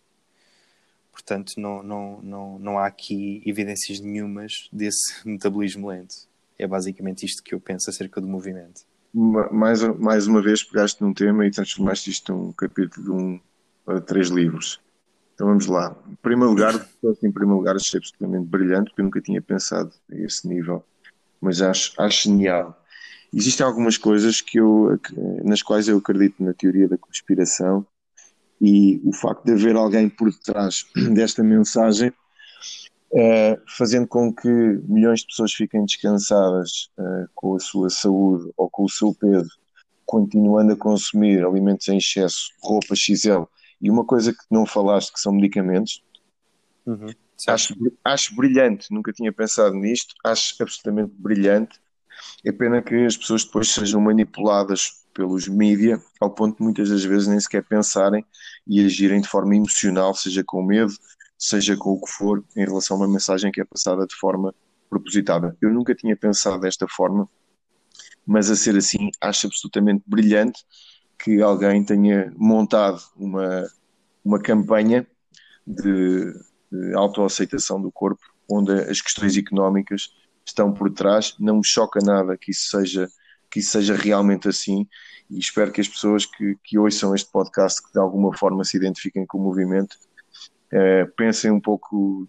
Portanto, 1.11 1.53
não, 1.57 1.83
não, 1.83 2.21
não, 2.21 2.59
não 2.59 2.79
há 2.79 2.87
aqui 2.87 3.43
evidências 3.45 3.99
nenhumas 3.99 4.67
desse 4.71 5.13
metabolismo 5.27 5.87
lento. 5.87 6.27
É 6.57 6.65
basicamente 6.65 7.25
isto 7.25 7.43
que 7.43 7.53
eu 7.53 7.59
penso 7.59 7.89
acerca 7.89 8.19
do 8.19 8.27
movimento 8.27 8.83
mais, 9.13 9.83
mais 9.99 10.27
uma 10.27 10.41
vez 10.41 10.63
pegaste 10.63 11.01
num 11.01 11.13
tema 11.13 11.45
e 11.45 11.51
transformaste 11.51 12.09
isto 12.09 12.33
num 12.33 12.51
capítulo 12.51 13.03
de 13.05 13.11
um 13.11 13.39
para 13.85 14.01
três 14.01 14.29
livros. 14.29 14.79
Então 15.35 15.47
vamos 15.47 15.65
lá. 15.67 15.95
Em 16.09 16.15
primeiro 16.15 16.51
lugar, 16.51 16.73
em 17.21 17.31
primeiro 17.31 17.57
lugar, 17.57 17.75
achei 17.75 17.97
absolutamente 17.97 18.47
brilhante, 18.47 18.89
porque 18.89 19.01
eu 19.01 19.05
nunca 19.05 19.21
tinha 19.21 19.41
pensado 19.41 19.91
a 20.11 20.15
esse 20.15 20.47
nível, 20.47 20.83
mas 21.41 21.61
acho, 21.61 21.93
acho 22.01 22.29
genial. 22.29 22.79
Existem 23.33 23.65
algumas 23.65 23.97
coisas 23.97 24.41
que 24.41 24.59
eu, 24.59 24.99
nas 25.43 25.61
quais 25.61 25.87
eu 25.87 25.97
acredito 25.97 26.43
na 26.43 26.53
teoria 26.53 26.87
da 26.87 26.97
conspiração 26.97 27.85
e 28.61 29.01
o 29.03 29.11
facto 29.11 29.43
de 29.43 29.53
haver 29.53 29.75
alguém 29.75 30.07
por 30.07 30.31
detrás 30.31 30.85
desta 31.13 31.43
mensagem 31.43 32.13
uh, 33.13 33.61
fazendo 33.67 34.07
com 34.07 34.33
que 34.33 34.47
milhões 34.47 35.21
de 35.21 35.27
pessoas 35.27 35.53
fiquem 35.53 35.85
descansadas 35.85 36.89
uh, 36.97 37.29
com 37.35 37.55
a 37.55 37.59
sua 37.59 37.89
saúde 37.89 38.51
ou 38.57 38.69
com 38.69 38.83
o 38.83 38.89
seu 38.89 39.13
peso, 39.13 39.57
continuando 40.05 40.73
a 40.73 40.77
consumir 40.77 41.45
alimentos 41.45 41.87
em 41.87 41.97
excesso, 41.97 42.49
roupa 42.61 42.95
XL, 42.95 43.43
e 43.81 43.89
uma 43.89 44.05
coisa 44.05 44.31
que 44.31 44.43
não 44.49 44.65
falaste 44.65 45.13
que 45.13 45.19
são 45.19 45.33
medicamentos, 45.33 46.03
uhum, 46.85 47.07
acho, 47.47 47.75
acho 48.03 48.35
brilhante, 48.35 48.87
nunca 48.91 49.11
tinha 49.11 49.31
pensado 49.31 49.75
nisto, 49.75 50.15
acho 50.23 50.55
absolutamente 50.61 51.13
brilhante. 51.17 51.81
É 52.45 52.51
pena 52.51 52.81
que 52.81 52.95
as 53.05 53.17
pessoas 53.17 53.43
depois 53.43 53.69
sejam 53.69 53.99
manipuladas 53.99 55.03
pelos 55.13 55.47
mídia, 55.47 56.01
ao 56.19 56.29
ponto 56.29 56.57
de 56.57 56.63
muitas 56.63 56.89
das 56.89 57.03
vezes 57.03 57.27
nem 57.27 57.39
sequer 57.39 57.63
pensarem 57.63 58.25
e 58.65 58.83
agirem 58.83 59.21
de 59.21 59.27
forma 59.27 59.55
emocional, 59.55 60.13
seja 60.15 60.43
com 60.45 60.63
medo, 60.63 60.93
seja 61.43 61.75
com 61.75 61.91
o 61.91 62.01
que 62.01 62.09
for, 62.09 62.41
em 62.55 62.63
relação 62.63 62.95
a 62.95 63.01
uma 63.01 63.07
mensagem 63.07 63.51
que 63.51 63.59
é 63.59 63.65
passada 63.65 64.07
de 64.07 64.15
forma 64.15 64.55
propositada. 64.89 65.57
Eu 65.61 65.71
nunca 65.71 65.93
tinha 65.93 66.15
pensado 66.15 66.61
desta 66.61 66.87
forma, 66.87 67.27
mas 68.25 68.49
a 68.49 68.55
ser 68.55 68.77
assim, 68.77 69.09
acho 69.19 69.47
absolutamente 69.47 70.03
brilhante 70.07 70.63
que 71.21 71.41
alguém 71.41 71.83
tenha 71.83 72.33
montado 72.37 73.01
uma, 73.17 73.67
uma 74.23 74.39
campanha 74.39 75.05
de, 75.67 76.33
de 76.71 76.93
autoaceitação 76.95 77.81
do 77.81 77.91
corpo, 77.91 78.23
onde 78.49 78.71
as 78.71 79.01
questões 79.01 79.35
económicas 79.35 80.13
estão 80.45 80.73
por 80.73 80.93
trás. 80.93 81.35
Não 81.37 81.57
me 81.57 81.65
choca 81.65 81.99
nada 82.01 82.37
que 82.37 82.51
isso 82.51 82.69
seja 82.69 83.09
que 83.51 83.59
isso 83.59 83.69
seja 83.69 83.95
realmente 83.95 84.47
assim 84.47 84.87
e 85.29 85.37
espero 85.37 85.71
que 85.71 85.79
as 85.79 85.87
pessoas 85.87 86.25
que, 86.25 86.57
que 86.63 86.79
ouçam 86.79 87.13
este 87.13 87.31
podcast 87.31 87.83
que 87.83 87.91
de 87.91 87.99
alguma 87.99 88.35
forma 88.35 88.63
se 88.63 88.75
identifiquem 88.75 89.27
com 89.27 89.37
o 89.37 89.43
movimento 89.43 89.95
uh, 90.73 91.11
pensem 91.15 91.51
um 91.51 91.59
pouco 91.59 92.27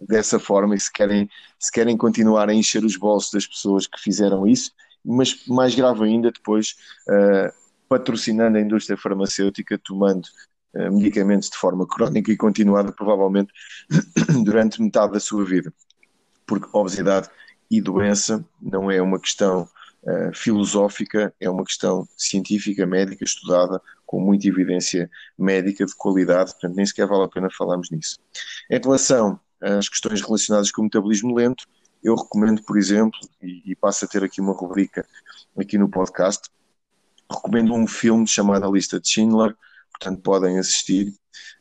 dessa 0.00 0.38
forma 0.38 0.74
e 0.74 0.80
se 0.80 0.92
querem, 0.92 1.28
se 1.58 1.72
querem 1.72 1.96
continuar 1.96 2.48
a 2.48 2.54
encher 2.54 2.84
os 2.84 2.96
bolsos 2.96 3.30
das 3.30 3.46
pessoas 3.46 3.86
que 3.86 4.00
fizeram 4.00 4.46
isso, 4.46 4.72
mas 5.04 5.46
mais 5.46 5.74
grave 5.74 6.04
ainda 6.04 6.30
depois 6.30 6.74
uh, 7.08 7.52
patrocinando 7.88 8.58
a 8.58 8.60
indústria 8.60 8.96
farmacêutica, 8.96 9.78
tomando 9.78 10.26
uh, 10.74 10.92
medicamentos 10.92 11.48
de 11.48 11.56
forma 11.56 11.86
crónica 11.86 12.30
e 12.30 12.36
continuada 12.36 12.92
provavelmente 12.92 13.52
durante 14.44 14.82
metade 14.82 15.12
da 15.12 15.20
sua 15.20 15.44
vida. 15.44 15.72
Porque 16.46 16.68
obesidade 16.72 17.28
e 17.70 17.80
doença 17.80 18.44
não 18.60 18.90
é 18.90 19.00
uma 19.00 19.18
questão 19.18 19.68
uh, 20.02 20.34
filosófica, 20.34 21.32
é 21.40 21.48
uma 21.48 21.64
questão 21.64 22.06
científica, 22.16 22.86
médica, 22.86 23.24
estudada, 23.24 23.80
com 24.06 24.20
muita 24.20 24.48
evidência 24.48 25.10
médica 25.36 25.84
de 25.84 25.94
qualidade, 25.96 26.52
portanto 26.52 26.76
nem 26.76 26.86
sequer 26.86 27.06
vale 27.06 27.24
a 27.24 27.28
pena 27.28 27.48
falarmos 27.50 27.90
nisso. 27.90 28.18
Em 28.70 28.80
relação 28.80 29.38
às 29.60 29.88
questões 29.88 30.22
relacionadas 30.22 30.70
com 30.70 30.82
o 30.82 30.84
metabolismo 30.84 31.34
lento, 31.34 31.66
eu 32.02 32.14
recomendo, 32.14 32.62
por 32.62 32.78
exemplo, 32.78 33.18
e, 33.42 33.72
e 33.72 33.74
passo 33.74 34.04
a 34.04 34.08
ter 34.08 34.22
aqui 34.22 34.40
uma 34.40 34.52
rubrica 34.52 35.04
aqui 35.58 35.76
no 35.76 35.88
podcast, 35.88 36.48
recomendo 37.30 37.74
um 37.74 37.86
filme 37.86 38.26
chamado 38.26 38.64
A 38.64 38.70
Lista 38.70 39.00
de 39.00 39.08
Schindler, 39.08 39.56
portanto 39.90 40.22
podem 40.22 40.58
assistir, 40.58 41.08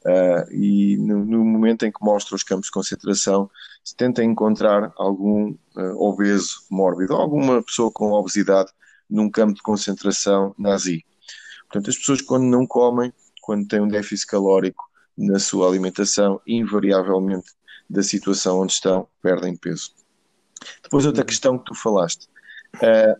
uh, 0.05 0.53
e 0.53 0.97
no, 0.97 1.25
no, 1.25 1.43
momento 1.43 1.85
em 1.85 1.91
que 1.91 2.03
mostra 2.03 2.35
os 2.35 2.43
campos 2.43 2.67
de 2.67 2.71
concentração, 2.71 3.49
se 3.83 3.95
tenta 3.95 4.23
encontrar 4.23 4.93
algum 4.97 5.51
uh, 5.75 5.97
obeso 5.97 6.65
mórbido, 6.69 7.15
alguma 7.15 7.63
pessoa 7.63 7.91
com 7.91 8.11
obesidade 8.11 8.71
num 9.09 9.29
campo 9.29 9.53
de 9.53 9.61
concentração 9.61 10.53
nazi. 10.57 11.03
Portanto, 11.75 11.89
as 11.89 11.97
pessoas 11.97 12.21
quando 12.21 12.45
não 12.45 12.65
comem, 12.65 13.11
quando 13.41 13.67
têm 13.67 13.81
um 13.81 13.87
déficit 13.89 14.27
calórico 14.27 14.81
na 15.17 15.39
sua 15.39 15.67
alimentação, 15.67 16.39
invariavelmente 16.47 17.51
da 17.89 18.01
situação 18.01 18.61
onde 18.61 18.71
estão, 18.71 19.09
perdem 19.21 19.57
peso. 19.57 19.91
Depois 20.81 21.05
outra 21.05 21.25
questão 21.25 21.57
que 21.57 21.65
tu 21.65 21.75
falaste, 21.75 22.29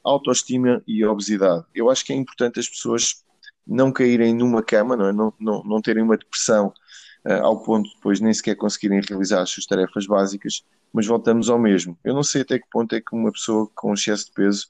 autoestima 0.05 0.81
e 0.87 1.03
obesidade. 1.03 1.65
Eu 1.75 1.89
acho 1.89 2.05
que 2.05 2.13
é 2.13 2.15
importante 2.15 2.57
as 2.57 2.69
pessoas 2.69 3.25
não 3.67 3.91
caírem 3.91 4.33
numa 4.33 4.63
cama, 4.63 4.95
não, 4.95 5.09
é? 5.09 5.11
não, 5.11 5.33
não, 5.37 5.61
não 5.61 5.81
terem 5.81 6.03
uma 6.03 6.17
depressão 6.17 6.71
uh, 7.25 7.43
ao 7.43 7.61
ponto 7.61 7.89
de 7.89 7.95
depois 7.95 8.21
nem 8.21 8.33
sequer 8.33 8.55
conseguirem 8.55 9.01
realizar 9.01 9.41
as 9.41 9.49
suas 9.49 9.65
tarefas 9.65 10.07
básicas, 10.07 10.63
mas 10.93 11.05
voltamos 11.05 11.49
ao 11.49 11.59
mesmo. 11.59 11.99
Eu 12.05 12.13
não 12.13 12.23
sei 12.23 12.43
até 12.43 12.57
que 12.57 12.69
ponto 12.71 12.95
é 12.95 13.01
que 13.01 13.13
uma 13.13 13.33
pessoa 13.33 13.69
com 13.75 13.93
excesso 13.93 14.27
de 14.27 14.31
peso 14.31 14.67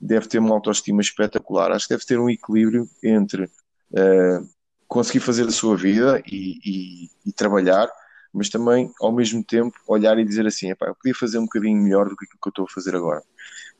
deve 0.00 0.26
ter 0.26 0.38
uma 0.38 0.54
autoestima 0.54 1.00
espetacular. 1.00 1.72
Acho 1.72 1.86
que 1.86 1.94
deve 1.94 2.06
ter 2.06 2.18
um 2.18 2.30
equilíbrio 2.30 2.88
entre 3.04 3.44
uh, 3.44 4.48
conseguir 4.88 5.20
fazer 5.20 5.46
a 5.46 5.52
sua 5.52 5.76
vida 5.76 6.22
e, 6.26 6.58
e, 6.64 7.10
e, 7.26 7.32
trabalhar, 7.32 7.88
mas 8.32 8.48
também, 8.48 8.90
ao 9.00 9.12
mesmo 9.12 9.44
tempo, 9.44 9.76
olhar 9.86 10.18
e 10.18 10.24
dizer 10.24 10.46
assim: 10.46 10.70
eu 10.70 10.94
podia 10.94 11.14
fazer 11.14 11.38
um 11.38 11.44
bocadinho 11.44 11.80
melhor 11.82 12.08
do 12.08 12.16
que 12.16 12.26
que 12.26 12.34
eu 12.44 12.50
estou 12.50 12.64
a 12.64 12.72
fazer 12.72 12.96
agora. 12.96 13.22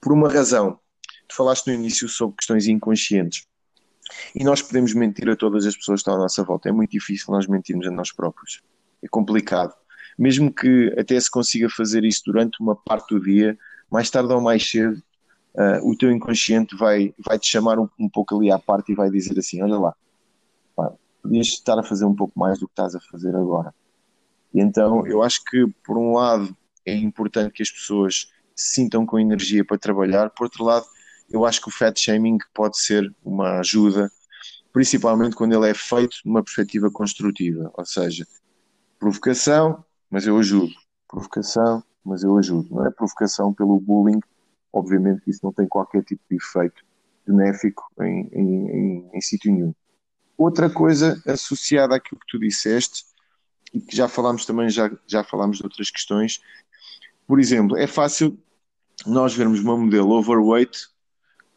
Por 0.01 0.13
uma 0.13 0.29
razão, 0.29 0.79
tu 1.27 1.35
falaste 1.35 1.67
no 1.67 1.73
início 1.73 2.09
sobre 2.09 2.37
questões 2.37 2.67
inconscientes. 2.67 3.47
E 4.35 4.43
nós 4.43 4.61
podemos 4.61 4.93
mentir 4.93 5.29
a 5.31 5.37
todas 5.37 5.67
as 5.67 5.77
pessoas 5.77 5.99
que 5.99 6.01
estão 6.03 6.15
à 6.15 6.19
nossa 6.19 6.43
volta. 6.43 6.69
É 6.69 6.73
muito 6.73 6.91
difícil 6.91 7.27
nós 7.33 7.47
mentirmos 7.47 7.87
a 7.87 7.91
nós 7.91 8.13
próprios. 8.13 8.61
É 9.03 9.09
complicado. 9.09 9.73
Mesmo 10.19 10.53
que 10.53 10.93
até 10.99 11.19
se 11.19 11.31
consiga 11.31 11.69
fazer 11.71 12.05
isso 12.05 12.23
durante 12.27 12.61
uma 12.61 12.75
parte 12.75 13.15
do 13.15 13.23
dia, 13.23 13.57
mais 13.91 14.11
tarde 14.11 14.33
ou 14.33 14.41
mais 14.41 14.69
cedo, 14.69 15.01
uh, 15.55 15.89
o 15.89 15.97
teu 15.97 16.11
inconsciente 16.11 16.77
vai, 16.77 17.15
vai 17.19 17.39
te 17.39 17.49
chamar 17.49 17.79
um, 17.79 17.89
um, 17.99 18.09
pouco 18.09 18.37
ali 18.37 18.51
à 18.51 18.59
parte 18.59 18.93
e 18.93 18.95
vai 18.95 19.11
dizer 19.11 19.39
assim: 19.39 19.63
Olha 19.63 19.79
lá, 19.79 19.95
pá, 20.75 20.93
podias 21.23 21.49
estar 21.49 21.79
a 21.79 21.83
fazer 21.83 22.05
um 22.05 22.15
pouco 22.15 22.39
mais 22.39 22.59
do 22.59 22.67
que 22.67 22.73
estás 22.73 22.95
a 22.95 23.01
fazer 23.01 23.35
agora. 23.35 23.75
E 24.53 24.61
então 24.61 25.07
eu 25.07 25.23
acho 25.23 25.43
que, 25.45 25.67
por 25.85 25.97
um 25.97 26.15
lado, 26.15 26.57
é 26.85 26.95
importante 26.95 27.53
que 27.53 27.63
as 27.63 27.71
pessoas 27.71 28.29
se 28.55 28.75
sintam 28.75 29.07
com 29.07 29.19
energia 29.19 29.65
para 29.65 29.79
trabalhar, 29.79 30.31
por 30.31 30.45
outro 30.45 30.65
lado, 30.65 30.85
eu 31.31 31.45
acho 31.45 31.61
que 31.61 31.69
o 31.69 31.73
fat 31.73 31.97
shaming 31.99 32.39
pode 32.53 32.79
ser 32.79 33.15
uma 33.25 33.61
ajuda, 33.61 34.11
principalmente 34.73 35.37
quando 35.37 35.55
ele 35.55 35.71
é 35.71 35.75
feito 35.75 36.17
numa 36.25 36.43
perspectiva 36.43 36.91
construtiva, 36.91 37.71
ou 37.73 37.87
seja, 37.87 38.27
provocação, 38.99 39.85
mas 40.11 40.27
eu 40.27 40.37
ajudo, 40.37 40.73
provocação, 41.09 41.83
mas 42.05 42.23
eu 42.25 42.37
ajudo, 42.37 42.69
não 42.75 42.87
é 42.87 42.91
provocação 42.91 43.55
pelo 43.55 43.81
bullying, 43.81 44.21
obviamente 44.73 45.23
que 45.23 45.31
isso 45.31 45.41
não 45.43 45.53
tem 45.53 45.67
qualquer 45.67 46.03
tipo 46.05 46.23
de 46.31 46.37
efeito 46.37 46.85
benéfico 47.27 47.85
em, 48.01 48.29
em, 48.33 48.71
em, 48.71 49.11
em 49.15 49.21
sítio 49.21 49.53
nenhum. 49.53 49.75
Outra 50.37 50.71
coisa 50.71 51.21
associada 51.27 51.97
àquilo 51.97 52.21
que 52.21 52.27
tu 52.27 52.39
disseste, 52.39 53.05
e 53.73 53.81
que 53.81 53.95
já 53.95 54.09
falámos 54.09 54.45
também, 54.47 54.69
já, 54.69 54.91
já 55.07 55.23
falámos 55.23 55.59
de 55.59 55.65
outras 55.65 55.91
questões, 55.91 56.41
por 57.27 57.39
exemplo, 57.39 57.77
é 57.77 57.87
fácil 57.87 58.39
nós 59.07 59.35
vermos 59.35 59.61
uma 59.61 59.77
modelo 59.77 60.11
overweight 60.13 60.89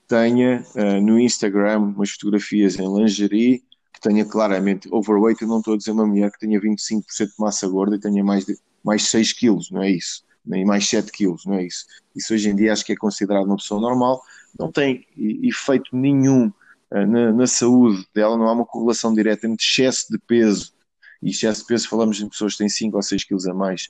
tenha 0.07 0.63
uh, 0.75 1.01
no 1.01 1.19
Instagram 1.19 1.79
umas 1.79 2.11
fotografias 2.11 2.77
em 2.77 2.93
lingerie, 2.93 3.63
que 3.93 3.99
tenha 4.01 4.25
claramente 4.25 4.87
overweight, 4.91 5.41
eu 5.41 5.47
não 5.47 5.57
estou 5.57 5.73
a 5.73 5.77
dizer 5.77 5.91
uma 5.91 6.05
mulher 6.05 6.31
que 6.31 6.39
tenha 6.39 6.59
25% 6.59 7.01
de 7.17 7.33
massa 7.39 7.67
gorda 7.67 7.95
e 7.95 7.99
tenha 7.99 8.23
mais, 8.23 8.45
de, 8.45 8.55
mais 8.83 9.03
6 9.09 9.33
quilos, 9.33 9.71
não 9.71 9.81
é 9.81 9.89
isso? 9.89 10.23
Nem 10.45 10.65
mais 10.65 10.87
7 10.87 11.11
quilos, 11.11 11.45
não 11.45 11.55
é 11.55 11.65
isso? 11.65 11.85
Isso 12.15 12.33
hoje 12.33 12.49
em 12.49 12.55
dia 12.55 12.73
acho 12.73 12.85
que 12.85 12.93
é 12.93 12.95
considerado 12.95 13.45
uma 13.45 13.55
pessoa 13.55 13.79
normal, 13.79 14.21
não 14.57 14.71
tem 14.71 15.05
efeito 15.17 15.95
nenhum 15.95 16.47
uh, 16.91 17.07
na, 17.07 17.31
na, 17.31 17.47
saúde 17.47 18.05
dela, 18.13 18.37
não 18.37 18.47
há 18.47 18.53
uma 18.53 18.65
correlação 18.65 19.13
direta 19.13 19.47
entre 19.47 19.63
excesso 19.63 20.11
de 20.11 20.19
peso 20.19 20.73
e 21.21 21.29
excesso 21.29 21.61
de 21.61 21.67
peso, 21.67 21.87
falamos 21.87 22.19
em 22.19 22.27
pessoas 22.27 22.53
que 22.53 22.59
têm 22.59 22.69
5 22.69 22.95
ou 22.95 23.01
6 23.01 23.23
quilos 23.23 23.47
a 23.47 23.53
mais, 23.53 23.89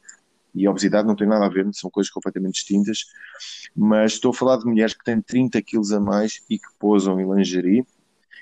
e 0.53 0.67
obesidade 0.67 1.07
não 1.07 1.15
tem 1.15 1.27
nada 1.27 1.45
a 1.45 1.49
ver, 1.49 1.67
são 1.73 1.89
coisas 1.89 2.11
completamente 2.11 2.53
distintas, 2.53 3.05
mas 3.75 4.13
estou 4.13 4.31
a 4.31 4.33
falar 4.33 4.57
de 4.57 4.65
mulheres 4.65 4.93
que 4.93 5.03
têm 5.03 5.19
30 5.19 5.61
quilos 5.63 5.91
a 5.91 5.99
mais 5.99 6.43
e 6.49 6.59
que 6.59 6.67
posam 6.77 7.19
em 7.19 7.27
lingerie. 7.27 7.85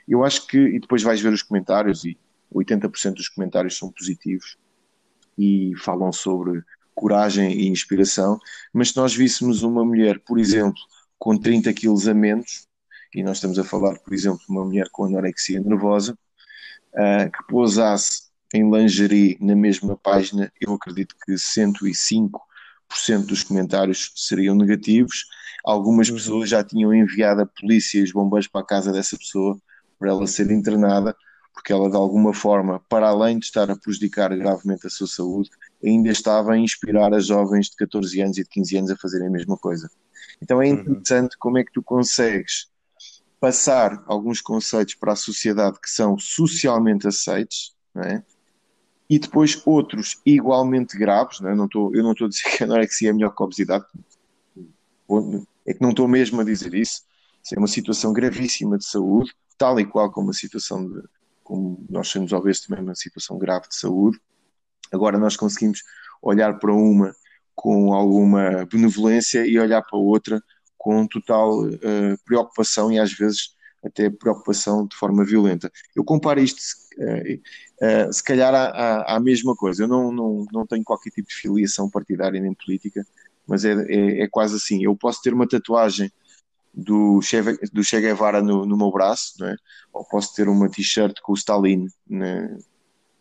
Eu 0.05 0.26
acho 0.26 0.45
que, 0.45 0.57
e 0.57 0.80
depois 0.80 1.01
vais 1.03 1.22
ver 1.22 1.32
os 1.32 1.41
comentários, 1.41 2.03
e 2.03 2.18
80% 2.53 3.14
dos 3.14 3.30
comentários 3.30 3.78
são 3.78 3.89
positivos 3.89 4.57
e 5.38 5.72
falam 5.78 6.12
sobre 6.12 6.62
coragem 7.02 7.52
e 7.52 7.68
inspiração, 7.68 8.39
mas 8.72 8.89
se 8.89 8.97
nós 8.97 9.16
víssemos 9.16 9.64
uma 9.64 9.84
mulher, 9.84 10.20
por 10.20 10.38
exemplo, 10.38 10.80
com 11.18 11.36
30 11.36 11.74
quilos 11.74 12.08
a 12.08 12.14
menos, 12.14 12.68
e 13.14 13.24
nós 13.24 13.38
estamos 13.38 13.58
a 13.58 13.64
falar, 13.64 13.97
por 13.97 14.14
exemplo, 14.14 14.39
de 14.39 14.52
uma 14.52 14.64
mulher 14.64 14.88
com 14.91 15.06
anorexia 15.06 15.60
nervosa, 15.60 16.16
uh, 16.93 17.32
que 17.32 17.47
pousasse 17.47 18.30
em 18.54 18.70
lingerie 18.70 19.36
na 19.41 19.56
mesma 19.56 19.97
página, 19.97 20.54
eu 20.62 20.74
acredito 20.76 21.16
que 21.26 21.34
105% 21.34 22.39
dos 23.26 23.43
comentários 23.43 24.12
seriam 24.16 24.56
negativos. 24.56 25.26
Algumas 25.66 26.08
uhum. 26.10 26.16
pessoas 26.16 26.49
já 26.49 26.64
tinham 26.64 26.93
enviado 26.93 27.41
a 27.41 27.45
polícia 27.47 27.99
e 27.99 28.04
os 28.04 28.12
bombeiros 28.12 28.47
para 28.47 28.62
a 28.62 28.66
casa 28.66 28.91
dessa 28.91 29.18
pessoa 29.18 29.60
para 29.97 30.10
ela 30.10 30.28
ser 30.28 30.52
internada, 30.52 31.16
porque 31.54 31.74
ela 31.74 31.89
de 31.89 31.95
alguma 31.95 32.34
forma, 32.34 32.80
para 32.88 33.08
além 33.08 33.39
de 33.39 33.45
estar 33.45 33.70
a 33.72 33.76
prejudicar 33.76 34.36
gravemente 34.38 34.86
a 34.86 34.89
sua 34.89 35.08
saúde, 35.08 35.49
ainda 35.84 36.09
estava 36.09 36.53
a 36.53 36.57
inspirar 36.57 37.13
as 37.13 37.27
jovens 37.27 37.69
de 37.69 37.75
14 37.75 38.21
anos 38.21 38.38
e 38.38 38.43
de 38.43 38.49
15 38.49 38.77
anos 38.77 38.91
a 38.91 38.97
fazerem 38.97 39.27
a 39.27 39.32
mesma 39.32 39.57
coisa. 39.57 39.89
Então 40.41 40.61
é 40.61 40.67
uhum. 40.67 40.73
interessante 40.73 41.38
como 41.38 41.57
é 41.57 41.63
que 41.63 41.71
tu 41.71 41.82
consegues 41.82 42.69
passar 43.39 44.03
alguns 44.05 44.41
conceitos 44.41 44.95
para 44.95 45.13
a 45.13 45.15
sociedade 45.15 45.79
que 45.82 45.89
são 45.89 46.17
socialmente 46.17 47.07
aceitos, 47.07 47.75
não 47.93 48.03
é? 48.03 48.23
e 49.11 49.19
depois 49.19 49.61
outros 49.65 50.21
igualmente 50.25 50.97
graves, 50.97 51.41
não 51.41 51.67
tô, 51.67 51.93
eu 51.93 52.01
não 52.01 52.13
estou 52.13 52.27
a 52.27 52.29
dizer 52.29 52.43
que 52.55 52.63
a 52.63 52.65
anorexia 52.65 53.09
é 53.09 53.13
melhor 53.13 53.36
que 53.36 53.43
a 53.43 53.45
obesidade, 53.45 53.86
é 55.65 55.73
que 55.73 55.82
não 55.82 55.89
estou 55.89 56.07
mesmo 56.07 56.39
a 56.39 56.45
dizer 56.45 56.73
isso, 56.73 57.01
isso 57.43 57.53
é 57.53 57.57
uma 57.57 57.67
situação 57.67 58.13
gravíssima 58.13 58.77
de 58.77 58.86
saúde, 58.86 59.36
tal 59.57 59.77
e 59.82 59.86
qual 59.86 60.09
como 60.09 60.27
uma 60.27 60.34
situação 60.34 60.88
de, 60.88 61.03
como 61.43 61.86
nós 61.89 62.07
somos 62.07 62.32
obesos 62.32 62.65
também 62.65 62.82
uma 62.82 62.95
situação 62.95 63.38
grave 63.38 63.67
de 63.67 63.75
saúde, 63.75 64.17
agora 64.91 65.17
nós 65.17 65.36
conseguimos 65.36 65.82
olhar 66.21 66.59
para 66.59 66.73
uma 66.73 67.13
com 67.55 67.93
alguma 67.93 68.65
benevolência 68.71 69.45
e 69.45 69.59
olhar 69.59 69.82
para 69.82 69.99
outra 69.99 70.41
com 70.77 71.05
total 71.05 71.63
uh, 71.63 72.17
preocupação 72.25 72.91
e 72.91 72.97
às 72.97 73.13
vezes 73.13 73.55
até 73.84 74.09
preocupação 74.09 74.88
de 74.88 74.95
forma 74.95 75.25
violenta. 75.25 75.71
Eu 75.95 76.03
comparo 76.03 76.39
isto, 76.39 76.59
uh, 76.97 78.07
uh, 78.09 78.13
se 78.13 78.23
calhar, 78.23 78.53
à, 78.53 79.15
à, 79.15 79.19
mesma 79.19 79.55
coisa. 79.55 79.84
Eu 79.84 79.88
não, 79.88 80.11
não, 80.11 80.45
não 80.51 80.65
tenho 80.65 80.84
qualquer 80.84 81.11
tipo 81.11 81.27
de 81.27 81.36
filiação 81.36 81.89
partidária 81.89 82.39
nem 82.39 82.53
política, 82.53 83.05
mas 83.47 83.65
é, 83.65 83.73
é, 83.73 84.21
é 84.23 84.27
quase 84.27 84.55
assim. 84.55 84.84
Eu 84.84 84.95
posso 84.95 85.21
ter 85.21 85.34
uma 85.34 85.47
tatuagem 85.47 86.11
do 86.73 87.21
Che, 87.21 87.41
do 87.71 87.84
che 87.84 87.99
Guevara 87.99 88.41
no, 88.41 88.65
no 88.65 88.77
meu 88.77 88.91
braço, 88.91 89.43
é? 89.43 89.55
ou 89.91 90.05
posso 90.05 90.34
ter 90.34 90.47
uma 90.47 90.69
t-shirt 90.69 91.19
com 91.21 91.34
o 91.34 91.36
Stalin 91.36 91.88
né? 92.07 92.57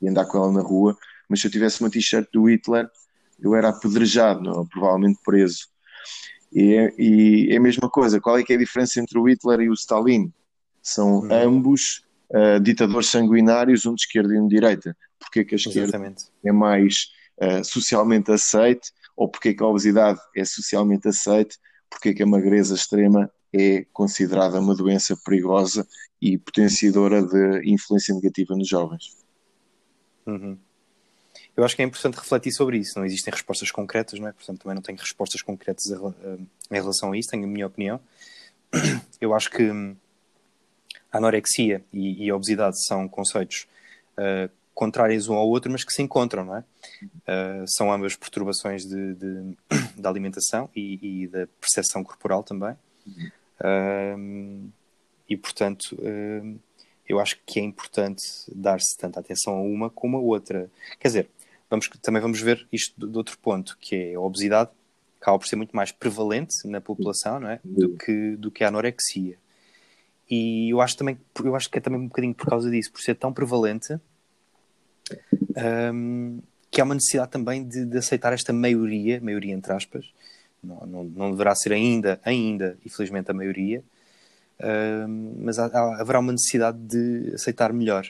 e 0.00 0.08
andar 0.08 0.26
com 0.26 0.38
ela 0.38 0.52
na 0.52 0.62
rua, 0.62 0.96
mas 1.31 1.41
se 1.41 1.47
eu 1.47 1.51
tivesse 1.51 1.81
uma 1.81 1.89
t-shirt 1.89 2.28
do 2.33 2.51
Hitler, 2.51 2.91
eu 3.41 3.55
era 3.55 3.68
apedrejado, 3.68 4.43
não? 4.43 4.66
provavelmente 4.66 5.20
preso. 5.24 5.68
E 6.53 6.74
é, 6.74 6.95
e 6.99 7.49
é 7.53 7.57
a 7.57 7.61
mesma 7.61 7.89
coisa. 7.89 8.20
Qual 8.20 8.37
é 8.37 8.43
que 8.43 8.53
é 8.53 8.57
a 8.57 8.59
diferença 8.59 9.01
entre 9.01 9.16
o 9.16 9.28
Hitler 9.28 9.61
e 9.61 9.70
o 9.70 9.74
Stalin? 9.74 10.33
São 10.83 11.20
hum. 11.20 11.28
ambos 11.31 12.05
uh, 12.31 12.59
ditadores 12.61 13.09
sanguinários, 13.09 13.87
um 13.87 13.95
de 13.95 14.03
esquerda 14.03 14.35
e 14.35 14.41
um 14.41 14.49
de 14.49 14.57
direita. 14.57 14.97
Porque 15.18 15.45
que 15.45 15.55
a 15.55 15.57
esquerda 15.57 15.97
Exatamente. 15.97 16.24
é 16.45 16.51
mais 16.51 17.12
uh, 17.41 17.64
socialmente 17.64 18.33
aceite 18.33 18.91
ou 19.16 19.28
porque 19.28 19.55
que 19.55 19.62
a 19.62 19.66
obesidade 19.66 20.18
é 20.35 20.45
socialmente 20.45 21.07
aceite, 21.07 21.57
porque 21.89 22.14
que 22.14 22.22
a 22.22 22.26
magreza 22.26 22.74
extrema 22.74 23.31
é 23.53 23.85
considerada 23.93 24.59
uma 24.59 24.74
doença 24.74 25.16
perigosa 25.24 25.87
e 26.20 26.39
potenciadora 26.39 27.22
de 27.22 27.70
influência 27.70 28.14
negativa 28.14 28.57
nos 28.57 28.68
jovens. 28.68 29.16
Uhum. 30.26 30.59
Eu 31.61 31.64
acho 31.66 31.76
que 31.76 31.82
é 31.82 31.84
importante 31.84 32.14
refletir 32.14 32.52
sobre 32.52 32.78
isso. 32.78 32.98
Não 32.98 33.04
existem 33.04 33.30
respostas 33.30 33.70
concretas, 33.70 34.18
não 34.18 34.28
é? 34.28 34.32
Portanto, 34.32 34.62
também 34.62 34.74
não 34.74 34.80
tenho 34.80 34.96
respostas 34.96 35.42
concretas 35.42 35.84
em 35.90 36.74
relação 36.74 37.12
a 37.12 37.18
isso, 37.18 37.28
tenho 37.28 37.44
a 37.44 37.46
minha 37.46 37.66
opinião. 37.66 38.00
Eu 39.20 39.34
acho 39.34 39.50
que 39.50 39.68
a 41.12 41.18
anorexia 41.18 41.84
e, 41.92 42.24
e 42.24 42.30
a 42.30 42.34
obesidade 42.34 42.82
são 42.86 43.06
conceitos 43.06 43.68
uh, 44.16 44.50
contrários 44.72 45.28
um 45.28 45.34
ao 45.34 45.46
outro, 45.46 45.70
mas 45.70 45.84
que 45.84 45.92
se 45.92 46.00
encontram, 46.00 46.46
não 46.46 46.56
é? 46.56 46.64
Uh, 47.02 47.64
são 47.66 47.92
ambas 47.92 48.16
perturbações 48.16 48.86
de, 48.86 49.14
de 49.16 49.56
da 50.00 50.08
alimentação 50.08 50.70
e, 50.74 51.24
e, 51.24 51.28
da 51.28 51.46
percepção 51.61 52.02
corporal 52.02 52.42
também. 52.42 52.74
Uh, 53.61 54.66
e, 55.28 55.36
portanto, 55.36 55.94
eu 57.06 57.20
acho 57.20 57.38
que 57.44 57.61
é 57.61 57.62
importante 57.62 58.22
dar-se 58.48 58.96
tanta 58.96 59.20
atenção 59.20 59.54
a 59.56 59.61
uma 59.61 59.90
como 59.90 60.16
a 60.16 60.20
outra. 60.20 60.70
Quer 60.98 61.08
dizer, 61.08 61.30
vamos, 61.71 61.89
também 62.03 62.21
vamos 62.21 62.41
ver 62.41 62.66
isto 62.73 63.01
de, 63.01 63.11
de 63.11 63.16
outro 63.16 63.39
ponto, 63.39 63.79
que 63.81 63.95
é 63.95 64.14
a 64.14 64.21
obesidade 64.21 64.71
acaba 65.21 65.39
por 65.39 65.47
ser 65.47 65.57
muito 65.57 65.77
mais 65.77 65.93
prevalente 65.93 66.66
na 66.66 66.81
população, 66.81 67.39
não 67.39 67.51
é? 67.51 67.61
Do 67.62 67.91
que, 67.97 68.37
do 68.37 68.51
que 68.51 68.64
a 68.64 68.68
anorexia. 68.68 69.37
E 70.29 70.71
eu 70.73 70.81
acho 70.81 70.97
também, 70.97 71.18
eu 71.45 71.55
acho 71.55 71.68
que 71.68 71.79
é 71.79 71.81
também 71.81 72.01
um 72.01 72.07
bocadinho 72.07 72.35
por 72.35 72.49
causa 72.49 72.71
disso, 72.71 72.91
por 72.91 73.03
ser 73.03 73.16
tão 73.16 73.33
prevalente, 73.33 73.99
um, 75.93 76.41
que 76.71 76.81
há 76.81 76.85
uma 76.85 76.95
necessidade 76.95 77.31
também 77.31 77.66
de, 77.66 77.85
de, 77.85 77.99
aceitar 77.99 78.33
esta 78.33 78.53
maioria, 78.53 79.21
maioria 79.21 79.53
entre 79.53 79.73
aspas, 79.73 80.07
não, 80.62 80.87
não, 80.87 81.05
não 81.05 81.31
deverá 81.33 81.55
ser 81.55 81.73
ainda, 81.73 82.21
ainda, 82.25 82.79
infelizmente, 82.87 83.31
a 83.31 83.35
maioria, 83.35 83.83
um, 85.09 85.35
mas 85.41 85.59
há, 85.59 85.66
há, 85.66 86.01
haverá 86.01 86.21
uma 86.21 86.33
necessidade 86.33 86.79
de 86.79 87.35
aceitar 87.35 87.73
melhor. 87.73 88.07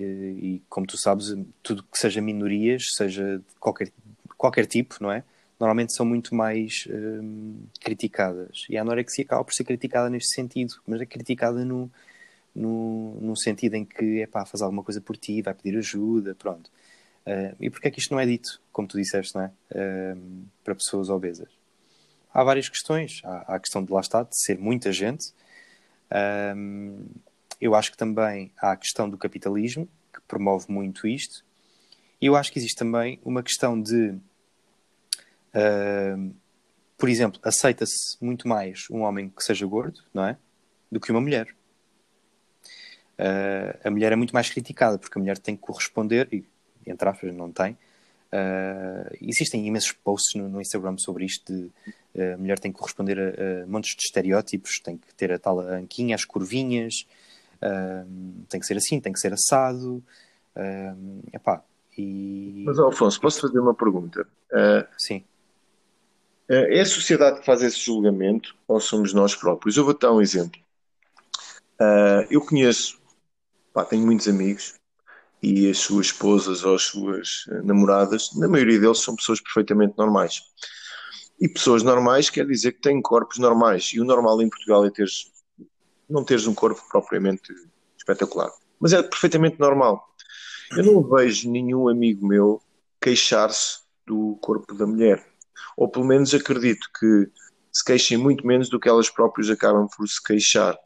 E, 0.00 0.54
e, 0.54 0.62
como 0.68 0.86
tu 0.86 0.96
sabes, 0.96 1.34
tudo 1.62 1.82
que 1.82 1.98
seja 1.98 2.20
minorias, 2.20 2.84
seja 2.96 3.38
de 3.38 3.54
qualquer, 3.60 3.90
qualquer 4.36 4.66
tipo, 4.66 4.96
não 5.00 5.10
é? 5.10 5.24
normalmente 5.58 5.92
são 5.92 6.06
muito 6.06 6.34
mais 6.34 6.86
hum, 6.88 7.64
criticadas. 7.80 8.64
E 8.68 8.76
a 8.76 8.82
anorexia 8.82 9.24
acaba 9.24 9.44
por 9.44 9.52
ser 9.52 9.64
criticada 9.64 10.08
neste 10.08 10.34
sentido, 10.34 10.74
mas 10.86 11.00
é 11.00 11.06
criticada 11.06 11.64
no, 11.64 11.90
no, 12.54 13.14
no 13.20 13.36
sentido 13.36 13.74
em 13.74 13.84
que 13.84 14.22
é 14.22 14.26
pá, 14.26 14.44
faz 14.44 14.62
alguma 14.62 14.82
coisa 14.82 15.00
por 15.00 15.16
ti, 15.16 15.42
vai 15.42 15.54
pedir 15.54 15.76
ajuda, 15.76 16.34
pronto. 16.34 16.70
Uh, 17.26 17.54
e 17.60 17.68
porquê 17.68 17.88
é 17.88 17.90
que 17.90 18.00
isto 18.00 18.12
não 18.12 18.20
é 18.20 18.24
dito, 18.24 18.60
como 18.72 18.88
tu 18.88 18.96
disseste, 18.96 19.34
não 19.34 19.42
é? 19.42 19.50
Uh, 19.72 20.46
para 20.64 20.74
pessoas 20.74 21.10
obesas? 21.10 21.48
Há 22.32 22.42
várias 22.44 22.68
questões. 22.68 23.20
Há, 23.24 23.52
há, 23.52 23.56
a 23.56 23.60
questão 23.60 23.84
de 23.84 23.92
lá 23.92 24.00
estar, 24.00 24.22
de 24.22 24.40
ser 24.40 24.58
muita 24.58 24.92
gente. 24.92 25.32
Uh, 26.10 27.04
eu 27.60 27.74
acho 27.74 27.90
que 27.90 27.96
também 27.96 28.52
há 28.60 28.72
a 28.72 28.76
questão 28.76 29.08
do 29.08 29.18
capitalismo, 29.18 29.88
que 30.12 30.20
promove 30.22 30.66
muito 30.68 31.06
isto. 31.06 31.44
E 32.20 32.26
eu 32.26 32.36
acho 32.36 32.52
que 32.52 32.58
existe 32.58 32.76
também 32.76 33.20
uma 33.24 33.42
questão 33.42 33.80
de 33.80 34.18
Uh, 35.48 36.34
por 36.96 37.08
exemplo, 37.08 37.40
aceita-se 37.44 38.16
muito 38.20 38.48
mais 38.48 38.86
um 38.90 39.02
homem 39.02 39.28
que 39.28 39.42
seja 39.42 39.66
gordo, 39.66 40.00
não 40.12 40.24
é? 40.24 40.36
Do 40.90 41.00
que 41.00 41.10
uma 41.10 41.20
mulher. 41.20 41.48
Uh, 43.18 43.78
a 43.84 43.90
mulher 43.90 44.12
é 44.12 44.16
muito 44.16 44.32
mais 44.32 44.50
criticada 44.50 44.98
porque 44.98 45.18
a 45.18 45.20
mulher 45.20 45.38
tem 45.38 45.56
que 45.56 45.62
corresponder, 45.62 46.28
e 46.32 46.44
entre 46.86 47.08
aspas 47.08 47.32
não 47.34 47.52
tem. 47.52 47.72
Uh, 48.32 49.16
existem 49.20 49.66
imensos 49.66 49.92
posts 49.92 50.38
no, 50.40 50.48
no, 50.48 50.60
Instagram 50.60 50.98
sobre 50.98 51.24
isto 51.24 51.50
de 51.52 51.70
a 52.20 52.36
mulher 52.36 52.58
tem 52.58 52.72
que 52.72 52.78
corresponder 52.78 53.18
a, 53.18 53.62
a, 53.62 53.66
montes 53.66 53.94
de 53.96 54.02
estereótipos, 54.02 54.80
tem 54.80 54.98
que 54.98 55.14
ter 55.14 55.32
a 55.32 55.38
tal 55.38 55.60
anquinha, 55.60 56.16
as 56.16 56.24
curvinhas, 56.24 57.06
tem 58.48 58.60
que 58.60 58.66
ser 58.66 58.76
assim, 58.76 59.00
tem 59.00 59.12
que 59.12 59.20
ser 59.20 59.32
assado. 59.32 60.02
epá, 61.32 61.62
e... 61.96 62.62
Mas 62.66 62.78
Alfonso, 62.78 63.20
posso 63.20 63.40
fazer 63.40 63.58
uma 63.58 63.74
pergunta? 63.74 64.26
Sim 64.96 65.24
é 66.48 66.80
a 66.80 66.86
sociedade 66.86 67.40
que 67.40 67.46
faz 67.46 67.62
esse 67.62 67.78
julgamento 67.78 68.56
ou 68.66 68.80
somos 68.80 69.12
nós 69.12 69.34
próprios? 69.34 69.76
Eu 69.76 69.84
vou 69.84 69.96
dar 69.96 70.12
um 70.12 70.20
exemplo. 70.20 70.58
Uh, 71.78 72.24
eu 72.30 72.40
conheço, 72.40 72.98
pá, 73.72 73.84
tenho 73.84 74.04
muitos 74.04 74.26
amigos 74.26 74.74
e 75.42 75.70
as 75.70 75.78
suas 75.78 76.06
esposas 76.06 76.64
ou 76.64 76.74
as 76.74 76.82
suas 76.82 77.44
namoradas, 77.62 78.34
na 78.34 78.48
maioria 78.48 78.80
deles 78.80 79.00
são 79.00 79.14
pessoas 79.14 79.40
perfeitamente 79.40 79.96
normais. 79.96 80.42
E 81.40 81.48
pessoas 81.48 81.82
normais 81.84 82.30
quer 82.30 82.46
dizer 82.46 82.72
que 82.72 82.80
têm 82.80 83.00
corpos 83.00 83.38
normais. 83.38 83.92
E 83.92 84.00
o 84.00 84.04
normal 84.04 84.40
em 84.42 84.48
Portugal 84.48 84.84
é 84.86 84.90
teres, 84.90 85.30
não 86.08 86.24
teres 86.24 86.46
um 86.46 86.54
corpo 86.54 86.82
propriamente 86.88 87.52
espetacular. 87.96 88.50
Mas 88.80 88.92
é 88.92 89.02
perfeitamente 89.02 89.58
normal. 89.58 90.08
Eu 90.76 90.84
não 90.84 91.02
vejo 91.02 91.50
nenhum 91.50 91.88
amigo 91.88 92.26
meu 92.26 92.62
queixar-se 93.00 93.80
do 94.06 94.36
corpo 94.40 94.74
da 94.74 94.86
mulher 94.86 95.24
ou 95.78 95.88
pelo 95.88 96.04
menos 96.04 96.34
acredito 96.34 96.88
que 96.98 97.30
se 97.72 97.84
queixem 97.84 98.16
muito 98.16 98.44
menos 98.44 98.68
do 98.68 98.80
que 98.80 98.88
elas 98.88 99.08
próprias 99.08 99.48
acabam 99.48 99.86
por 99.96 100.08
se 100.08 100.20
queixar. 100.20 100.76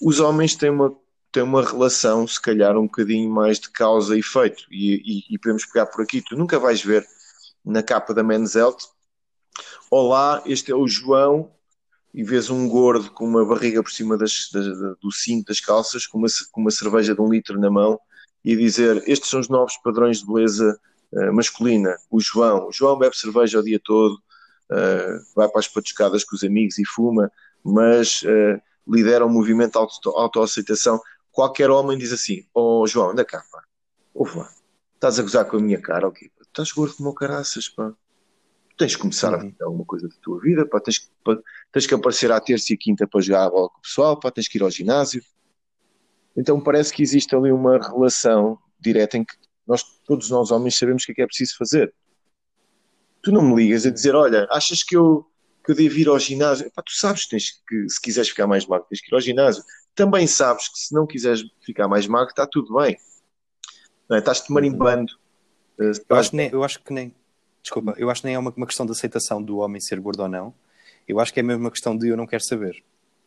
Os 0.00 0.20
homens 0.20 0.54
têm 0.54 0.70
uma, 0.70 0.96
têm 1.32 1.42
uma 1.42 1.64
relação, 1.64 2.24
se 2.26 2.40
calhar, 2.40 2.78
um 2.78 2.84
bocadinho 2.84 3.28
mais 3.28 3.58
de 3.58 3.68
causa 3.70 4.14
e 4.14 4.20
efeito, 4.20 4.64
e, 4.70 4.94
e, 4.94 5.34
e 5.34 5.38
podemos 5.38 5.66
pegar 5.66 5.86
por 5.86 6.02
aqui. 6.02 6.22
Tu 6.22 6.36
nunca 6.36 6.56
vais 6.56 6.80
ver 6.80 7.04
na 7.64 7.82
capa 7.82 8.14
da 8.14 8.22
Men's 8.22 8.54
Health, 8.54 8.78
olá, 9.90 10.40
este 10.46 10.70
é 10.70 10.74
o 10.74 10.86
João, 10.86 11.50
e 12.14 12.22
vês 12.22 12.50
um 12.50 12.68
gordo 12.68 13.10
com 13.10 13.24
uma 13.24 13.44
barriga 13.44 13.82
por 13.82 13.90
cima 13.90 14.16
das, 14.18 14.50
das, 14.52 14.66
do 15.00 15.10
cinto 15.10 15.46
das 15.46 15.60
calças, 15.60 16.06
com 16.06 16.18
uma, 16.18 16.28
com 16.50 16.60
uma 16.60 16.70
cerveja 16.70 17.14
de 17.14 17.20
um 17.20 17.30
litro 17.30 17.58
na 17.58 17.70
mão, 17.70 17.98
e 18.44 18.54
dizer: 18.56 19.02
Estes 19.06 19.30
são 19.30 19.40
os 19.40 19.48
novos 19.48 19.76
padrões 19.78 20.18
de 20.18 20.26
beleza 20.26 20.78
uh, 21.12 21.32
masculina, 21.32 21.96
o 22.10 22.20
João. 22.20 22.68
O 22.68 22.72
João 22.72 22.98
bebe 22.98 23.16
cerveja 23.16 23.60
o 23.60 23.62
dia 23.62 23.80
todo, 23.82 24.14
uh, 24.14 25.34
vai 25.34 25.48
para 25.48 25.60
as 25.60 25.68
patuscadas 25.68 26.24
com 26.24 26.36
os 26.36 26.44
amigos 26.44 26.78
e 26.78 26.84
fuma, 26.84 27.30
mas 27.64 28.22
uh, 28.22 28.60
lidera 28.86 29.24
um 29.24 29.30
movimento 29.30 29.72
de 29.72 29.78
auto, 29.78 30.10
autoaceitação. 30.10 31.00
Qualquer 31.30 31.70
homem 31.70 31.96
diz 31.96 32.12
assim: 32.12 32.44
Oh 32.54 32.86
João, 32.86 33.10
anda 33.10 33.24
cá, 33.24 33.42
pá, 33.50 33.62
ouve 34.12 34.38
lá, 34.38 34.50
estás 34.94 35.18
a 35.18 35.22
gozar 35.22 35.46
com 35.46 35.56
a 35.56 35.60
minha 35.60 35.80
cara, 35.80 36.08
ok? 36.08 36.30
Estás 36.42 36.72
gordo 36.72 36.94
como 36.94 37.14
caraças, 37.14 37.70
pá. 37.70 37.94
Tens 38.82 38.96
que 38.96 39.02
começar 39.02 39.30
uhum. 39.30 39.36
a 39.36 39.40
fazer 39.42 39.62
alguma 39.62 39.84
coisa 39.84 40.08
da 40.08 40.14
tua 40.20 40.40
vida, 40.40 40.66
pá. 40.66 40.80
Tens, 40.80 41.08
pá, 41.22 41.38
tens 41.70 41.86
que 41.86 41.94
aparecer 41.94 42.32
à 42.32 42.40
terça 42.40 42.72
e 42.72 42.76
quinta 42.76 43.06
para 43.06 43.20
jogar 43.20 43.44
a 43.44 43.50
bola 43.50 43.68
com 43.68 43.78
o 43.78 43.80
pessoal, 43.80 44.18
pá. 44.18 44.28
Tens 44.28 44.48
que 44.48 44.58
ir 44.58 44.62
ao 44.62 44.70
ginásio. 44.72 45.22
Então 46.36 46.60
parece 46.60 46.92
que 46.92 47.00
existe 47.00 47.32
ali 47.36 47.52
uma 47.52 47.78
relação 47.78 48.58
direta 48.80 49.16
em 49.16 49.24
que 49.24 49.34
nós, 49.64 49.84
todos 50.04 50.30
nós 50.30 50.50
homens, 50.50 50.76
sabemos 50.76 51.04
o 51.04 51.06
que 51.06 51.12
é 51.12 51.14
que 51.14 51.22
é 51.22 51.26
preciso 51.26 51.56
fazer. 51.56 51.94
Tu 53.22 53.30
não 53.30 53.40
me 53.40 53.54
ligas 53.54 53.86
a 53.86 53.90
dizer, 53.90 54.16
olha, 54.16 54.48
achas 54.50 54.82
que 54.82 54.96
eu, 54.96 55.24
que 55.64 55.70
eu 55.70 55.76
devo 55.76 55.98
ir 55.98 56.08
ao 56.08 56.18
ginásio? 56.18 56.66
Epá, 56.66 56.82
tu 56.82 56.90
sabes 56.92 57.22
que, 57.22 57.30
tens 57.30 57.62
que, 57.64 57.88
se 57.88 58.00
quiseres 58.00 58.30
ficar 58.30 58.48
mais 58.48 58.66
magro, 58.66 58.88
tens 58.88 59.00
que 59.00 59.12
ir 59.12 59.14
ao 59.14 59.20
ginásio. 59.20 59.62
Também 59.94 60.26
sabes 60.26 60.66
que 60.66 60.76
se 60.76 60.92
não 60.92 61.06
quiseres 61.06 61.44
ficar 61.64 61.86
mais 61.86 62.08
magro, 62.08 62.30
está 62.30 62.48
tudo 62.48 62.74
bem. 62.74 62.96
Não 64.10 64.16
é? 64.16 64.18
Estás-te 64.18 64.50
marimbando. 64.50 65.12
Eh, 65.78 65.92
eu 66.08 66.16
acho, 66.16 66.34
nem, 66.34 66.50
eu 66.50 66.64
acho 66.64 66.82
que 66.82 66.92
nem. 66.92 67.14
Desculpa, 67.62 67.94
eu 67.96 68.10
acho 68.10 68.22
que 68.22 68.26
nem 68.26 68.34
é 68.34 68.38
uma, 68.38 68.52
uma 68.56 68.66
questão 68.66 68.84
de 68.84 68.92
aceitação 68.92 69.42
do 69.42 69.58
homem 69.58 69.80
ser 69.80 70.00
gordo 70.00 70.22
ou 70.22 70.28
não. 70.28 70.54
Eu 71.06 71.20
acho 71.20 71.32
que 71.32 71.40
é 71.40 71.42
mesmo 71.42 71.62
uma 71.62 71.70
questão 71.70 71.96
de 71.96 72.08
eu 72.08 72.16
não 72.16 72.26
quero 72.26 72.44
saber. 72.44 72.82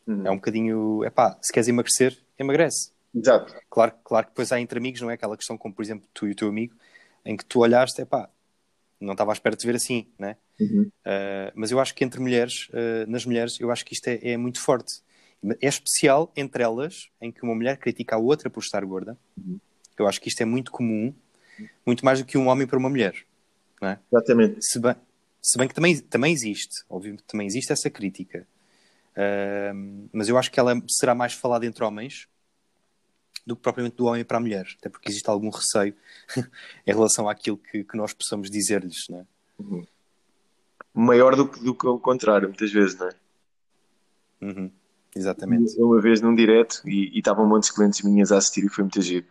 Uhum. 0.06 0.28
É 0.28 0.32
um 0.32 0.36
bocadinho. 0.36 1.04
É 1.04 1.10
pá, 1.10 1.38
se 1.42 1.52
queres 1.52 1.68
emagrecer, 1.68 2.18
emagrece. 2.38 2.92
Exato. 3.14 3.54
Claro, 3.70 3.94
claro 4.04 4.26
que 4.26 4.32
depois 4.32 4.52
há 4.52 4.60
entre 4.60 4.78
amigos, 4.78 5.02
não 5.02 5.10
é? 5.10 5.14
Aquela 5.14 5.38
questão 5.38 5.58
como, 5.58 5.74
por 5.74 5.82
exemplo, 5.82 6.08
tu 6.14 6.28
e 6.28 6.32
o 6.32 6.36
teu 6.36 6.50
amigo, 6.50 6.76
em 7.24 7.38
que 7.38 7.46
tu 7.46 7.60
olhaste, 7.60 8.02
é 8.02 8.06
pá, 8.06 8.30
não 9.00 9.14
estava 9.14 9.32
à 9.32 9.34
espera 9.34 9.56
de 9.56 9.62
te 9.62 9.68
ver 9.68 9.76
assim, 9.76 10.08
né? 10.20 10.36
Uhum. 10.60 10.90
Uh, 11.06 11.52
mas 11.54 11.72
eu 11.72 11.80
acho 11.80 11.94
que 11.96 12.04
entre 12.04 12.20
mulheres, 12.20 12.68
uh, 12.70 13.10
nas 13.10 13.26
mulheres, 13.26 13.60
eu 13.60 13.72
acho 13.72 13.86
que 13.86 13.94
isto 13.94 14.08
é, 14.08 14.20
é, 14.22 14.38
muito 14.38 14.60
forte. 14.60 15.02
É 15.62 15.68
especial 15.68 16.32
entre 16.36 16.64
elas, 16.64 17.10
em 17.22 17.32
que 17.32 17.44
uma 17.44 17.56
mulher 17.56 17.78
critica 17.78 18.16
a 18.16 18.20
outra 18.20 18.50
por 18.50 18.62
estar 18.62 18.84
gorda. 18.84 19.18
Uhum. 19.38 19.60
Eu 19.98 20.08
acho 20.08 20.20
que 20.20 20.28
isto 20.28 20.42
é 20.42 20.46
muito 20.46 20.72
comum, 20.72 21.14
muito 21.86 22.04
mais 22.04 22.20
do 22.20 22.26
que 22.26 22.38
um 22.38 22.48
homem 22.48 22.68
para 22.68 22.78
uma 22.78 22.90
mulher, 22.90 23.16
não 23.86 23.92
é? 23.92 24.00
Exatamente. 24.12 24.58
Se 24.62 24.80
bem, 24.80 24.96
se 25.42 25.58
bem 25.58 25.68
que 25.68 25.76
também, 25.76 26.00
também 26.00 26.34
existe, 26.34 26.84
óbvio, 26.90 27.18
também 27.28 27.46
existe 27.46 27.72
essa 27.72 27.90
crítica. 27.90 28.48
Uh, 29.12 30.10
mas 30.12 30.28
eu 30.28 30.38
acho 30.38 30.52
que 30.52 30.60
ela 30.60 30.74
será 30.90 31.14
mais 31.14 31.34
falada 31.34 31.66
entre 31.66 31.84
homens 31.84 32.28
do 33.46 33.56
que 33.56 33.62
propriamente 33.62 33.96
do 33.96 34.06
homem 34.06 34.26
para 34.26 34.38
a 34.38 34.42
mulher, 34.42 34.66
até 34.80 34.90
porque 34.90 35.08
existe 35.08 35.30
algum 35.30 35.50
receio 35.50 35.96
em 36.86 36.92
relação 36.92 37.30
àquilo 37.30 37.58
que, 37.58 37.84
que 37.84 37.96
nós 37.96 38.12
possamos 38.12 38.50
dizer-lhes, 38.50 39.08
não 39.08 39.20
é? 39.20 39.26
Uhum. 39.58 39.88
maior 40.94 41.34
do 41.36 41.48
que, 41.48 41.64
do 41.64 41.74
que 41.74 41.88
o 41.88 41.98
contrário, 41.98 42.50
muitas 42.50 42.72
vezes, 42.72 42.98
não 42.98 43.08
é? 43.08 43.14
Uhum. 44.42 44.72
Exatamente. 45.16 45.80
Uma 45.80 46.02
vez 46.02 46.20
num 46.20 46.36
direto 46.36 46.82
e 46.86 47.18
estavam 47.18 47.48
muitos 47.48 47.70
clientes 47.70 48.02
minhas 48.02 48.34
a 48.34 48.38
assistir 48.38 48.66
e 48.66 48.70
foi 48.70 48.84
muito 48.84 49.02
giro. 49.02 49.26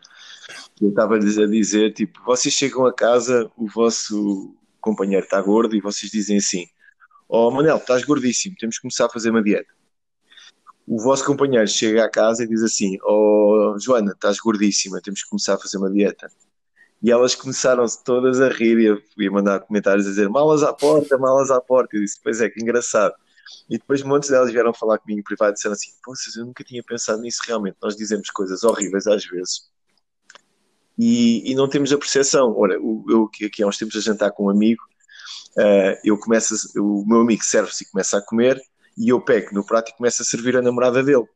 Eu 0.81 0.89
estava-lhes 0.89 1.39
a 1.39 1.47
dizer, 1.47 1.93
tipo, 1.93 2.20
vocês 2.25 2.53
chegam 2.53 2.85
a 2.85 2.93
casa, 2.93 3.51
o 3.57 3.68
vosso 3.68 4.57
companheiro 4.81 5.25
está 5.25 5.41
gordo 5.41 5.77
e 5.77 5.81
vocês 5.81 6.11
dizem 6.11 6.39
assim, 6.39 6.66
oh, 7.29 7.51
Manel, 7.51 7.77
estás 7.77 8.05
gordíssimo, 8.05 8.57
temos 8.59 8.77
que 8.77 8.83
começar 8.83 9.07
a 9.07 9.09
fazer 9.09 9.31
uma 9.31 9.43
dieta. 9.43 9.72
O 10.87 11.01
vosso 11.01 11.25
companheiro 11.25 11.66
chega 11.68 12.05
à 12.05 12.11
casa 12.11 12.43
e 12.43 12.49
diz 12.49 12.62
assim, 12.62 12.99
oh, 13.05 13.77
Joana, 13.79 14.12
estás 14.12 14.39
gordíssima, 14.39 15.01
temos 15.01 15.22
que 15.22 15.29
começar 15.31 15.55
a 15.55 15.59
fazer 15.59 15.79
uma 15.79 15.91
dieta. 15.91 16.29
E 17.01 17.11
elas 17.11 17.35
começaram-se 17.37 18.03
todas 18.03 18.41
a 18.41 18.49
rir 18.49 18.79
e 18.79 19.22
ia 19.22 19.31
mandar 19.31 19.61
comentários 19.61 20.07
a 20.07 20.11
dizer 20.11 20.29
malas 20.29 20.62
à 20.62 20.72
porta, 20.72 21.16
malas 21.18 21.51
à 21.51 21.61
porta. 21.61 21.97
Eu 21.97 22.01
disse, 22.01 22.18
pois 22.22 22.41
é, 22.41 22.49
que 22.49 22.61
engraçado. 22.61 23.14
E 23.70 23.79
depois 23.79 24.03
muitos 24.03 24.29
delas 24.29 24.51
vieram 24.51 24.75
falar 24.75 24.99
comigo 24.99 25.20
em 25.20 25.22
privado 25.22 25.53
e 25.53 25.55
disseram 25.55 25.75
assim: 25.75 25.91
Poças, 26.03 26.35
eu 26.35 26.47
nunca 26.47 26.64
tinha 26.64 26.83
pensado 26.83 27.20
nisso 27.20 27.43
realmente. 27.47 27.77
Nós 27.83 27.95
dizemos 27.95 28.31
coisas 28.31 28.64
horríveis 28.64 29.07
às 29.07 29.25
vezes 29.27 29.74
e, 30.99 31.51
e 31.51 31.55
não 31.55 31.68
temos 31.68 31.92
a 31.92 31.99
percepção. 31.99 32.55
Ora, 32.57 32.74
eu 32.74 33.30
aqui 33.45 33.62
há 33.62 33.66
uns 33.66 33.78
tempos 33.78 33.97
a 33.97 34.01
jantar 34.01 34.30
com 34.32 34.47
um 34.47 34.51
amigo, 34.51 34.82
uh, 35.59 35.99
eu 36.05 36.18
começo, 36.18 36.55
a, 36.55 36.80
o 36.80 37.05
meu 37.07 37.20
amigo 37.20 37.45
serve-se 37.45 37.84
e 37.84 37.90
começa 37.90 38.18
a 38.18 38.22
comer 38.22 38.61
e 38.97 39.09
eu 39.09 39.20
pego 39.20 39.53
no 39.53 39.64
prato 39.64 39.90
e 39.90 39.97
começo 39.97 40.22
a 40.22 40.24
servir 40.24 40.57
a 40.57 40.62
namorada 40.62 41.03
dele. 41.03 41.26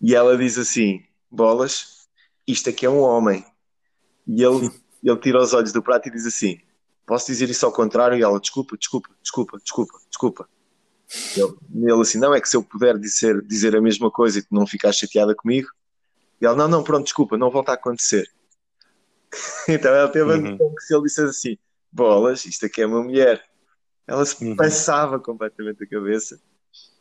E 0.00 0.14
ela 0.14 0.36
diz 0.36 0.58
assim: 0.58 1.02
Bolas, 1.30 2.06
isto 2.46 2.70
aqui 2.70 2.86
é 2.86 2.90
um 2.90 3.00
homem. 3.00 3.44
E 4.26 4.42
ele, 4.42 4.70
ele 5.02 5.16
tira 5.18 5.40
os 5.40 5.52
olhos 5.52 5.72
do 5.72 5.82
prato 5.82 6.08
e 6.08 6.12
diz 6.12 6.26
assim: 6.26 6.58
Posso 7.06 7.26
dizer 7.26 7.48
isso 7.48 7.64
ao 7.64 7.72
contrário? 7.72 8.18
E 8.18 8.22
ela: 8.22 8.40
Desculpa, 8.40 8.76
desculpa, 8.76 9.10
desculpa, 9.22 9.58
desculpa, 9.58 9.98
desculpa. 10.08 10.48
Ele, 11.36 11.90
ele 11.90 12.00
assim: 12.00 12.18
Não, 12.18 12.34
é 12.34 12.40
que 12.40 12.48
se 12.48 12.56
eu 12.56 12.62
puder 12.62 12.98
dizer, 12.98 13.42
dizer 13.42 13.76
a 13.76 13.80
mesma 13.80 14.10
coisa 14.10 14.38
e 14.38 14.42
tu 14.42 14.48
não 14.50 14.66
ficar 14.66 14.92
chateada 14.92 15.34
comigo. 15.34 15.68
E 16.40 16.46
ela: 16.46 16.56
Não, 16.56 16.68
não, 16.68 16.84
pronto, 16.84 17.04
desculpa, 17.04 17.36
não 17.36 17.50
volta 17.50 17.72
a 17.72 17.74
acontecer. 17.74 18.28
então 19.68 19.92
ela 19.94 20.08
teve 20.08 20.32
a 20.32 20.36
noção 20.36 20.66
uhum. 20.66 20.74
que 20.74 20.82
se 20.82 20.94
ele 20.94 21.02
dissesse 21.04 21.28
assim: 21.28 21.58
Bolas, 21.90 22.44
isto 22.44 22.66
aqui 22.66 22.82
é 22.82 22.86
uma 22.86 23.02
mulher. 23.02 23.44
Ela 24.06 24.24
se 24.24 24.44
uhum. 24.44 24.56
passava 24.56 25.18
completamente 25.18 25.82
a 25.82 25.86
cabeça 25.86 26.38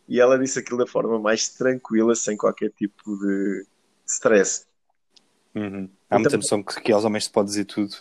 e 0.07 0.19
ela 0.19 0.37
disse 0.37 0.59
aquilo 0.59 0.77
da 0.77 0.87
forma 0.87 1.19
mais 1.19 1.49
tranquila, 1.49 2.15
sem 2.15 2.37
qualquer 2.37 2.71
tipo 2.71 3.17
de 3.17 3.65
stress. 4.05 4.65
Uhum. 5.55 5.89
Há 6.09 6.17
muita 6.17 6.35
então, 6.35 6.39
noção 6.39 6.63
que, 6.63 6.81
que 6.81 6.91
aos 6.91 7.05
homens 7.05 7.25
se 7.25 7.31
pode 7.31 7.49
dizer 7.49 7.65
tudo 7.65 7.95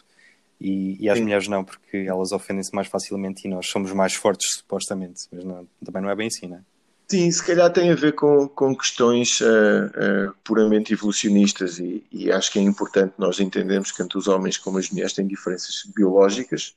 e, 0.60 1.04
e 1.04 1.08
às 1.08 1.18
sim. 1.18 1.24
mulheres 1.24 1.48
não, 1.48 1.64
porque 1.64 1.96
elas 1.96 2.32
ofendem-se 2.32 2.74
mais 2.74 2.88
facilmente 2.88 3.46
e 3.46 3.50
nós 3.50 3.66
somos 3.66 3.92
mais 3.92 4.14
fortes, 4.14 4.58
supostamente. 4.58 5.22
Mas 5.32 5.44
não, 5.44 5.68
também 5.84 6.02
não 6.02 6.10
é 6.10 6.14
bem 6.14 6.28
assim, 6.28 6.46
não 6.46 6.58
é? 6.58 6.64
Sim, 7.12 7.30
se 7.30 7.44
calhar 7.44 7.70
tem 7.70 7.90
a 7.90 7.94
ver 7.94 8.14
com, 8.14 8.48
com 8.48 8.74
questões 8.74 9.38
uh, 9.42 9.44
uh, 9.44 10.34
puramente 10.42 10.94
evolucionistas 10.94 11.78
e, 11.78 12.02
e, 12.10 12.32
acho 12.32 12.50
que 12.50 12.58
é 12.58 12.62
importante 12.62 13.12
nós 13.18 13.38
entendermos 13.38 13.92
que 13.92 13.98
tanto 13.98 14.16
os 14.16 14.28
homens 14.28 14.56
como 14.56 14.78
as 14.78 14.88
mulheres 14.88 15.12
têm 15.12 15.26
diferenças 15.26 15.82
biológicas. 15.94 16.74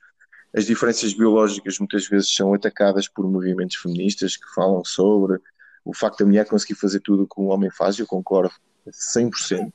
As 0.54 0.66
diferenças 0.66 1.14
biológicas 1.14 1.80
muitas 1.80 2.06
vezes 2.10 2.36
são 2.36 2.54
atacadas 2.54 3.08
por 3.08 3.26
movimentos 3.26 3.78
feministas 3.78 4.36
que 4.36 4.54
falam 4.54 4.84
sobre 4.84 5.40
o 5.86 5.94
facto 5.94 6.20
da 6.20 6.26
mulher 6.26 6.46
conseguir 6.46 6.76
fazer 6.76 7.00
tudo 7.00 7.24
o 7.24 7.28
que 7.30 7.40
um 7.40 7.48
homem 7.48 7.72
faz, 7.72 7.98
eu 7.98 8.06
concordo 8.06 8.52
100%. 8.90 9.72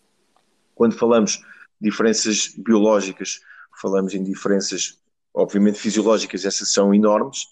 Quando 0.74 0.94
falamos 0.94 1.38
de 1.80 1.88
diferenças 1.88 2.52
biológicas, 2.58 3.40
falamos 3.80 4.12
em 4.12 4.22
diferenças, 4.22 4.98
obviamente 5.32 5.78
fisiológicas, 5.78 6.44
essas 6.44 6.70
são 6.70 6.94
enormes, 6.94 7.46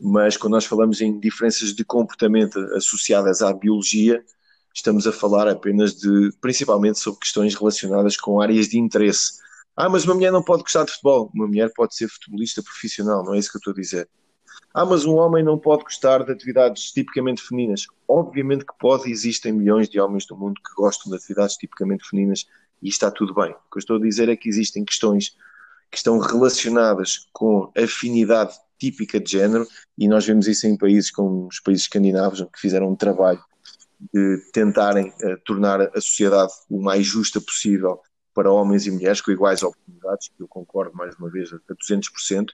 mas 0.00 0.36
quando 0.36 0.52
nós 0.52 0.64
falamos 0.64 1.00
em 1.00 1.18
diferenças 1.18 1.74
de 1.74 1.84
comportamento 1.84 2.58
associadas 2.76 3.42
à 3.42 3.52
biologia, 3.52 4.24
estamos 4.74 5.06
a 5.06 5.12
falar 5.12 5.48
apenas 5.48 5.94
de, 5.94 6.30
principalmente 6.40 6.98
sobre 6.98 7.20
questões 7.20 7.54
relacionadas 7.54 8.16
com 8.16 8.40
áreas 8.40 8.68
de 8.68 8.78
interesse. 8.78 9.38
Ah, 9.76 9.88
mas 9.88 10.04
uma 10.04 10.14
mulher 10.14 10.32
não 10.32 10.42
pode 10.42 10.62
gostar 10.62 10.84
de 10.84 10.92
futebol. 10.92 11.30
Uma 11.34 11.46
mulher 11.46 11.72
pode 11.74 11.96
ser 11.96 12.08
futebolista 12.08 12.62
profissional, 12.62 13.24
não 13.24 13.34
é 13.34 13.38
isso 13.38 13.50
que 13.50 13.56
eu 13.56 13.60
estou 13.60 13.72
a 13.72 13.76
dizer. 13.76 14.08
Ah, 14.72 14.84
mas 14.84 15.04
um 15.04 15.14
homem 15.14 15.42
não 15.44 15.58
pode 15.58 15.84
gostar 15.84 16.24
de 16.24 16.32
atividades 16.32 16.92
tipicamente 16.92 17.42
femininas. 17.42 17.86
Obviamente 18.08 18.64
que 18.64 18.76
pode, 18.78 19.10
existem 19.10 19.52
milhões 19.52 19.88
de 19.88 20.00
homens 20.00 20.26
do 20.26 20.36
mundo 20.36 20.60
que 20.60 20.74
gostam 20.74 21.10
de 21.10 21.16
atividades 21.16 21.56
tipicamente 21.56 22.08
femininas 22.08 22.46
e 22.82 22.88
está 22.88 23.10
tudo 23.10 23.34
bem. 23.34 23.52
O 23.52 23.70
que 23.70 23.76
eu 23.76 23.80
estou 23.80 23.96
a 23.96 24.00
dizer 24.00 24.28
é 24.28 24.36
que 24.36 24.48
existem 24.48 24.84
questões 24.84 25.36
que 25.90 25.96
estão 25.96 26.18
relacionadas 26.18 27.28
com 27.32 27.70
afinidade 27.76 28.54
típica 28.78 29.20
de 29.20 29.30
género 29.30 29.66
e 29.96 30.08
nós 30.08 30.26
vemos 30.26 30.46
isso 30.46 30.66
em 30.66 30.76
países 30.76 31.10
como 31.10 31.46
os 31.46 31.60
países 31.60 31.84
escandinavos 31.84 32.40
que 32.40 32.60
fizeram 32.60 32.90
um 32.90 32.96
trabalho 32.96 33.42
de 34.12 34.38
tentarem 34.52 35.08
uh, 35.08 35.38
tornar 35.44 35.80
a 35.80 36.00
sociedade 36.00 36.52
o 36.68 36.82
mais 36.82 37.06
justa 37.06 37.40
possível 37.40 38.00
para 38.34 38.50
homens 38.50 38.86
e 38.86 38.90
mulheres 38.90 39.20
com 39.20 39.30
iguais 39.30 39.62
oportunidades, 39.62 40.28
que 40.28 40.42
eu 40.42 40.48
concordo 40.48 40.94
mais 40.96 41.14
uma 41.16 41.30
vez 41.30 41.52
a 41.52 41.58
200%, 41.74 42.48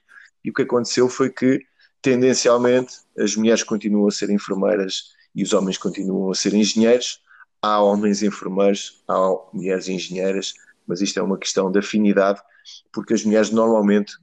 e 0.45 0.51
o 0.51 0.53
que 0.53 0.61
aconteceu 0.61 1.09
foi 1.09 1.29
que 1.29 1.65
tendencialmente 2.01 2.95
as 3.17 3.35
mulheres 3.35 3.63
continuam 3.63 4.07
a 4.07 4.11
ser 4.11 4.29
enfermeiras 4.29 5.13
e 5.35 5.43
os 5.43 5.53
homens 5.53 5.77
continuam 5.77 6.31
a 6.31 6.35
ser 6.35 6.53
engenheiros. 6.53 7.21
Há 7.61 7.81
homens 7.81 8.23
enfermeiros, 8.23 9.03
há 9.07 9.17
mulheres 9.53 9.87
engenheiras, 9.87 10.53
mas 10.87 11.01
isto 11.01 11.19
é 11.19 11.23
uma 11.23 11.37
questão 11.37 11.71
de 11.71 11.79
afinidade, 11.79 12.41
porque 12.91 13.13
as 13.13 13.23
mulheres 13.23 13.51
normalmente 13.51 14.13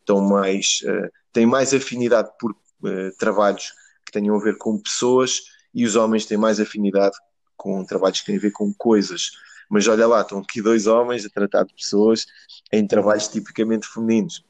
estão 0.00 0.20
mais, 0.20 0.80
uh, 0.84 1.10
têm 1.32 1.46
mais 1.46 1.72
afinidade 1.72 2.30
por 2.38 2.52
uh, 2.52 3.16
trabalhos 3.18 3.72
que 4.04 4.12
tenham 4.12 4.36
a 4.36 4.42
ver 4.42 4.58
com 4.58 4.78
pessoas 4.78 5.42
e 5.74 5.84
os 5.84 5.96
homens 5.96 6.26
têm 6.26 6.38
mais 6.38 6.60
afinidade 6.60 7.16
com 7.56 7.84
trabalhos 7.84 8.20
que 8.20 8.26
têm 8.26 8.36
a 8.36 8.40
ver 8.40 8.52
com 8.52 8.72
coisas. 8.74 9.32
Mas 9.70 9.88
olha 9.88 10.06
lá, 10.06 10.20
estão 10.20 10.38
aqui 10.38 10.60
dois 10.60 10.86
homens 10.86 11.24
a 11.24 11.30
tratar 11.30 11.64
de 11.64 11.74
pessoas 11.74 12.26
em 12.70 12.86
trabalhos 12.86 13.28
tipicamente 13.28 13.86
femininos. 13.86 14.44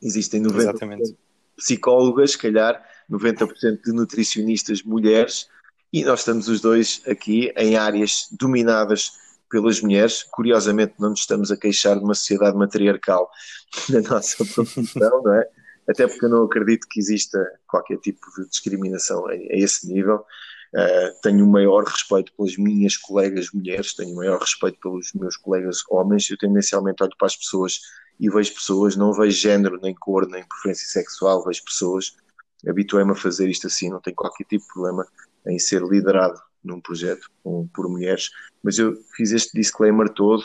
Existem 0.00 0.40
90 0.40 0.62
Exatamente 0.62 1.16
psicólogas, 1.56 2.32
se 2.32 2.38
calhar 2.38 2.82
90% 3.10 3.82
de 3.84 3.92
nutricionistas 3.92 4.82
mulheres, 4.82 5.48
e 5.92 6.04
nós 6.04 6.20
estamos 6.20 6.48
os 6.48 6.60
dois 6.60 7.02
aqui 7.06 7.52
em 7.56 7.76
áreas 7.76 8.28
dominadas 8.32 9.12
pelas 9.52 9.82
mulheres. 9.82 10.22
Curiosamente, 10.24 10.94
não 10.98 11.10
nos 11.10 11.20
estamos 11.20 11.52
a 11.52 11.56
queixar 11.58 11.98
de 11.98 12.04
uma 12.04 12.14
sociedade 12.14 12.56
matriarcal 12.56 13.30
na 13.90 14.00
nossa 14.00 14.42
profissão, 14.46 15.22
não 15.22 15.34
é? 15.34 15.46
Até 15.86 16.06
porque 16.06 16.24
eu 16.24 16.30
não 16.30 16.44
acredito 16.44 16.86
que 16.88 16.98
exista 16.98 17.38
qualquer 17.66 17.98
tipo 17.98 18.20
de 18.36 18.48
discriminação 18.48 19.26
a, 19.26 19.34
esse 19.34 19.86
nível. 19.92 20.24
Uh, 20.74 21.20
tenho 21.22 21.44
o 21.44 21.48
maior 21.48 21.84
respeito 21.84 22.32
pelas 22.34 22.56
minhas 22.56 22.96
colegas 22.96 23.50
mulheres, 23.52 23.94
tenho 23.94 24.12
o 24.12 24.16
maior 24.16 24.40
respeito 24.40 24.78
pelos 24.80 25.12
meus 25.12 25.36
colegas 25.36 25.82
homens. 25.90 26.30
Eu 26.30 26.38
tendencialmente 26.38 27.02
olho 27.02 27.12
para 27.18 27.26
as 27.26 27.36
pessoas 27.36 27.80
e 28.18 28.30
vejo 28.30 28.54
pessoas, 28.54 28.96
não 28.96 29.12
vejo 29.12 29.36
género, 29.36 29.78
nem 29.82 29.94
cor, 29.94 30.26
nem 30.26 30.42
preferência 30.44 30.88
sexual, 30.88 31.44
vejo 31.44 31.62
pessoas. 31.64 32.16
Habituei-me 32.66 33.10
a 33.10 33.16
fazer 33.16 33.50
isto 33.50 33.66
assim, 33.66 33.90
não 33.90 34.00
tenho 34.00 34.16
qualquer 34.16 34.44
tipo 34.44 34.64
de 34.64 34.72
problema 34.72 35.06
em 35.46 35.58
ser 35.58 35.82
liderado 35.82 36.40
num 36.64 36.80
projeto 36.80 37.30
com, 37.42 37.66
por 37.68 37.88
mulheres, 37.88 38.30
mas 38.62 38.78
eu 38.78 38.96
fiz 39.16 39.32
este 39.32 39.52
disclaimer 39.58 40.08
todo 40.08 40.44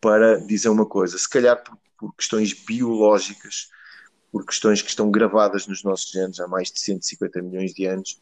para 0.00 0.38
dizer 0.40 0.68
uma 0.68 0.86
coisa, 0.86 1.18
se 1.18 1.28
calhar 1.28 1.62
por, 1.62 1.76
por 1.98 2.14
questões 2.14 2.52
biológicas, 2.52 3.68
por 4.32 4.44
questões 4.46 4.80
que 4.80 4.88
estão 4.88 5.10
gravadas 5.10 5.66
nos 5.66 5.82
nossos 5.82 6.10
genes 6.10 6.40
há 6.40 6.46
mais 6.46 6.70
de 6.70 6.80
150 6.80 7.42
milhões 7.42 7.74
de 7.74 7.86
anos, 7.86 8.20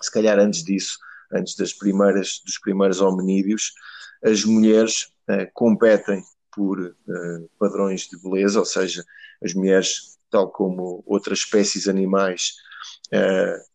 se 0.00 0.10
calhar 0.10 0.38
antes 0.38 0.62
disso, 0.62 0.98
antes 1.32 1.56
das 1.56 1.72
primeiras, 1.72 2.40
dos 2.44 2.58
primeiros 2.58 3.00
hominídeos, 3.00 3.74
as 4.22 4.44
mulheres 4.44 5.12
eh, 5.28 5.46
competem 5.52 6.22
por 6.54 6.80
uh, 6.80 7.50
padrões 7.58 8.08
de 8.08 8.20
beleza, 8.20 8.58
ou 8.58 8.64
seja, 8.64 9.04
as 9.42 9.54
mulheres, 9.54 10.18
tal 10.30 10.50
como 10.50 11.04
outras 11.06 11.40
espécies 11.40 11.86
animais, 11.86 12.54
uh, 13.12 13.67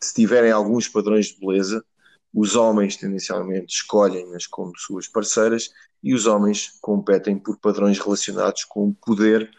se 0.00 0.14
tiverem 0.14 0.50
alguns 0.50 0.88
padrões 0.88 1.26
de 1.26 1.40
beleza, 1.40 1.84
os 2.34 2.54
homens 2.54 2.96
tendencialmente 2.96 3.74
escolhem-nas 3.74 4.46
como 4.46 4.72
suas 4.76 5.08
parceiras 5.08 5.70
e 6.02 6.14
os 6.14 6.26
homens 6.26 6.78
competem 6.80 7.38
por 7.38 7.58
padrões 7.58 7.98
relacionados 7.98 8.64
com 8.64 8.88
o 8.88 8.94
poder, 8.94 9.50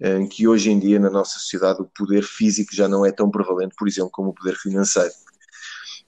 eh, 0.00 0.26
que 0.26 0.48
hoje 0.48 0.70
em 0.70 0.78
dia 0.78 0.98
na 0.98 1.10
nossa 1.10 1.38
sociedade 1.38 1.80
o 1.80 1.90
poder 1.96 2.22
físico 2.24 2.74
já 2.74 2.88
não 2.88 3.06
é 3.06 3.12
tão 3.12 3.30
prevalente, 3.30 3.74
por 3.78 3.86
exemplo, 3.86 4.10
como 4.10 4.30
o 4.30 4.34
poder 4.34 4.56
financeiro. 4.56 5.12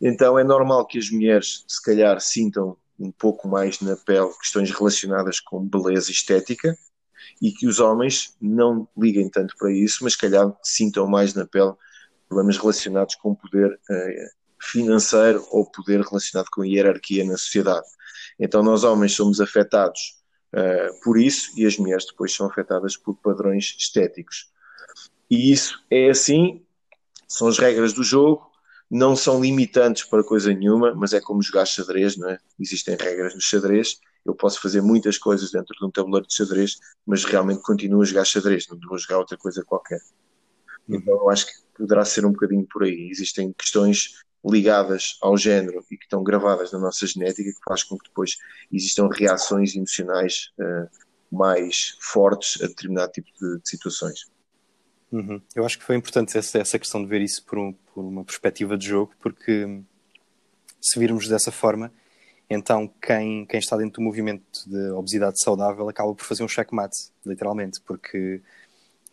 Então 0.01 0.39
é 0.39 0.45
normal 0.45 0.87
que 0.87 0.99
as 0.99 1.11
mulheres 1.11 1.65
se 1.69 1.81
calhar 1.83 2.21
sintam 2.21 2.77
um 2.99 3.13
pouco 3.13 3.47
mais 3.49 3.81
na 3.81 3.97
pele 3.97 4.33
questões 4.41 4.71
relacionadas 4.71 5.39
com 5.41 5.65
beleza 5.65 6.11
estética 6.11 6.77
e 7.41 7.53
que 7.53 7.67
os 7.67 7.79
homens 7.79 8.35
não 8.41 8.89
liguem 8.97 9.31
tanto 9.31 9.55
para 9.57 9.71
isso, 9.71 10.03
mas 10.03 10.17
calhar 10.17 10.53
sintam 10.63 11.07
mais 11.07 11.35
na 11.35 11.47
pele 11.47 11.75
problemas 12.29 12.59
relacionados 12.59 13.15
com 13.15 13.35
poder 13.35 13.79
eh, 13.91 14.27
financeiro 14.61 15.47
ou 15.51 15.71
poder 15.71 16.01
relacionado 16.01 16.49
com 16.51 16.65
hierarquia 16.65 17.25
na 17.25 17.37
sociedade. 17.37 17.87
Então 18.39 18.63
nós 18.63 18.85
homens 18.85 19.13
somos 19.15 19.41
afetados 19.41 20.01
uh, 20.55 21.01
por 21.03 21.19
isso 21.19 21.51
e 21.57 21.67
as 21.67 21.77
mulheres 21.77 22.07
depois 22.07 22.35
são 22.35 22.47
afetadas 22.47 22.97
por 22.97 23.17
padrões 23.17 23.75
estéticos. 23.79 24.51
E 25.31 25.53
isso 25.53 25.83
é 25.91 26.11
assim, 26.11 26.65
são 27.27 27.49
as 27.49 27.59
regras 27.59 27.93
do 27.93 28.03
jogo, 28.03 28.51
não 28.91 29.17
são 29.17 29.41
limitantes 29.41 30.05
para 30.05 30.23
coisa 30.23 30.53
nenhuma, 30.53 30.95
mas 30.95 31.13
é 31.13 31.21
como 31.21 31.43
jogar 31.43 31.67
xadrez, 31.67 32.17
não 32.17 32.31
é? 32.31 32.39
Existem 32.59 32.97
regras 32.97 33.35
no 33.35 33.41
xadrez, 33.41 33.99
eu 34.25 34.35
posso 34.35 34.61
fazer 34.61 34.81
muitas 34.81 35.19
coisas 35.19 35.51
dentro 35.51 35.75
de 35.77 35.85
um 35.85 35.91
tabuleiro 35.91 36.27
de 36.27 36.35
xadrez, 36.35 36.79
mas 37.05 37.25
realmente 37.25 37.63
continuo 37.63 38.03
a 38.03 38.05
jogar 38.05 38.25
xadrez, 38.25 38.69
não 38.69 38.79
vou 38.89 38.99
jogar 38.99 39.19
outra 39.19 39.37
coisa 39.37 39.65
qualquer. 39.65 40.01
Então 40.89 41.15
eu 41.15 41.31
acho 41.31 41.47
que 41.47 41.53
poderá 41.77 42.05
ser 42.05 42.25
um 42.25 42.33
bocadinho 42.33 42.67
por 42.67 42.85
aí. 42.85 43.09
Existem 43.11 43.53
questões 43.53 44.23
ligadas 44.45 45.19
ao 45.21 45.37
género 45.37 45.85
e 45.91 45.97
que 45.97 46.05
estão 46.05 46.23
gravadas 46.23 46.73
na 46.73 46.79
nossa 46.79 47.07
genética 47.07 47.51
que 47.51 47.65
faz 47.67 47.83
com 47.83 47.99
que 47.99 48.09
depois 48.09 48.37
existam 48.73 49.09
reações 49.09 49.75
emocionais 49.75 50.53
uh, 50.59 50.89
mais 51.31 51.97
fortes 52.01 52.63
a 52.63 52.67
determinado 52.67 53.13
tipo 53.13 53.29
de, 53.41 53.61
de 53.61 53.69
situações. 53.69 54.27
Uhum. 55.11 55.41
Eu 55.55 55.65
acho 55.65 55.79
que 55.79 55.85
foi 55.85 55.97
importante 55.97 56.37
essa, 56.37 56.59
essa 56.59 56.79
questão 56.79 57.03
de 57.03 57.09
ver 57.09 57.21
isso 57.21 57.45
por, 57.45 57.59
um, 57.59 57.73
por, 57.73 58.05
uma 58.05 58.25
perspectiva 58.25 58.77
de 58.77 58.87
jogo, 58.87 59.13
porque 59.21 59.81
se 60.81 60.99
virmos 60.99 61.29
dessa 61.29 61.51
forma, 61.51 61.93
então 62.49 62.89
quem, 63.01 63.47
quem 63.47 63.59
está 63.59 63.77
dentro 63.77 64.01
do 64.01 64.05
movimento 64.05 64.69
de 64.69 64.91
obesidade 64.91 65.41
saudável 65.41 65.89
acaba 65.89 66.15
por 66.15 66.25
fazer 66.25 66.45
um 66.45 66.49
checkmate, 66.49 67.11
literalmente, 67.25 67.81
porque 67.81 68.41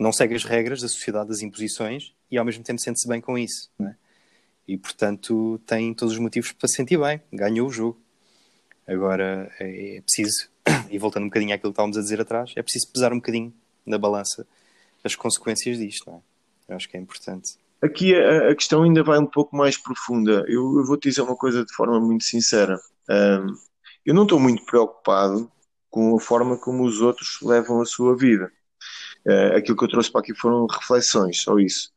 não 0.04 0.12
segue 0.12 0.36
as 0.36 0.44
regras 0.44 0.82
da 0.82 0.88
sociedade, 0.88 1.30
das 1.30 1.42
imposições 1.42 2.14
e 2.30 2.38
ao 2.38 2.46
mesmo 2.46 2.64
tempo 2.64 2.80
sente-se 2.80 3.08
bem 3.08 3.22
com 3.22 3.38
isso. 3.38 3.70
É? 3.82 3.96
E 4.68 4.78
portanto 4.78 5.60
tem 5.66 5.94
todos 5.94 6.14
os 6.14 6.20
motivos 6.20 6.52
para 6.52 6.68
se 6.68 6.76
sentir 6.76 6.98
bem, 7.00 7.22
ganhou 7.32 7.68
o 7.68 7.72
jogo. 7.72 8.00
Agora 8.86 9.50
é, 9.60 9.98
é 9.98 10.02
preciso, 10.02 10.50
e 10.92 10.98
voltando 11.00 11.24
um 11.24 11.30
bocadinho 11.30 11.56
àquilo 11.56 11.72
que 11.72 11.76
estávamos 11.76 11.98
a 11.98 12.02
dizer 12.02 12.20
atrás, 12.20 12.52
é 12.56 12.62
preciso 12.62 12.92
pesar 12.92 13.14
um 13.14 13.18
bocadinho 13.18 13.54
na 13.86 13.98
balança 13.98 14.46
as 15.04 15.16
consequências 15.16 15.78
disto, 15.78 16.10
é? 16.10 16.20
Eu 16.70 16.76
acho 16.78 16.88
que 16.88 16.96
é 16.96 17.00
importante. 17.00 17.58
Aqui 17.82 18.16
a, 18.16 18.52
a 18.52 18.56
questão 18.56 18.84
ainda 18.84 19.04
vai 19.04 19.20
um 19.20 19.26
pouco 19.26 19.56
mais 19.56 19.78
profunda. 19.78 20.46
Eu, 20.48 20.78
eu 20.78 20.86
vou-te 20.86 21.10
dizer 21.10 21.22
uma 21.22 21.36
coisa 21.36 21.66
de 21.66 21.74
forma 21.74 22.00
muito 22.00 22.24
sincera. 22.24 22.80
Um, 23.10 23.54
eu 24.06 24.14
não 24.14 24.24
estou 24.24 24.40
muito 24.40 24.66
preocupado 24.66 25.52
com 25.90 26.16
a 26.16 26.20
forma 26.20 26.58
como 26.58 26.84
os 26.86 27.02
outros 27.02 27.40
levam 27.42 27.82
a 27.82 27.86
sua 27.86 28.16
vida. 28.16 28.50
Uh, 29.26 29.58
aquilo 29.58 29.78
que 29.78 29.84
eu 29.84 29.90
trouxe 29.90 30.12
para 30.12 30.22
aqui 30.22 30.34
foram 30.36 30.66
reflexões, 30.68 31.42
só 31.42 31.58
isso. 31.58 31.92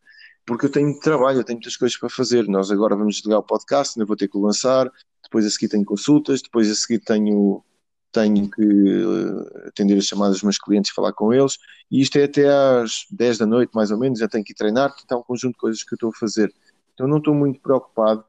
Porque 0.44 0.66
eu 0.66 0.70
tenho 0.70 0.98
trabalho, 1.00 1.40
eu 1.40 1.44
tenho 1.44 1.58
muitas 1.58 1.76
coisas 1.76 1.98
para 1.98 2.08
fazer. 2.08 2.46
Nós 2.46 2.70
agora 2.70 2.94
vamos 2.94 3.16
desligar 3.16 3.40
o 3.40 3.42
podcast, 3.42 3.98
ainda 3.98 4.06
vou 4.06 4.16
ter 4.16 4.28
que 4.28 4.38
lançar. 4.38 4.90
Depois 5.24 5.44
a 5.44 5.50
seguir 5.50 5.68
tenho 5.68 5.84
consultas, 5.84 6.40
depois 6.40 6.70
a 6.70 6.74
seguir 6.74 7.00
tenho 7.00 7.64
tenho 8.12 8.50
que 8.50 8.62
eh, 8.62 9.68
atender 9.68 9.98
as 9.98 10.06
chamadas 10.06 10.36
dos 10.36 10.42
meus 10.42 10.58
clientes 10.58 10.90
falar 10.90 11.12
com 11.12 11.34
eles, 11.34 11.58
e 11.90 12.00
isto 12.00 12.16
é 12.16 12.24
até 12.24 12.48
às 12.48 13.04
10 13.10 13.38
da 13.38 13.46
noite, 13.46 13.72
mais 13.74 13.90
ou 13.90 13.98
menos, 13.98 14.18
já 14.20 14.26
tenho 14.26 14.42
que 14.42 14.52
ir 14.52 14.56
treinar, 14.56 14.94
é 15.10 15.14
um 15.14 15.22
conjunto 15.22 15.52
de 15.52 15.58
coisas 15.58 15.82
que 15.82 15.92
eu 15.92 15.96
estou 15.96 16.08
a 16.08 16.18
fazer. 16.18 16.50
Então 16.94 17.06
não 17.06 17.18
estou 17.18 17.34
muito 17.34 17.60
preocupado 17.60 18.24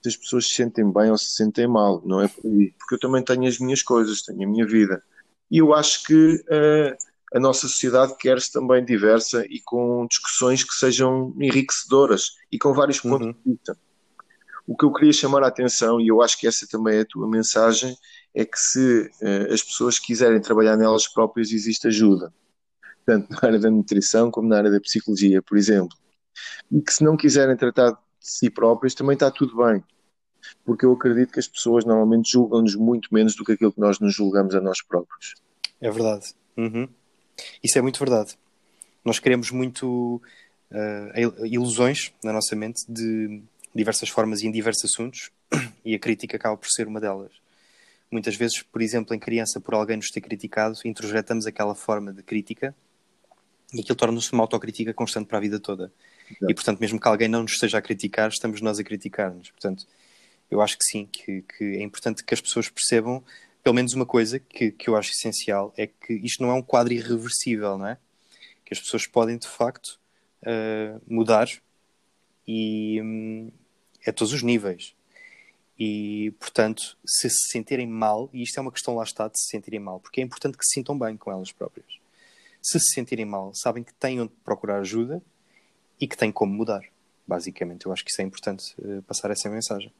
se 0.00 0.08
as 0.10 0.16
pessoas 0.16 0.46
se 0.46 0.54
sentem 0.54 0.92
bem 0.92 1.10
ou 1.10 1.18
se 1.18 1.32
sentem 1.32 1.66
mal, 1.66 2.00
não 2.04 2.20
é 2.20 2.28
por 2.28 2.46
aí, 2.46 2.72
porque 2.78 2.94
eu 2.94 3.00
também 3.00 3.22
tenho 3.24 3.48
as 3.48 3.58
minhas 3.58 3.82
coisas, 3.82 4.22
tenho 4.22 4.44
a 4.44 4.46
minha 4.50 4.64
vida. 4.64 5.02
E 5.50 5.58
eu 5.58 5.74
acho 5.74 6.04
que 6.04 6.14
uh, 6.14 6.96
a 7.34 7.40
nossa 7.40 7.68
sociedade 7.68 8.16
quer-se 8.18 8.52
também 8.52 8.84
diversa 8.84 9.44
e 9.48 9.60
com 9.60 10.06
discussões 10.06 10.62
que 10.62 10.74
sejam 10.74 11.34
enriquecedoras 11.40 12.36
e 12.50 12.58
com 12.58 12.72
vários 12.72 13.00
pontos 13.00 13.26
uhum. 13.26 13.32
de 13.32 13.52
vista. 13.52 13.76
O 14.66 14.76
que 14.76 14.84
eu 14.84 14.92
queria 14.92 15.12
chamar 15.12 15.44
a 15.44 15.48
atenção, 15.48 16.00
e 16.00 16.08
eu 16.08 16.20
acho 16.22 16.38
que 16.38 16.46
essa 16.46 16.66
também 16.66 16.98
é 16.98 17.00
a 17.00 17.06
tua 17.06 17.28
mensagem, 17.28 17.96
é 18.34 18.44
que 18.44 18.58
se 18.58 19.10
uh, 19.22 19.52
as 19.52 19.62
pessoas 19.62 19.98
quiserem 19.98 20.40
trabalhar 20.40 20.76
nelas 20.76 21.06
próprias, 21.06 21.52
existe 21.52 21.86
ajuda. 21.86 22.32
Tanto 23.04 23.30
na 23.30 23.38
área 23.42 23.58
da 23.58 23.70
nutrição 23.70 24.30
como 24.30 24.48
na 24.48 24.58
área 24.58 24.70
da 24.70 24.80
psicologia, 24.80 25.40
por 25.40 25.56
exemplo. 25.56 25.96
E 26.70 26.82
que 26.82 26.92
se 26.92 27.04
não 27.04 27.16
quiserem 27.16 27.56
tratar 27.56 27.92
de 27.92 27.98
si 28.20 28.50
próprias, 28.50 28.94
também 28.94 29.14
está 29.14 29.30
tudo 29.30 29.56
bem. 29.56 29.82
Porque 30.64 30.84
eu 30.84 30.92
acredito 30.92 31.32
que 31.32 31.40
as 31.40 31.48
pessoas 31.48 31.84
normalmente 31.84 32.32
julgam-nos 32.32 32.74
muito 32.74 33.08
menos 33.12 33.34
do 33.36 33.44
que 33.44 33.52
aquilo 33.52 33.72
que 33.72 33.80
nós 33.80 34.00
nos 34.00 34.14
julgamos 34.14 34.54
a 34.54 34.60
nós 34.60 34.82
próprios. 34.82 35.34
É 35.80 35.90
verdade. 35.90 36.34
Uhum. 36.56 36.88
Isso 37.62 37.78
é 37.78 37.82
muito 37.82 37.98
verdade. 37.98 38.36
Nós 39.04 39.18
queremos 39.18 39.50
muito 39.50 40.20
uh, 40.70 41.46
ilusões 41.46 42.12
na 42.22 42.32
nossa 42.32 42.56
mente 42.56 42.84
de 42.88 43.42
diversas 43.74 44.08
formas 44.08 44.42
e 44.42 44.46
em 44.46 44.50
diversos 44.50 44.84
assuntos, 44.84 45.30
e 45.84 45.94
a 45.94 45.98
crítica 45.98 46.36
acaba 46.36 46.56
por 46.56 46.68
ser 46.68 46.86
uma 46.86 47.00
delas. 47.00 47.32
Muitas 48.10 48.36
vezes, 48.36 48.62
por 48.62 48.80
exemplo, 48.80 49.14
em 49.14 49.18
criança, 49.18 49.60
por 49.60 49.74
alguém 49.74 49.96
nos 49.96 50.08
ter 50.08 50.20
criticado, 50.20 50.78
introjetamos 50.84 51.46
aquela 51.46 51.74
forma 51.74 52.12
de 52.12 52.22
crítica 52.22 52.74
e 53.74 53.80
aquilo 53.80 53.96
torna-se 53.96 54.32
uma 54.32 54.44
autocrítica 54.44 54.94
constante 54.94 55.26
para 55.26 55.38
a 55.38 55.40
vida 55.40 55.58
toda. 55.58 55.92
Exato. 56.30 56.50
E, 56.50 56.54
portanto, 56.54 56.80
mesmo 56.80 57.00
que 57.00 57.08
alguém 57.08 57.28
não 57.28 57.42
nos 57.42 57.52
esteja 57.52 57.78
a 57.78 57.82
criticar, 57.82 58.28
estamos 58.28 58.60
nós 58.60 58.78
a 58.78 58.84
criticar-nos. 58.84 59.50
Portanto, 59.50 59.86
eu 60.50 60.60
acho 60.60 60.78
que 60.78 60.84
sim, 60.84 61.08
que, 61.10 61.42
que, 61.42 61.64
é 61.64 61.82
importante 61.82 62.24
que 62.24 62.32
as 62.32 62.40
pessoas 62.40 62.68
percebam 62.68 63.22
pelo 63.66 63.74
menos 63.74 63.94
uma 63.94 64.06
coisa 64.06 64.38
que, 64.38 64.70
que 64.70 64.88
eu 64.88 64.94
acho 64.94 65.10
essencial, 65.10 65.74
é 65.76 65.88
que 65.88 66.12
isto 66.12 66.40
não 66.40 66.50
é 66.50 66.54
um 66.54 66.62
quadro 66.62 66.92
irreversível, 66.92 67.76
não 67.76 67.88
é? 67.88 67.98
Que 68.64 68.72
as 68.72 68.78
pessoas 68.78 69.08
podem, 69.08 69.36
de 69.36 69.48
facto, 69.48 69.98
uh, 70.42 71.02
mudar 71.04 71.48
e 72.46 73.02
um, 73.02 73.50
a 74.06 74.12
todos 74.12 74.32
os 74.32 74.44
níveis. 74.44 74.94
E, 75.76 76.32
portanto, 76.38 76.96
se 77.04 77.28
se 77.28 77.50
sentirem 77.50 77.88
mal, 77.88 78.30
e 78.32 78.44
isto 78.44 78.56
é 78.56 78.60
uma 78.60 78.70
questão 78.70 78.94
lá 78.94 79.02
está 79.02 79.26
de 79.26 79.36
se 79.36 79.48
sentirem 79.48 79.80
mal, 79.80 79.98
porque 79.98 80.20
é 80.20 80.24
importante 80.24 80.56
que 80.56 80.64
se 80.64 80.74
sintam 80.74 80.96
bem 80.96 81.16
com 81.16 81.32
elas 81.32 81.50
próprias. 81.50 81.88
Se 82.62 82.78
se 82.78 82.94
sentirem 82.94 83.24
mal, 83.24 83.52
sabem 83.52 83.82
que 83.82 83.92
têm 83.94 84.20
onde 84.20 84.32
procurar 84.44 84.78
ajuda 84.78 85.20
e 86.00 86.06
que 86.06 86.16
têm 86.16 86.30
como 86.30 86.54
mudar. 86.54 86.84
Basicamente, 87.26 87.86
eu 87.86 87.92
acho 87.92 88.04
que 88.04 88.12
isso 88.12 88.22
é 88.22 88.24
importante 88.24 88.76
uh, 88.78 89.02
passar 89.02 89.32
essa 89.32 89.50
mensagem. 89.50 89.92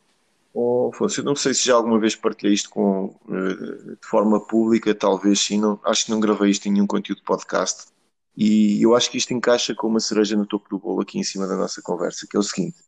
Oh, 0.58 0.88
Afonso, 0.90 1.20
eu 1.20 1.24
não 1.24 1.36
sei 1.36 1.52
se 1.52 1.66
já 1.66 1.74
alguma 1.74 2.00
vez 2.00 2.16
partilhei 2.16 2.54
isto 2.54 2.70
com, 2.70 3.14
uh, 3.26 3.94
de 3.94 4.06
forma 4.06 4.40
pública, 4.40 4.94
talvez 4.94 5.40
sim, 5.40 5.60
não, 5.60 5.78
acho 5.84 6.06
que 6.06 6.10
não 6.10 6.18
gravei 6.18 6.50
isto 6.50 6.66
em 6.66 6.72
nenhum 6.72 6.86
conteúdo 6.86 7.18
de 7.18 7.24
podcast. 7.24 7.88
E 8.34 8.80
eu 8.82 8.96
acho 8.96 9.10
que 9.10 9.18
isto 9.18 9.34
encaixa 9.34 9.74
com 9.74 9.86
uma 9.86 10.00
cereja 10.00 10.34
no 10.34 10.46
topo 10.46 10.66
do 10.70 10.78
bolo 10.78 11.02
aqui 11.02 11.18
em 11.18 11.22
cima 11.22 11.46
da 11.46 11.56
nossa 11.56 11.82
conversa, 11.82 12.26
que 12.26 12.38
é 12.38 12.40
o 12.40 12.42
seguinte 12.42 12.78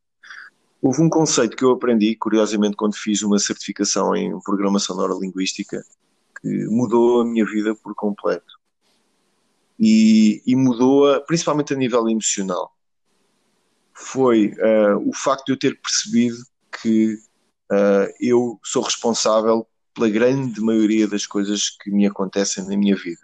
Houve 0.81 1.03
um 1.03 1.11
conceito 1.11 1.59
que 1.59 1.63
eu 1.63 1.73
aprendi, 1.73 2.17
curiosamente, 2.17 2.75
quando 2.75 2.97
fiz 2.97 3.21
uma 3.21 3.39
certificação 3.39 4.17
em 4.17 4.41
programação 4.41 4.97
neurolinguística, 4.97 5.85
que 6.41 6.49
mudou 6.69 7.21
a 7.21 7.25
minha 7.27 7.45
vida 7.45 7.75
por 7.75 7.95
completo. 7.95 8.59
E, 9.79 10.43
e 10.47 10.57
mudou-a 10.57 11.21
principalmente 11.21 11.75
a 11.75 11.77
nível 11.77 12.09
emocional. 12.09 12.73
Foi 13.93 14.55
uh, 14.55 15.07
o 15.07 15.13
facto 15.13 15.45
de 15.47 15.53
eu 15.53 15.59
ter 15.59 15.79
percebido 15.79 16.39
que 16.81 17.19
uh, 17.73 18.13
eu 18.21 18.59
sou 18.65 18.83
responsável 18.83 19.67
pela 19.95 20.09
grande 20.09 20.61
maioria 20.61 21.09
das 21.09 21.27
coisas 21.27 21.71
que 21.71 21.91
me 21.91 22.07
acontecem 22.07 22.65
na 22.65 22.77
minha 22.77 22.97
vida. 22.97 23.21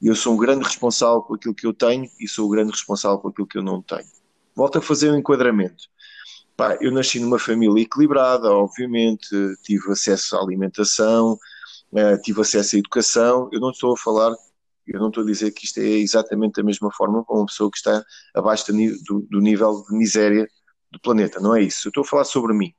Eu 0.00 0.14
sou 0.14 0.34
um 0.34 0.36
grande 0.36 0.64
responsável 0.64 1.22
por 1.22 1.36
aquilo 1.36 1.54
que 1.54 1.66
eu 1.66 1.72
tenho 1.72 2.08
e 2.20 2.28
sou 2.28 2.46
o 2.46 2.50
grande 2.50 2.72
responsável 2.72 3.18
por 3.18 3.30
aquilo 3.30 3.46
que 3.46 3.58
eu 3.58 3.62
não 3.62 3.82
tenho. 3.82 4.06
Volto 4.54 4.78
a 4.78 4.82
fazer 4.82 5.10
um 5.10 5.16
enquadramento. 5.16 5.84
Pá, 6.56 6.76
eu 6.80 6.92
nasci 6.92 7.18
numa 7.18 7.38
família 7.38 7.82
equilibrada, 7.82 8.50
obviamente, 8.50 9.28
tive 9.62 9.90
acesso 9.90 10.36
à 10.36 10.40
alimentação, 10.40 11.38
uh, 11.92 12.20
tive 12.22 12.40
acesso 12.40 12.76
à 12.76 12.78
educação. 12.78 13.48
Eu 13.52 13.60
não 13.60 13.70
estou 13.70 13.94
a 13.94 13.96
falar, 13.96 14.34
eu 14.86 15.00
não 15.00 15.08
estou 15.08 15.22
a 15.22 15.26
dizer 15.26 15.50
que 15.52 15.64
isto 15.64 15.78
é 15.78 15.84
exatamente 15.84 16.56
da 16.56 16.62
mesma 16.62 16.92
forma 16.92 17.24
para 17.24 17.36
uma 17.36 17.46
pessoa 17.46 17.70
que 17.70 17.78
está 17.78 18.04
abaixo 18.34 18.72
do, 18.72 19.20
do 19.30 19.40
nível 19.40 19.84
de 19.88 19.96
miséria 19.96 20.48
do 20.90 21.00
planeta, 21.00 21.40
não 21.40 21.56
é 21.56 21.62
isso. 21.62 21.88
Eu 21.88 21.90
estou 21.90 22.02
a 22.02 22.06
falar 22.06 22.24
sobre 22.24 22.52
mim. 22.52 22.74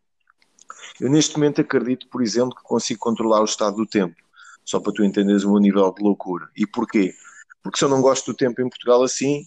Eu 1.00 1.10
neste 1.10 1.36
momento 1.36 1.62
acredito, 1.62 2.08
por 2.10 2.22
exemplo, 2.22 2.56
que 2.56 2.64
consigo 2.64 3.00
controlar 3.00 3.42
o 3.42 3.46
estado 3.46 3.78
do 3.78 3.86
tempo, 3.86 4.16
só 4.64 4.80
para 4.80 4.94
tu 4.94 5.04
entenderes 5.04 5.44
o 5.44 5.52
meu 5.52 5.60
nível 5.60 5.94
de 5.94 6.04
loucura. 6.04 6.50
E 6.56 6.66
porquê? 6.66 7.14
Porque 7.62 7.78
se 7.78 7.86
eu 7.86 7.90
não 7.90 8.02
gosto 8.02 8.32
do 8.32 8.38
tempo 8.38 8.62
em 8.62 8.70
Portugal 8.70 9.02
assim, 9.04 9.46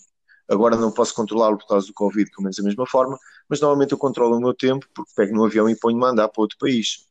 Agora 0.48 0.76
não 0.76 0.92
posso 0.92 1.14
controlá-lo 1.14 1.58
por 1.58 1.66
causa 1.66 1.86
do 1.86 1.92
Covid, 1.92 2.30
pelo 2.30 2.44
menos 2.44 2.56
da 2.56 2.62
mesma 2.62 2.86
forma, 2.86 3.18
mas 3.48 3.60
normalmente 3.60 3.92
eu 3.92 3.98
controlo 3.98 4.36
o 4.36 4.40
meu 4.40 4.54
tempo 4.54 4.86
porque 4.94 5.10
pego 5.16 5.34
no 5.34 5.44
avião 5.44 5.68
e 5.68 5.74
ponho-me 5.74 6.04
a 6.04 6.08
andar 6.08 6.28
para 6.28 6.40
outro 6.40 6.56
país. 6.58 7.06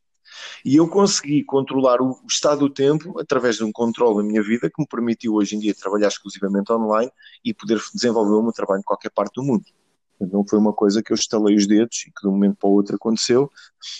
E 0.63 0.77
eu 0.77 0.87
consegui 0.87 1.43
controlar 1.43 2.01
o, 2.01 2.17
estado 2.27 2.59
do 2.59 2.69
tempo 2.69 3.19
através 3.19 3.57
de 3.57 3.63
um 3.63 3.71
controle 3.71 4.17
da 4.17 4.23
minha 4.23 4.41
vida 4.41 4.69
que 4.69 4.81
me 4.81 4.87
permitiu 4.87 5.35
hoje 5.35 5.55
em 5.55 5.59
dia 5.59 5.75
trabalhar 5.75 6.07
exclusivamente 6.07 6.71
online 6.71 7.11
e 7.43 7.53
poder 7.53 7.79
desenvolver 7.93 8.33
o 8.33 8.41
meu 8.41 8.53
trabalho 8.53 8.79
em 8.79 8.83
qualquer 8.83 9.11
parte 9.11 9.35
do 9.35 9.43
mundo. 9.43 9.65
Não 10.19 10.45
foi 10.47 10.59
uma 10.59 10.73
coisa 10.73 11.03
que 11.03 11.11
eu 11.11 11.15
estalei 11.15 11.55
os 11.55 11.67
dedos 11.67 12.03
e 12.07 12.11
que 12.11 12.21
de 12.21 12.27
um 12.27 12.31
momento 12.31 12.57
para 12.57 12.69
o 12.69 12.73
outro 12.73 12.95
aconteceu. 12.95 13.49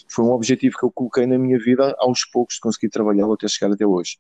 Foi 0.10 0.24
um 0.24 0.32
objetivo 0.32 0.78
que 0.78 0.86
eu 0.86 0.92
coloquei 0.92 1.26
na 1.26 1.38
minha 1.38 1.60
vida 1.60 1.96
aos 2.00 2.26
poucos 2.26 2.56
de 2.56 2.62
conseguir 2.62 2.90
trabalhá-lo 2.90 3.34
até 3.34 3.48
chegar 3.48 3.74
até 3.74 3.86
hoje. 3.86 4.18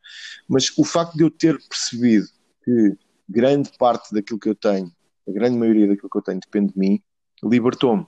Mas 0.48 0.78
o 0.78 0.84
facto 0.84 1.16
de 1.16 1.24
eu 1.24 1.32
ter 1.32 1.58
percebido 1.70 2.28
que 2.64 2.98
grande 3.30 3.72
parte 3.78 4.14
daquilo 4.14 4.40
que 4.40 4.50
eu 4.50 4.56
tenho 4.56 4.92
a 5.28 5.32
grande 5.32 5.58
maioria 5.58 5.88
daquilo 5.88 6.10
que 6.10 6.18
eu 6.18 6.22
tenho 6.22 6.40
depende 6.40 6.74
de 6.74 6.80
mim, 6.80 7.02
libertou-me. 7.44 8.06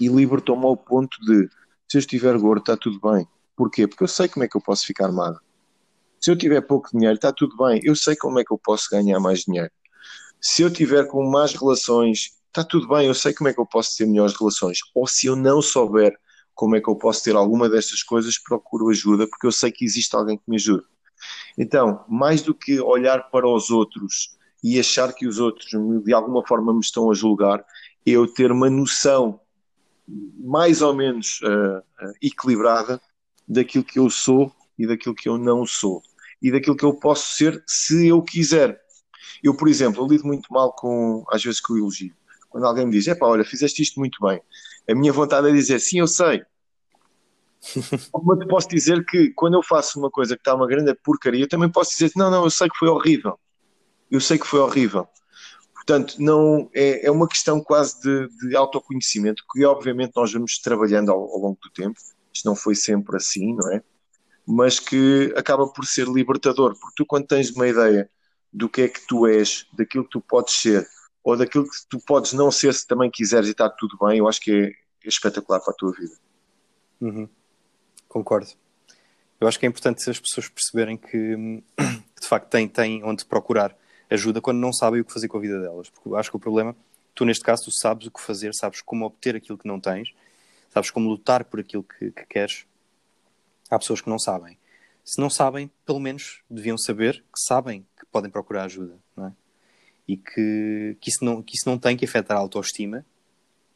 E 0.00 0.08
libertou-me 0.08 0.64
ao 0.64 0.76
ponto 0.76 1.16
de, 1.24 1.48
se 1.88 1.96
eu 1.96 2.00
estiver 2.00 2.36
gordo, 2.38 2.60
está 2.60 2.76
tudo 2.76 2.98
bem. 3.00 3.26
Porquê? 3.56 3.86
Porque 3.86 4.02
eu 4.02 4.08
sei 4.08 4.28
como 4.28 4.44
é 4.44 4.48
que 4.48 4.56
eu 4.56 4.60
posso 4.60 4.86
ficar 4.86 5.12
magro. 5.12 5.40
Se 6.20 6.30
eu 6.30 6.36
tiver 6.36 6.60
pouco 6.62 6.90
dinheiro, 6.92 7.14
está 7.14 7.32
tudo 7.32 7.56
bem. 7.56 7.80
Eu 7.84 7.94
sei 7.94 8.16
como 8.16 8.38
é 8.38 8.44
que 8.44 8.52
eu 8.52 8.58
posso 8.58 8.88
ganhar 8.90 9.20
mais 9.20 9.40
dinheiro. 9.40 9.70
Se 10.40 10.62
eu 10.62 10.72
tiver 10.72 11.06
com 11.06 11.22
más 11.30 11.54
relações, 11.54 12.32
está 12.52 12.62
tudo 12.62 12.86
bem, 12.86 13.06
eu 13.06 13.14
sei 13.14 13.32
como 13.32 13.48
é 13.48 13.54
que 13.54 13.60
eu 13.60 13.66
posso 13.66 13.96
ter 13.96 14.06
melhores 14.06 14.38
relações. 14.38 14.78
Ou 14.94 15.06
se 15.06 15.26
eu 15.26 15.34
não 15.34 15.62
souber 15.62 16.14
como 16.54 16.76
é 16.76 16.80
que 16.80 16.88
eu 16.88 16.96
posso 16.96 17.24
ter 17.24 17.34
alguma 17.34 17.68
destas 17.68 18.02
coisas, 18.02 18.38
procuro 18.38 18.90
ajuda, 18.90 19.26
porque 19.26 19.46
eu 19.46 19.52
sei 19.52 19.72
que 19.72 19.84
existe 19.84 20.14
alguém 20.14 20.36
que 20.36 20.44
me 20.46 20.56
ajude. 20.56 20.84
Então, 21.56 22.04
mais 22.08 22.42
do 22.42 22.54
que 22.54 22.78
olhar 22.78 23.30
para 23.30 23.48
os 23.48 23.70
outros 23.70 24.36
e 24.62 24.78
achar 24.78 25.12
que 25.14 25.26
os 25.26 25.40
outros 25.40 25.70
de 26.04 26.12
alguma 26.12 26.46
forma 26.46 26.74
me 26.74 26.80
estão 26.80 27.10
a 27.10 27.14
julgar, 27.14 27.64
eu 28.04 28.26
ter 28.26 28.52
uma 28.52 28.68
noção 28.68 29.40
mais 30.38 30.82
ou 30.82 30.94
menos 30.94 31.40
uh, 31.42 31.78
uh, 31.78 32.12
equilibrada 32.20 33.00
daquilo 33.48 33.84
que 33.84 33.98
eu 33.98 34.10
sou 34.10 34.52
e 34.78 34.86
daquilo 34.86 35.14
que 35.14 35.28
eu 35.28 35.38
não 35.38 35.64
sou 35.66 36.02
e 36.42 36.50
daquilo 36.50 36.76
que 36.76 36.84
eu 36.84 36.94
posso 36.94 37.34
ser 37.36 37.62
se 37.66 38.08
eu 38.08 38.20
quiser. 38.20 38.78
Eu, 39.42 39.56
por 39.56 39.68
exemplo, 39.68 40.02
eu 40.02 40.08
lido 40.08 40.26
muito 40.26 40.52
mal 40.52 40.72
com, 40.72 41.24
às 41.30 41.42
vezes, 41.42 41.60
com 41.60 41.74
o 41.74 41.78
elogio. 41.78 42.12
Quando 42.52 42.66
alguém 42.66 42.84
me 42.84 42.92
diz, 42.92 43.08
é 43.08 43.14
pá, 43.14 43.26
olha, 43.26 43.44
fizeste 43.44 43.82
isto 43.82 43.98
muito 43.98 44.18
bem. 44.24 44.40
A 44.88 44.94
minha 44.94 45.12
vontade 45.12 45.48
é 45.48 45.52
dizer, 45.52 45.80
sim, 45.80 45.98
eu 45.98 46.06
sei. 46.06 46.42
Mas 48.24 48.46
posso 48.46 48.68
dizer 48.68 49.04
que 49.06 49.30
quando 49.30 49.54
eu 49.54 49.62
faço 49.62 49.98
uma 49.98 50.10
coisa 50.10 50.36
que 50.36 50.40
está 50.40 50.54
uma 50.54 50.66
grande 50.66 50.94
porcaria, 50.94 51.44
eu 51.44 51.48
também 51.48 51.70
posso 51.70 51.92
dizer, 51.92 52.12
não, 52.14 52.30
não, 52.30 52.44
eu 52.44 52.50
sei 52.50 52.68
que 52.68 52.76
foi 52.76 52.88
horrível. 52.88 53.38
Eu 54.10 54.20
sei 54.20 54.38
que 54.38 54.46
foi 54.46 54.60
horrível. 54.60 55.08
Portanto, 55.72 56.16
não 56.18 56.70
é, 56.74 57.06
é 57.06 57.10
uma 57.10 57.26
questão 57.26 57.60
quase 57.60 58.00
de, 58.00 58.28
de 58.48 58.54
autoconhecimento 58.54 59.42
que 59.50 59.64
obviamente 59.64 60.12
nós 60.14 60.32
vamos 60.32 60.58
trabalhando 60.58 61.10
ao, 61.10 61.18
ao, 61.18 61.38
longo 61.38 61.58
do 61.60 61.70
tempo. 61.70 61.98
Isto 62.32 62.46
não 62.46 62.54
foi 62.54 62.74
sempre 62.74 63.16
assim, 63.16 63.54
não 63.54 63.72
é? 63.72 63.82
Mas 64.46 64.78
que 64.78 65.32
acaba 65.36 65.66
por 65.66 65.84
ser 65.86 66.06
libertador, 66.06 66.76
porque 66.78 66.94
tu 66.96 67.06
quando 67.06 67.26
tens 67.26 67.50
uma 67.50 67.66
ideia 67.66 68.08
do 68.52 68.68
que 68.68 68.82
é 68.82 68.88
que 68.88 69.04
tu 69.06 69.26
és, 69.26 69.66
daquilo 69.72 70.04
que 70.04 70.10
tu 70.10 70.20
podes 70.20 70.54
ser, 70.54 70.86
ou 71.22 71.36
daquilo 71.36 71.64
que 71.64 71.76
tu 71.88 71.98
podes 72.00 72.32
não 72.32 72.50
ser 72.50 72.74
se 72.74 72.86
também 72.86 73.10
quiseres 73.10 73.48
e 73.48 73.52
está 73.52 73.68
tudo 73.68 73.96
bem, 74.00 74.18
eu 74.18 74.28
acho 74.28 74.40
que 74.40 74.50
é, 74.50 74.64
é 75.04 75.08
espetacular 75.08 75.60
para 75.60 75.72
a 75.72 75.76
tua 75.76 75.92
vida. 75.92 76.14
Uhum. 77.00 77.28
Concordo. 78.08 78.50
Eu 79.40 79.48
acho 79.48 79.58
que 79.58 79.66
é 79.66 79.68
importante 79.68 80.08
as 80.08 80.20
pessoas 80.20 80.48
perceberem 80.48 80.96
que, 80.96 81.08
que 81.08 82.20
de 82.20 82.28
facto 82.28 82.48
têm, 82.48 82.68
têm 82.68 83.02
onde 83.04 83.24
procurar 83.24 83.76
ajuda 84.08 84.40
quando 84.40 84.58
não 84.58 84.72
sabem 84.72 85.00
o 85.00 85.04
que 85.04 85.12
fazer 85.12 85.28
com 85.28 85.38
a 85.38 85.40
vida 85.40 85.60
delas. 85.60 85.90
Porque 85.90 86.08
eu 86.08 86.16
acho 86.16 86.30
que 86.30 86.36
o 86.36 86.40
problema, 86.40 86.76
tu 87.14 87.24
neste 87.24 87.42
caso, 87.42 87.64
tu 87.64 87.72
sabes 87.72 88.06
o 88.06 88.10
que 88.10 88.20
fazer, 88.20 88.52
sabes 88.54 88.80
como 88.82 89.04
obter 89.04 89.34
aquilo 89.34 89.58
que 89.58 89.66
não 89.66 89.80
tens, 89.80 90.12
sabes 90.70 90.90
como 90.90 91.08
lutar 91.08 91.44
por 91.44 91.60
aquilo 91.60 91.82
que, 91.82 92.10
que 92.10 92.26
queres. 92.26 92.66
Há 93.70 93.78
pessoas 93.78 94.00
que 94.00 94.10
não 94.10 94.18
sabem. 94.18 94.58
Se 95.04 95.20
não 95.20 95.28
sabem, 95.28 95.70
pelo 95.84 95.98
menos 95.98 96.42
deviam 96.48 96.78
saber 96.78 97.24
que 97.34 97.40
sabem 97.40 97.84
que 97.98 98.06
podem 98.06 98.30
procurar 98.30 98.64
ajuda? 98.64 99.01
E 100.06 100.16
que, 100.16 100.96
que, 101.00 101.10
isso 101.10 101.24
não, 101.24 101.42
que 101.42 101.56
isso 101.56 101.68
não 101.68 101.78
tem 101.78 101.96
que 101.96 102.04
afetar 102.04 102.36
a 102.36 102.40
autoestima, 102.40 103.04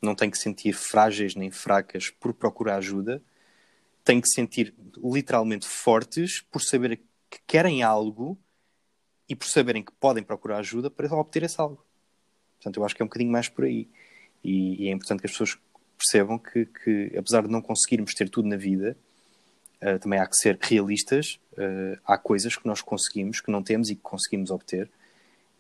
não 0.02 0.14
tem 0.14 0.30
que 0.30 0.38
sentir 0.38 0.72
frágeis 0.72 1.34
nem 1.34 1.50
fracas 1.50 2.10
por 2.10 2.34
procurar 2.34 2.76
ajuda, 2.76 3.22
tem 4.04 4.20
que 4.20 4.28
sentir 4.28 4.74
literalmente 5.02 5.66
fortes 5.66 6.40
por 6.40 6.62
saber 6.62 7.00
que 7.30 7.38
querem 7.46 7.82
algo 7.82 8.38
e 9.28 9.34
por 9.34 9.48
saberem 9.48 9.82
que 9.82 9.92
podem 9.92 10.22
procurar 10.22 10.58
ajuda 10.58 10.90
para 10.90 11.12
obter 11.14 11.42
esse 11.42 11.60
algo. 11.60 11.84
Portanto, 12.56 12.76
eu 12.76 12.84
acho 12.84 12.94
que 12.94 13.02
é 13.02 13.04
um 13.04 13.08
bocadinho 13.08 13.32
mais 13.32 13.48
por 13.48 13.64
aí. 13.64 13.88
E, 14.42 14.84
e 14.84 14.88
é 14.88 14.92
importante 14.92 15.20
que 15.20 15.26
as 15.26 15.32
pessoas 15.32 15.58
percebam 15.98 16.38
que, 16.38 16.66
que, 16.66 17.12
apesar 17.16 17.42
de 17.42 17.50
não 17.50 17.60
conseguirmos 17.60 18.14
ter 18.14 18.28
tudo 18.28 18.48
na 18.48 18.56
vida, 18.56 18.96
uh, 19.82 19.98
também 19.98 20.18
há 20.20 20.26
que 20.26 20.36
ser 20.36 20.58
realistas. 20.60 21.40
Uh, 21.52 21.98
há 22.04 22.16
coisas 22.16 22.56
que 22.56 22.66
nós 22.66 22.80
conseguimos, 22.80 23.40
que 23.40 23.50
não 23.50 23.62
temos 23.62 23.90
e 23.90 23.96
que 23.96 24.02
conseguimos 24.02 24.50
obter 24.50 24.90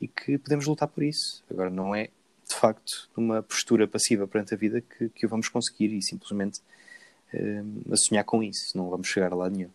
e 0.00 0.08
que 0.08 0.38
podemos 0.38 0.66
lutar 0.66 0.88
por 0.88 1.02
isso. 1.02 1.42
Agora, 1.50 1.70
não 1.70 1.94
é 1.94 2.10
de 2.48 2.54
facto 2.54 3.08
numa 3.16 3.42
postura 3.42 3.88
passiva 3.88 4.26
perante 4.26 4.54
a 4.54 4.56
vida 4.56 4.80
que, 4.80 5.08
que 5.08 5.26
o 5.26 5.28
vamos 5.28 5.48
conseguir 5.48 5.92
e 5.92 6.02
simplesmente 6.02 6.60
uh, 7.34 7.92
a 7.92 7.96
sonhar 7.96 8.24
com 8.24 8.42
isso. 8.42 8.76
Não 8.76 8.88
vamos 8.90 9.08
chegar 9.08 9.32
a 9.32 9.36
lado 9.36 9.56
nenhum. 9.56 9.70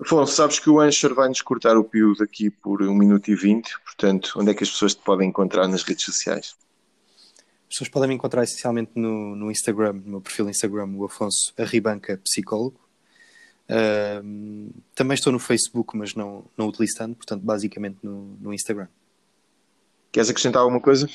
Afonso, 0.00 0.34
sabes 0.34 0.58
que 0.58 0.68
o 0.68 0.80
Anchor 0.80 1.14
vai-nos 1.14 1.40
cortar 1.42 1.76
o 1.76 1.84
pio 1.84 2.14
daqui 2.16 2.50
por 2.50 2.82
1 2.82 2.92
minuto 2.92 3.30
e 3.30 3.36
20, 3.36 3.80
portanto, 3.84 4.32
onde 4.36 4.50
é 4.50 4.54
que 4.54 4.64
as 4.64 4.70
pessoas 4.70 4.94
te 4.94 5.02
podem 5.02 5.28
encontrar 5.28 5.68
nas 5.68 5.84
redes 5.84 6.04
sociais? 6.04 6.56
As 7.68 7.76
pessoas 7.76 7.88
podem 7.88 8.08
me 8.08 8.14
encontrar 8.16 8.42
essencialmente 8.42 8.90
no, 8.96 9.36
no 9.36 9.50
Instagram, 9.50 9.92
no 9.92 10.10
meu 10.10 10.20
perfil 10.20 10.50
Instagram, 10.50 10.90
o 10.96 11.04
Afonso 11.04 11.54
Arribanca 11.56 12.18
Psicólogo. 12.18 12.80
Uh, 13.72 14.70
também 14.94 15.14
estou 15.14 15.32
no 15.32 15.38
Facebook, 15.38 15.96
mas 15.96 16.14
não, 16.14 16.44
não 16.58 16.68
utilizo 16.68 16.98
tanto, 16.98 17.16
portanto, 17.16 17.42
basicamente 17.42 17.98
no, 18.02 18.36
no 18.38 18.52
Instagram. 18.52 18.88
Queres 20.10 20.28
acrescentar 20.28 20.60
alguma 20.60 20.80
coisa? 20.80 21.08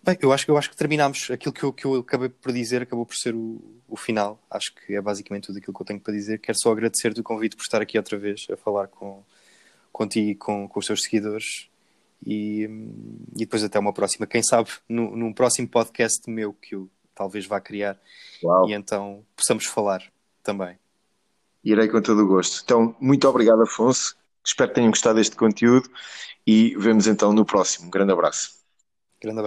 Bem, 0.00 0.16
eu 0.22 0.32
acho, 0.32 0.48
eu 0.48 0.56
acho 0.56 0.70
que 0.70 0.76
terminámos 0.76 1.30
aquilo 1.30 1.52
que 1.52 1.64
eu, 1.64 1.72
que 1.72 1.84
eu 1.84 1.96
acabei 1.96 2.28
por 2.28 2.52
dizer, 2.52 2.80
acabou 2.80 3.04
por 3.04 3.16
ser 3.16 3.34
o, 3.34 3.60
o 3.88 3.96
final. 3.96 4.40
Acho 4.48 4.72
que 4.74 4.94
é 4.94 5.00
basicamente 5.00 5.48
tudo 5.48 5.58
aquilo 5.58 5.74
que 5.74 5.82
eu 5.82 5.86
tenho 5.86 6.00
para 6.00 6.14
dizer. 6.14 6.38
Quero 6.38 6.56
só 6.58 6.70
agradecer-te 6.70 7.20
o 7.20 7.24
convite 7.24 7.56
por 7.56 7.62
estar 7.62 7.82
aqui 7.82 7.98
outra 7.98 8.16
vez 8.16 8.46
a 8.50 8.56
falar 8.56 8.86
com, 8.86 9.22
contigo 9.92 10.30
e 10.30 10.34
com, 10.36 10.68
com 10.68 10.78
os 10.78 10.86
teus 10.86 11.02
seguidores. 11.02 11.68
E, 12.24 12.68
e 13.34 13.40
depois 13.40 13.64
até 13.64 13.78
uma 13.78 13.92
próxima. 13.92 14.26
Quem 14.26 14.42
sabe 14.42 14.70
no, 14.88 15.16
num 15.16 15.32
próximo 15.32 15.68
podcast 15.68 16.30
meu 16.30 16.52
que 16.52 16.74
eu 16.74 16.88
talvez 17.18 17.46
vá 17.46 17.60
criar 17.60 18.00
Uau. 18.42 18.68
e 18.68 18.72
então 18.72 19.26
possamos 19.36 19.66
falar 19.66 20.00
também. 20.40 20.78
Irei 21.64 21.88
com 21.88 22.00
todo 22.00 22.20
o 22.22 22.26
gosto. 22.28 22.62
Então, 22.62 22.94
muito 23.00 23.28
obrigado, 23.28 23.60
Afonso. 23.62 24.16
Espero 24.46 24.70
que 24.70 24.76
tenham 24.76 24.90
gostado 24.90 25.16
deste 25.16 25.36
conteúdo 25.36 25.90
e 26.46 26.76
vemos 26.78 27.08
então 27.08 27.32
no 27.32 27.44
próximo. 27.44 27.88
Um 27.88 27.90
grande 27.90 28.12
abraço. 28.12 28.52
Grande 29.20 29.40
abraço. 29.40 29.46